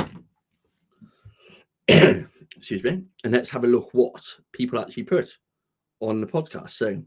Excuse 2.55 2.83
me. 2.83 3.03
And 3.25 3.33
let's 3.33 3.49
have 3.49 3.65
a 3.65 3.67
look 3.67 3.89
what 3.93 4.23
people 4.53 4.79
actually 4.79 5.03
put 5.03 5.27
on 5.99 6.21
the 6.21 6.27
podcast. 6.27 6.71
So 6.71 7.03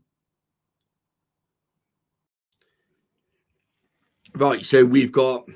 Right, 4.38 4.64
so 4.64 4.85
we've 4.85 5.11
got 5.11 5.48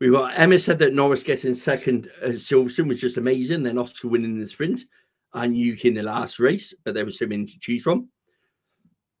we've 0.00 0.12
got 0.12 0.32
Emma 0.38 0.58
said 0.58 0.78
that 0.78 0.94
Norris 0.94 1.22
getting 1.22 1.52
second 1.52 2.08
uh, 2.22 2.28
Silverstone 2.28 2.88
was 2.88 2.98
just 2.98 3.18
amazing. 3.18 3.62
Then 3.62 3.76
Oscar 3.76 4.08
winning 4.08 4.40
the 4.40 4.48
sprint 4.48 4.86
and 5.34 5.54
Yuki 5.54 5.88
in 5.88 5.94
the 5.94 6.02
last 6.02 6.40
race, 6.40 6.72
but 6.82 6.94
there 6.94 7.04
was 7.04 7.18
so 7.18 7.26
many 7.26 7.44
to 7.44 7.58
choose 7.58 7.82
from. 7.82 8.08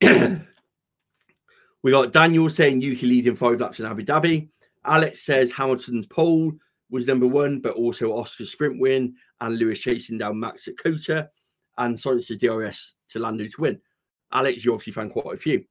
we 0.00 1.90
got 1.90 2.10
Daniel 2.10 2.48
saying 2.48 2.80
Yuki 2.80 3.06
leading 3.06 3.36
five 3.36 3.60
laps 3.60 3.80
in 3.80 3.84
Abu 3.84 4.02
Dhabi. 4.02 4.48
Alex 4.86 5.26
says 5.26 5.52
Hamilton's 5.52 6.06
pole 6.06 6.50
was 6.88 7.06
number 7.06 7.26
one, 7.26 7.60
but 7.60 7.74
also 7.74 8.16
Oscar's 8.16 8.52
sprint 8.52 8.80
win 8.80 9.14
and 9.42 9.58
Lewis 9.58 9.80
chasing 9.82 10.16
down 10.16 10.40
Max 10.40 10.68
at 10.68 10.78
COTA 10.78 11.28
and 11.76 11.94
Sainz's 11.94 12.38
DRS 12.38 12.94
to 13.10 13.18
Lando 13.18 13.46
to 13.46 13.60
win. 13.60 13.78
Alex, 14.32 14.64
you 14.64 14.72
obviously 14.72 14.94
found 14.94 15.12
quite 15.12 15.34
a 15.34 15.36
few. 15.36 15.66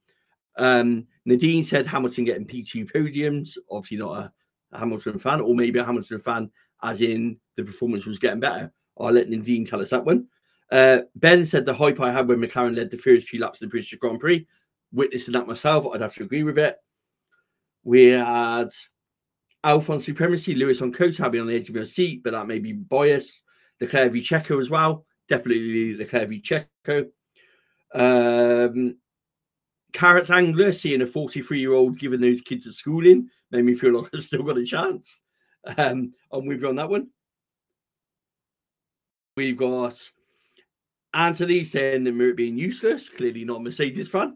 Um, 0.59 1.07
Nadine 1.25 1.63
said 1.63 1.87
Hamilton 1.87 2.25
getting 2.25 2.45
P2 2.45 2.91
podiums. 2.91 3.57
Obviously, 3.71 3.97
not 3.97 4.17
a, 4.17 4.31
a, 4.71 4.79
Hamilton 4.79 5.19
fan, 5.19 5.41
or 5.41 5.55
maybe 5.55 5.79
a 5.79 5.83
Hamilton 5.83 6.19
fan, 6.19 6.51
as 6.83 7.01
in 7.01 7.37
the 7.55 7.63
performance 7.63 8.05
was 8.05 8.19
getting 8.19 8.39
better. 8.39 8.71
I'll 8.99 9.11
let 9.11 9.29
Nadine 9.29 9.65
tell 9.65 9.81
us 9.81 9.89
that 9.89 10.05
one. 10.05 10.27
Uh, 10.71 10.99
ben 11.15 11.45
said 11.45 11.65
the 11.65 11.73
hype 11.73 11.99
I 11.99 12.11
had 12.11 12.27
when 12.27 12.39
McLaren 12.39 12.75
led 12.75 12.89
the 12.89 12.97
first 12.97 13.27
few 13.27 13.39
laps 13.39 13.61
of 13.61 13.67
the 13.67 13.71
British 13.71 13.97
Grand 13.99 14.19
Prix. 14.19 14.47
Witnessing 14.91 15.33
that 15.33 15.47
myself, 15.47 15.85
I'd 15.93 16.01
have 16.01 16.13
to 16.15 16.23
agree 16.23 16.43
with 16.43 16.57
it. 16.57 16.77
We 17.83 18.05
had 18.05 18.69
Alphonse 19.63 20.05
Supremacy, 20.05 20.55
Lewis 20.55 20.81
on 20.81 20.93
having 20.93 21.41
on 21.41 21.47
the 21.47 21.55
edge 21.55 21.69
of 21.69 21.75
your 21.75 21.85
seat, 21.85 22.23
but 22.23 22.33
that 22.33 22.47
may 22.47 22.59
be 22.59 22.73
bias. 22.73 23.41
Leclerc 23.81 24.11
v 24.13 24.21
Checo 24.21 24.61
as 24.61 24.69
well. 24.69 25.05
Definitely 25.27 25.95
Leclerc 25.97 26.29
v 26.29 26.41
Checo. 26.41 27.09
Um, 27.93 28.97
Carrot 29.95 30.29
Angler, 30.29 30.73
seeing 30.73 31.01
a 31.01 31.05
43 31.05 31.57
year 31.57 31.71
old 31.71 31.97
giving 31.97 32.19
those 32.19 32.41
kids 32.41 32.67
a 32.67 32.73
schooling, 32.73 33.29
made 33.51 33.63
me 33.63 33.73
feel 33.73 33.93
like 33.93 34.11
I've 34.13 34.23
still 34.23 34.43
got 34.43 34.57
a 34.57 34.65
chance. 34.65 35.21
Um, 35.77 36.13
I'm 36.31 36.45
with 36.45 36.61
you 36.61 36.67
on 36.67 36.75
that 36.75 36.89
one. 36.89 37.07
We've 39.37 39.55
got 39.55 39.97
Anthony 41.13 41.63
saying 41.63 42.03
that 42.03 42.11
Merritt 42.11 42.35
being 42.35 42.57
useless, 42.57 43.07
clearly 43.07 43.45
not 43.45 43.63
Mercedes 43.63 44.09
fan. 44.09 44.35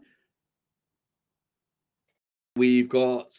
We've 2.56 2.88
got 2.88 3.30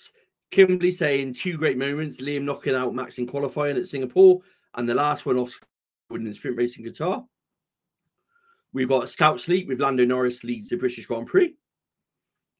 Kimberly 0.52 0.92
saying 0.92 1.34
two 1.34 1.58
great 1.58 1.78
moments 1.78 2.22
Liam 2.22 2.44
knocking 2.44 2.76
out 2.76 2.94
Max 2.94 3.18
in 3.18 3.26
qualifying 3.26 3.78
at 3.78 3.88
Singapore, 3.88 4.42
and 4.76 4.88
the 4.88 4.94
last 4.94 5.26
one 5.26 5.38
off 5.38 5.60
winning 6.12 6.34
sprint 6.36 6.56
racing 6.56 6.86
Qatar. 6.86 7.26
We've 8.74 8.90
got 8.90 9.10
Scout 9.10 9.42
Sleep 9.42 9.68
with 9.68 9.82
Lando 9.82 10.06
Norris 10.06 10.44
leads 10.44 10.70
the 10.70 10.78
British 10.78 11.08
Grand 11.08 11.26
Prix. 11.26 11.56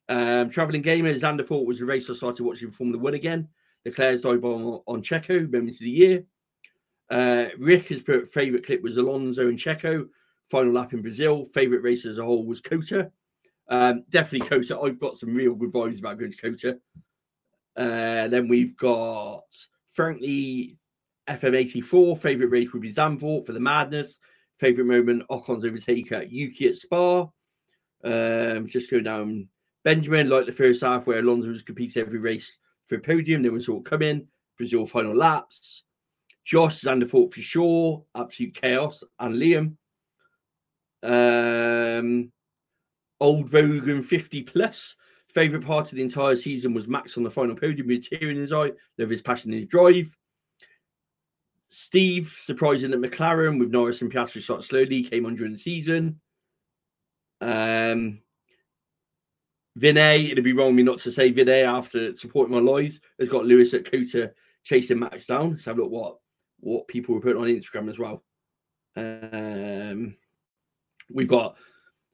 Um, 0.08 0.50
Traveling 0.50 0.82
Gamer, 0.82 1.12
Zandvoort 1.14 1.66
was 1.66 1.78
the 1.78 1.86
race 1.86 2.10
I 2.10 2.14
started 2.14 2.44
watching 2.44 2.70
Formula 2.70 3.02
One 3.02 3.14
again. 3.14 3.48
Leclerc's 3.84 4.22
dive 4.22 4.44
on, 4.44 4.80
on 4.86 5.02
Checo, 5.02 5.50
moment 5.50 5.74
of 5.74 5.78
the 5.80 5.90
year. 5.90 6.24
Uh, 7.10 7.46
Rick 7.58 7.92
put 8.06 8.28
favourite 8.28 8.64
clip 8.64 8.82
was 8.82 8.96
Alonso 8.96 9.48
and 9.48 9.58
Checo. 9.58 10.08
Final 10.50 10.72
lap 10.72 10.92
in 10.92 11.02
Brazil. 11.02 11.44
Favourite 11.44 11.82
race 11.82 12.06
as 12.06 12.18
a 12.18 12.24
whole 12.24 12.46
was 12.46 12.60
COTA. 12.60 13.10
Um, 13.68 14.04
definitely 14.10 14.48
COTA. 14.48 14.78
I've 14.78 14.98
got 14.98 15.16
some 15.16 15.34
real 15.34 15.54
good 15.54 15.72
vibes 15.72 15.98
about 15.98 16.18
going 16.18 16.32
to 16.32 16.36
COTA. 16.36 16.78
Uh, 17.76 18.28
then 18.28 18.48
we've 18.48 18.76
got 18.76 19.44
frankly 19.92 20.78
FM84. 21.28 22.18
Favourite 22.18 22.50
race 22.50 22.72
would 22.72 22.82
be 22.82 22.92
Zandvoort 22.92 23.46
for 23.46 23.52
the 23.52 23.60
madness. 23.60 24.18
Favourite 24.58 24.88
moment, 24.88 25.24
Ocon's 25.30 25.64
overtake 25.64 26.12
at 26.12 26.30
Yuki 26.30 26.68
at 26.68 26.76
Spa. 26.76 27.26
Um, 28.04 28.66
just 28.66 28.90
go 28.90 29.00
down 29.00 29.48
Benjamin, 29.84 30.28
like 30.28 30.46
the 30.46 30.52
first 30.52 30.82
half 30.82 31.06
where 31.06 31.18
Alonso 31.18 31.48
was 31.48 31.62
competing 31.62 32.02
every 32.02 32.18
race 32.18 32.56
for 32.86 32.96
a 32.96 33.00
podium. 33.00 33.60
Saw 33.60 33.78
it 33.78 33.84
come 33.84 34.02
in. 34.02 34.26
Brazil 34.56 34.86
final 34.86 35.14
laps. 35.14 35.84
Josh 36.44 36.80
Zandvoort 36.80 37.32
for 37.32 37.40
sure. 37.40 38.04
Absolute 38.14 38.54
chaos. 38.54 39.02
And 39.18 39.34
Liam. 39.34 39.76
Um, 41.02 42.32
Old 43.20 43.50
Bogan 43.50 44.04
50 44.04 44.42
plus. 44.42 44.96
Favorite 45.28 45.64
part 45.64 45.90
of 45.90 45.96
the 45.96 46.02
entire 46.02 46.36
season 46.36 46.74
was 46.74 46.88
Max 46.88 47.16
on 47.16 47.22
the 47.22 47.30
final 47.30 47.56
podium 47.56 47.88
with 47.88 48.08
tear 48.08 48.30
in 48.30 48.36
his 48.36 48.52
eye. 48.52 48.72
Love 48.98 49.10
his 49.10 49.22
passion 49.22 49.52
in 49.52 49.58
his 49.58 49.66
drive. 49.66 50.14
Steve, 51.70 52.28
surprising 52.36 52.90
that 52.90 53.00
McLaren 53.00 53.58
with 53.58 53.70
Norris 53.70 54.02
and 54.02 54.12
Piastri 54.12 54.42
start 54.42 54.62
slowly, 54.62 55.02
came 55.02 55.24
on 55.24 55.34
during 55.34 55.52
the 55.52 55.58
season. 55.58 56.20
Um, 57.40 58.20
Vinay, 59.78 60.30
it'd 60.30 60.44
be 60.44 60.52
wrong 60.52 60.74
me 60.74 60.82
not 60.82 60.98
to 60.98 61.12
say 61.12 61.32
Vinay 61.32 61.64
after 61.64 62.14
supporting 62.14 62.54
my 62.54 62.60
lies, 62.60 63.00
has 63.18 63.28
got 63.28 63.46
Lewis 63.46 63.74
at 63.74 63.90
COTA 63.90 64.32
chasing 64.64 64.98
Max 64.98 65.26
down. 65.26 65.50
Let's 65.50 65.64
have 65.64 65.78
a 65.78 65.82
look 65.82 65.90
what 65.90 66.18
what 66.60 66.88
people 66.88 67.14
were 67.14 67.20
putting 67.20 67.42
on 67.42 67.48
Instagram 67.48 67.90
as 67.90 67.98
well. 67.98 68.22
Um, 68.96 70.14
we've 71.10 71.28
got 71.28 71.56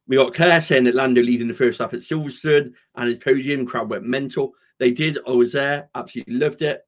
we 0.06 0.16
got 0.16 0.34
Claire 0.34 0.60
saying 0.60 0.84
that 0.84 0.94
Lando 0.94 1.20
leading 1.20 1.48
the 1.48 1.54
first 1.54 1.80
lap 1.80 1.92
at 1.92 2.00
Silverstone 2.00 2.72
and 2.94 3.08
his 3.08 3.18
podium 3.18 3.66
crowd 3.66 3.90
went 3.90 4.04
mental. 4.04 4.54
They 4.78 4.90
did. 4.90 5.18
I 5.26 5.32
was 5.32 5.52
there, 5.52 5.90
absolutely 5.94 6.34
loved 6.34 6.62
it. 6.62 6.86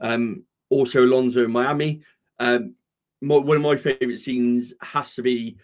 Um, 0.00 0.44
also 0.70 1.04
Alonso 1.04 1.44
in 1.44 1.52
Miami. 1.52 2.02
Um, 2.38 2.74
my, 3.20 3.36
one 3.36 3.58
of 3.58 3.62
my 3.62 3.76
favorite 3.76 4.18
scenes 4.18 4.72
has 4.80 5.14
to 5.16 5.22
be 5.22 5.58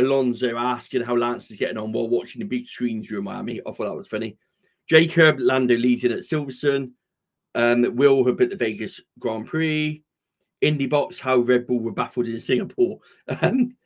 Alonso 0.00 0.56
asking 0.56 1.02
how 1.02 1.16
Lance 1.16 1.50
is 1.50 1.58
getting 1.58 1.78
on 1.78 1.92
while 1.92 2.08
watching 2.08 2.40
the 2.40 2.46
big 2.46 2.66
screens 2.66 3.08
during 3.08 3.24
Miami. 3.24 3.60
I 3.60 3.72
thought 3.72 3.84
that 3.84 3.94
was 3.94 4.08
funny. 4.08 4.36
Jacob 4.88 5.38
Lando 5.40 5.76
leading 5.76 6.12
at 6.12 6.20
Silverstone. 6.20 6.92
Um, 7.54 7.94
Will 7.94 8.24
have 8.24 8.40
at 8.40 8.50
the 8.50 8.56
Vegas 8.56 9.00
Grand 9.18 9.46
Prix. 9.46 10.02
Indy 10.60 10.86
Box, 10.86 11.18
how 11.18 11.38
Red 11.38 11.66
Bull 11.66 11.80
were 11.80 11.92
baffled 11.92 12.28
in 12.28 12.40
Singapore. 12.40 12.98
Um, 13.42 13.76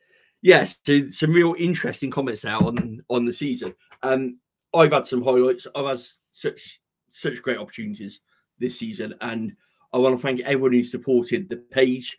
yes, 0.43 0.79
so 0.87 1.09
some 1.09 1.33
real 1.33 1.55
interesting 1.59 2.11
comments 2.11 2.43
there 2.43 2.55
on 2.55 3.01
on 3.09 3.25
the 3.25 3.33
season. 3.33 3.75
Um, 4.03 4.39
I've 4.75 4.93
had 4.93 5.07
some 5.07 5.23
highlights. 5.23 5.67
I've 5.75 5.87
had 5.87 5.99
such 6.31 6.81
such 7.11 7.43
great 7.43 7.59
opportunities 7.59 8.21
this 8.59 8.79
season, 8.79 9.15
and 9.21 9.55
I 9.93 9.99
want 9.99 10.17
to 10.17 10.23
thank 10.23 10.41
everyone 10.41 10.73
who 10.73 10.83
supported 10.83 11.49
the 11.49 11.57
page. 11.57 12.17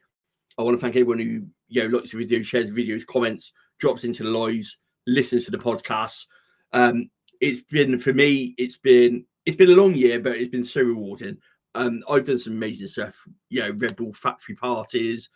I 0.57 0.63
want 0.63 0.77
to 0.77 0.81
thank 0.81 0.95
everyone 0.95 1.19
who 1.19 1.45
you 1.69 1.83
know 1.83 1.87
looks 1.87 2.13
at 2.13 2.19
videos, 2.19 2.45
shares 2.45 2.71
videos, 2.71 3.05
comments, 3.05 3.53
drops 3.79 4.03
into 4.03 4.23
the 4.23 4.29
lives, 4.29 4.77
listens 5.07 5.45
to 5.45 5.51
the 5.51 5.57
podcast. 5.57 6.25
Um, 6.73 7.09
it's 7.41 7.61
been 7.61 7.97
for 7.97 8.13
me, 8.13 8.53
it's 8.57 8.77
been 8.77 9.25
it's 9.45 9.55
been 9.55 9.71
a 9.71 9.75
long 9.75 9.95
year, 9.95 10.19
but 10.19 10.35
it's 10.35 10.51
been 10.51 10.63
so 10.63 10.81
rewarding. 10.81 11.37
Um, 11.75 12.03
I've 12.09 12.25
done 12.25 12.39
some 12.39 12.53
amazing 12.53 12.87
stuff, 12.87 13.27
you 13.49 13.61
know, 13.61 13.71
Red 13.77 13.95
Bull 13.95 14.13
factory 14.13 14.55
parties, 14.55 15.29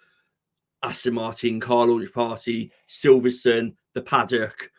Aston 0.83 1.13
Martin 1.13 1.59
car 1.59 1.87
launch 1.87 2.11
party, 2.11 2.71
Silverstone, 2.89 3.75
the 3.93 4.01
paddock, 4.01 4.71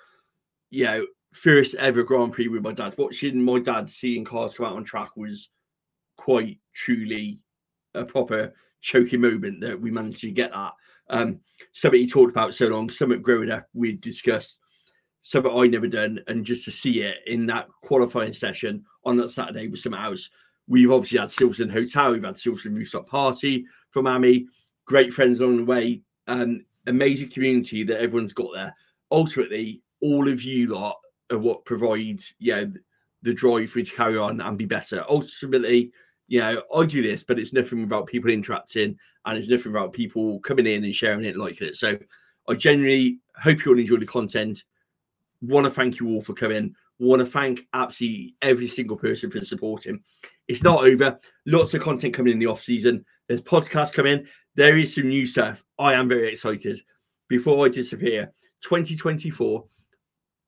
you 0.70 0.85
know, 0.85 1.07
first 1.33 1.74
ever 1.77 2.03
Grand 2.03 2.33
Prix 2.33 2.48
with 2.48 2.62
my 2.62 2.72
dad. 2.72 2.94
Watching 2.98 3.42
my 3.42 3.59
dad 3.59 3.88
seeing 3.88 4.24
cars 4.24 4.55
come 4.55 4.66
out 4.66 4.77
on 4.77 4.85
track 4.85 5.16
was 5.16 5.50
quite 6.16 6.59
truly 6.72 7.42
a 7.94 8.05
proper 8.05 8.53
choking 8.85 9.23
moment 9.23 9.61
that 9.62 9.81
we 9.81 9.90
managed 9.90 10.20
to 10.20 10.31
get 10.31 10.53
that. 10.53 10.73
Um, 11.09 11.40
something 11.73 12.01
he 12.01 12.07
talked 12.07 12.31
about 12.31 12.55
so 12.55 12.66
long, 12.66 12.90
something 12.90 13.23
growing 13.23 13.51
up 13.51 13.66
we 13.73 13.92
discussed, 13.92 14.59
something 15.23 15.53
I 15.53 15.66
never 15.66 15.88
done, 15.88 16.20
and 16.29 16.44
just 16.44 16.66
to 16.66 16.70
see 16.70 17.01
it 17.01 17.16
in 17.27 17.47
that 17.47 17.68
qualifying 17.83 18.35
session 18.35 18.85
on 19.05 19.16
that 19.16 19.31
Saturday 19.31 19.68
with 19.68 19.81
something 19.81 20.01
else. 20.01 20.29
We've 20.68 20.92
obviously 20.92 21.18
had 21.18 21.29
Silverstone 21.29 21.73
Hotel, 21.73 22.12
we've 22.12 22.25
had 22.25 22.35
Silverstone 22.35 22.77
Rooftop 22.77 23.09
Party 23.09 23.64
from 23.90 24.07
Amy, 24.07 24.47
great 24.87 25.12
friends 25.12 25.40
along 25.40 25.59
the 25.59 25.64
way, 25.64 26.03
um, 26.27 26.64
amazing 26.87 27.31
community 27.31 27.85
that 27.85 28.01
everyone's 28.01 28.33
got 28.35 28.53
there. 28.55 28.75
Ultimately, 29.11 29.83
all 30.03 30.29
of 30.29 30.42
you 30.42 30.66
lot 30.66 30.99
are 31.31 31.38
what 31.38 31.64
provides, 31.64 32.35
yeah, 32.38 32.64
the 33.23 33.33
drive 33.33 33.70
for 33.70 33.79
you 33.79 33.85
to 33.87 33.97
carry 33.97 34.18
on 34.18 34.42
and 34.42 34.59
be 34.59 34.66
better. 34.66 35.05
Ultimately, 35.09 35.90
you 36.27 36.41
know, 36.41 36.63
I 36.75 36.87
do 36.87 37.03
this, 37.03 37.25
but 37.25 37.39
it's 37.39 37.53
nothing 37.53 37.83
without 37.83 38.07
people 38.07 38.31
interacting 38.31 38.99
and 39.27 39.39
it's 39.39 39.49
nothing 39.49 39.73
without 39.73 39.93
people 39.93 40.41
coming 40.41 40.67
in 40.67 40.85
and 40.85 40.95
sharing 40.95 41.25
it 41.25 41.37
like 41.37 41.61
it. 41.61 41.77
So 41.77 41.99
I 42.49 42.55
genuinely 42.55 43.19
hope 43.37 43.65
you 43.65 43.73
all 43.73 43.79
enjoy 43.79 43.99
the 43.99 44.07
content. 44.07 44.65
Want 45.43 45.65
to 45.65 45.71
thank 45.71 46.01
you 46.01 46.09
all 46.09 46.23
for 46.23 46.35
coming. 46.35 46.75
Want 46.99 47.21
to 47.21 47.27
thank 47.27 47.67
absolutely 47.73 48.35
every 48.41 48.67
single 48.67 48.97
person 48.97 49.31
for 49.31 49.45
supporting. 49.45 50.03
It's 50.49 50.63
not 50.63 50.85
over. 50.85 51.19
Lots 51.47 51.75
of 51.75 51.83
content 51.83 52.15
coming 52.15 52.33
in 52.33 52.39
the 52.39 52.47
off 52.47 52.63
season. 52.63 53.05
There's 53.29 53.43
podcasts 53.43 53.93
coming. 53.93 54.27
There 54.55 54.79
is 54.79 54.95
some 54.95 55.09
new 55.09 55.27
stuff. 55.27 55.65
I 55.79 55.95
am 55.95 56.09
very 56.09 56.29
excited. 56.29 56.81
Before 57.29 57.67
I 57.67 57.69
disappear, 57.69 58.33
2024, 58.62 59.64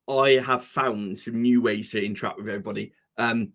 I 0.08 0.30
have 0.44 0.64
found 0.64 1.18
some 1.18 1.42
new 1.42 1.60
ways 1.60 1.90
to 1.90 2.04
interact 2.04 2.38
with 2.38 2.48
everybody. 2.48 2.92
Um, 3.18 3.52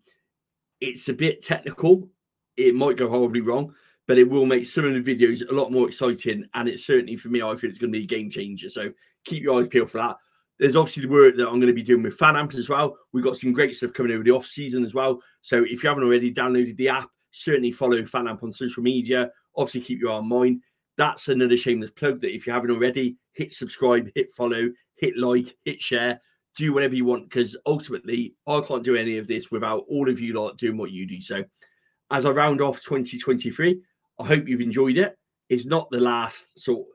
it's 0.81 1.07
a 1.07 1.13
bit 1.13 1.43
technical. 1.43 2.09
It 2.57 2.75
might 2.75 2.97
go 2.97 3.07
horribly 3.07 3.41
wrong, 3.41 3.73
but 4.07 4.17
it 4.17 4.29
will 4.29 4.45
make 4.45 4.65
some 4.65 4.85
of 4.85 4.93
the 4.93 5.15
videos 5.15 5.47
a 5.47 5.53
lot 5.53 5.71
more 5.71 5.87
exciting. 5.87 6.45
And 6.53 6.67
it's 6.67 6.85
certainly 6.85 7.15
for 7.15 7.29
me, 7.29 7.41
I 7.41 7.55
feel 7.55 7.69
it's 7.69 7.79
going 7.79 7.93
to 7.93 7.99
be 7.99 8.03
a 8.03 8.07
game 8.07 8.29
changer. 8.29 8.69
So 8.69 8.91
keep 9.23 9.43
your 9.43 9.59
eyes 9.59 9.67
peeled 9.67 9.89
for 9.89 9.99
that. 9.99 10.17
There's 10.59 10.75
obviously 10.75 11.03
the 11.03 11.09
work 11.09 11.37
that 11.37 11.47
I'm 11.47 11.59
going 11.59 11.67
to 11.67 11.73
be 11.73 11.81
doing 11.81 12.03
with 12.03 12.17
FanAmp 12.17 12.53
as 12.55 12.69
well. 12.69 12.97
We've 13.13 13.23
got 13.23 13.37
some 13.37 13.53
great 13.53 13.75
stuff 13.75 13.93
coming 13.93 14.11
over 14.11 14.23
the 14.23 14.31
off 14.31 14.45
season 14.45 14.83
as 14.83 14.93
well. 14.93 15.19
So 15.41 15.63
if 15.63 15.83
you 15.83 15.89
haven't 15.89 16.03
already 16.03 16.31
downloaded 16.31 16.77
the 16.77 16.89
app, 16.89 17.09
certainly 17.31 17.71
follow 17.71 17.97
FanAmp 17.97 18.43
on 18.43 18.51
social 18.51 18.83
media. 18.83 19.31
Obviously, 19.55 19.81
keep 19.81 19.99
your 19.99 20.11
eye 20.11 20.17
on 20.17 20.27
mine. 20.27 20.61
That's 20.97 21.29
another 21.29 21.57
shameless 21.57 21.91
plug 21.91 22.19
that 22.21 22.35
if 22.35 22.45
you 22.45 22.53
haven't 22.53 22.69
already, 22.69 23.17
hit 23.33 23.51
subscribe, 23.51 24.11
hit 24.13 24.29
follow, 24.31 24.69
hit 24.95 25.17
like, 25.17 25.55
hit 25.65 25.81
share 25.81 26.21
do 26.55 26.73
whatever 26.73 26.95
you 26.95 27.05
want 27.05 27.29
because 27.29 27.57
ultimately 27.65 28.35
I 28.47 28.61
can't 28.61 28.83
do 28.83 28.95
any 28.95 29.17
of 29.17 29.27
this 29.27 29.51
without 29.51 29.85
all 29.89 30.09
of 30.09 30.19
you 30.19 30.33
lot 30.33 30.57
doing 30.57 30.77
what 30.77 30.91
you 30.91 31.07
do. 31.07 31.21
So 31.21 31.43
as 32.11 32.25
I 32.25 32.31
round 32.31 32.61
off 32.61 32.81
2023, 32.81 33.81
I 34.19 34.25
hope 34.25 34.47
you've 34.47 34.61
enjoyed 34.61 34.97
it. 34.97 35.17
It's 35.49 35.65
not 35.65 35.89
the 35.91 35.99
last 35.99 36.59
sort. 36.59 36.87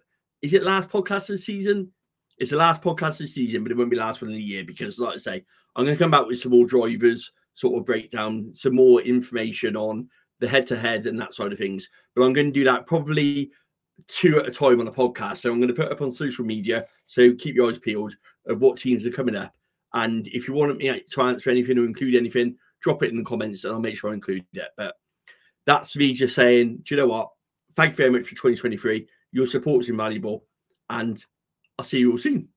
Is 0.42 0.52
it 0.52 0.62
last 0.62 0.88
podcast 0.88 1.22
of 1.22 1.36
the 1.36 1.38
season? 1.38 1.90
It's 2.38 2.50
the 2.50 2.56
last 2.56 2.82
podcast 2.82 3.12
of 3.12 3.18
the 3.18 3.28
season, 3.28 3.62
but 3.62 3.72
it 3.72 3.78
won't 3.78 3.90
be 3.90 3.96
last 3.96 4.20
one 4.20 4.30
in 4.30 4.36
the 4.36 4.42
year 4.42 4.64
because, 4.64 4.98
like 4.98 5.14
I 5.14 5.18
say, 5.18 5.44
I'm 5.74 5.84
going 5.84 5.96
to 5.96 6.02
come 6.02 6.10
back 6.10 6.26
with 6.26 6.38
some 6.38 6.52
more 6.52 6.66
drivers 6.66 7.32
sort 7.54 7.78
of 7.78 7.86
breakdown, 7.86 8.50
some 8.54 8.74
more 8.74 9.00
information 9.00 9.76
on 9.76 10.08
the 10.40 10.48
head 10.48 10.66
to 10.66 10.76
head 10.76 11.06
and 11.06 11.18
that 11.18 11.32
side 11.34 11.52
of 11.52 11.58
things. 11.58 11.88
But 12.14 12.22
I'm 12.22 12.34
going 12.34 12.48
to 12.48 12.52
do 12.52 12.64
that 12.64 12.86
probably 12.86 13.50
two 14.08 14.38
at 14.38 14.46
a 14.46 14.50
time 14.50 14.78
on 14.78 14.86
the 14.86 14.92
podcast. 14.92 15.38
So 15.38 15.50
I'm 15.50 15.58
going 15.58 15.68
to 15.68 15.74
put 15.74 15.90
up 15.90 16.00
on 16.00 16.10
social 16.10 16.44
media. 16.44 16.86
So 17.06 17.34
keep 17.34 17.54
your 17.54 17.70
eyes 17.70 17.78
peeled 17.78 18.14
of 18.46 18.60
what 18.60 18.78
teams 18.78 19.06
are 19.06 19.10
coming 19.10 19.36
up. 19.36 19.54
And 19.94 20.26
if 20.28 20.46
you 20.46 20.54
want 20.54 20.76
me 20.76 21.00
to 21.00 21.22
answer 21.22 21.50
anything 21.50 21.78
or 21.78 21.84
include 21.84 22.14
anything, 22.14 22.56
drop 22.80 23.02
it 23.02 23.10
in 23.10 23.16
the 23.16 23.24
comments 23.24 23.64
and 23.64 23.72
I'll 23.72 23.80
make 23.80 23.96
sure 23.96 24.10
I 24.10 24.14
include 24.14 24.44
it. 24.52 24.68
But 24.76 24.96
that's 25.64 25.96
me 25.96 26.12
just 26.12 26.34
saying, 26.34 26.82
do 26.84 26.94
you 26.94 27.00
know 27.00 27.08
what? 27.08 27.30
Thank 27.74 27.92
you 27.92 27.96
very 27.96 28.10
much 28.10 28.24
for 28.24 28.30
2023. 28.30 29.08
Your 29.32 29.46
support 29.46 29.84
is 29.84 29.88
invaluable. 29.88 30.44
And 30.90 31.22
I'll 31.78 31.84
see 31.84 31.98
you 31.98 32.12
all 32.12 32.18
soon. 32.18 32.48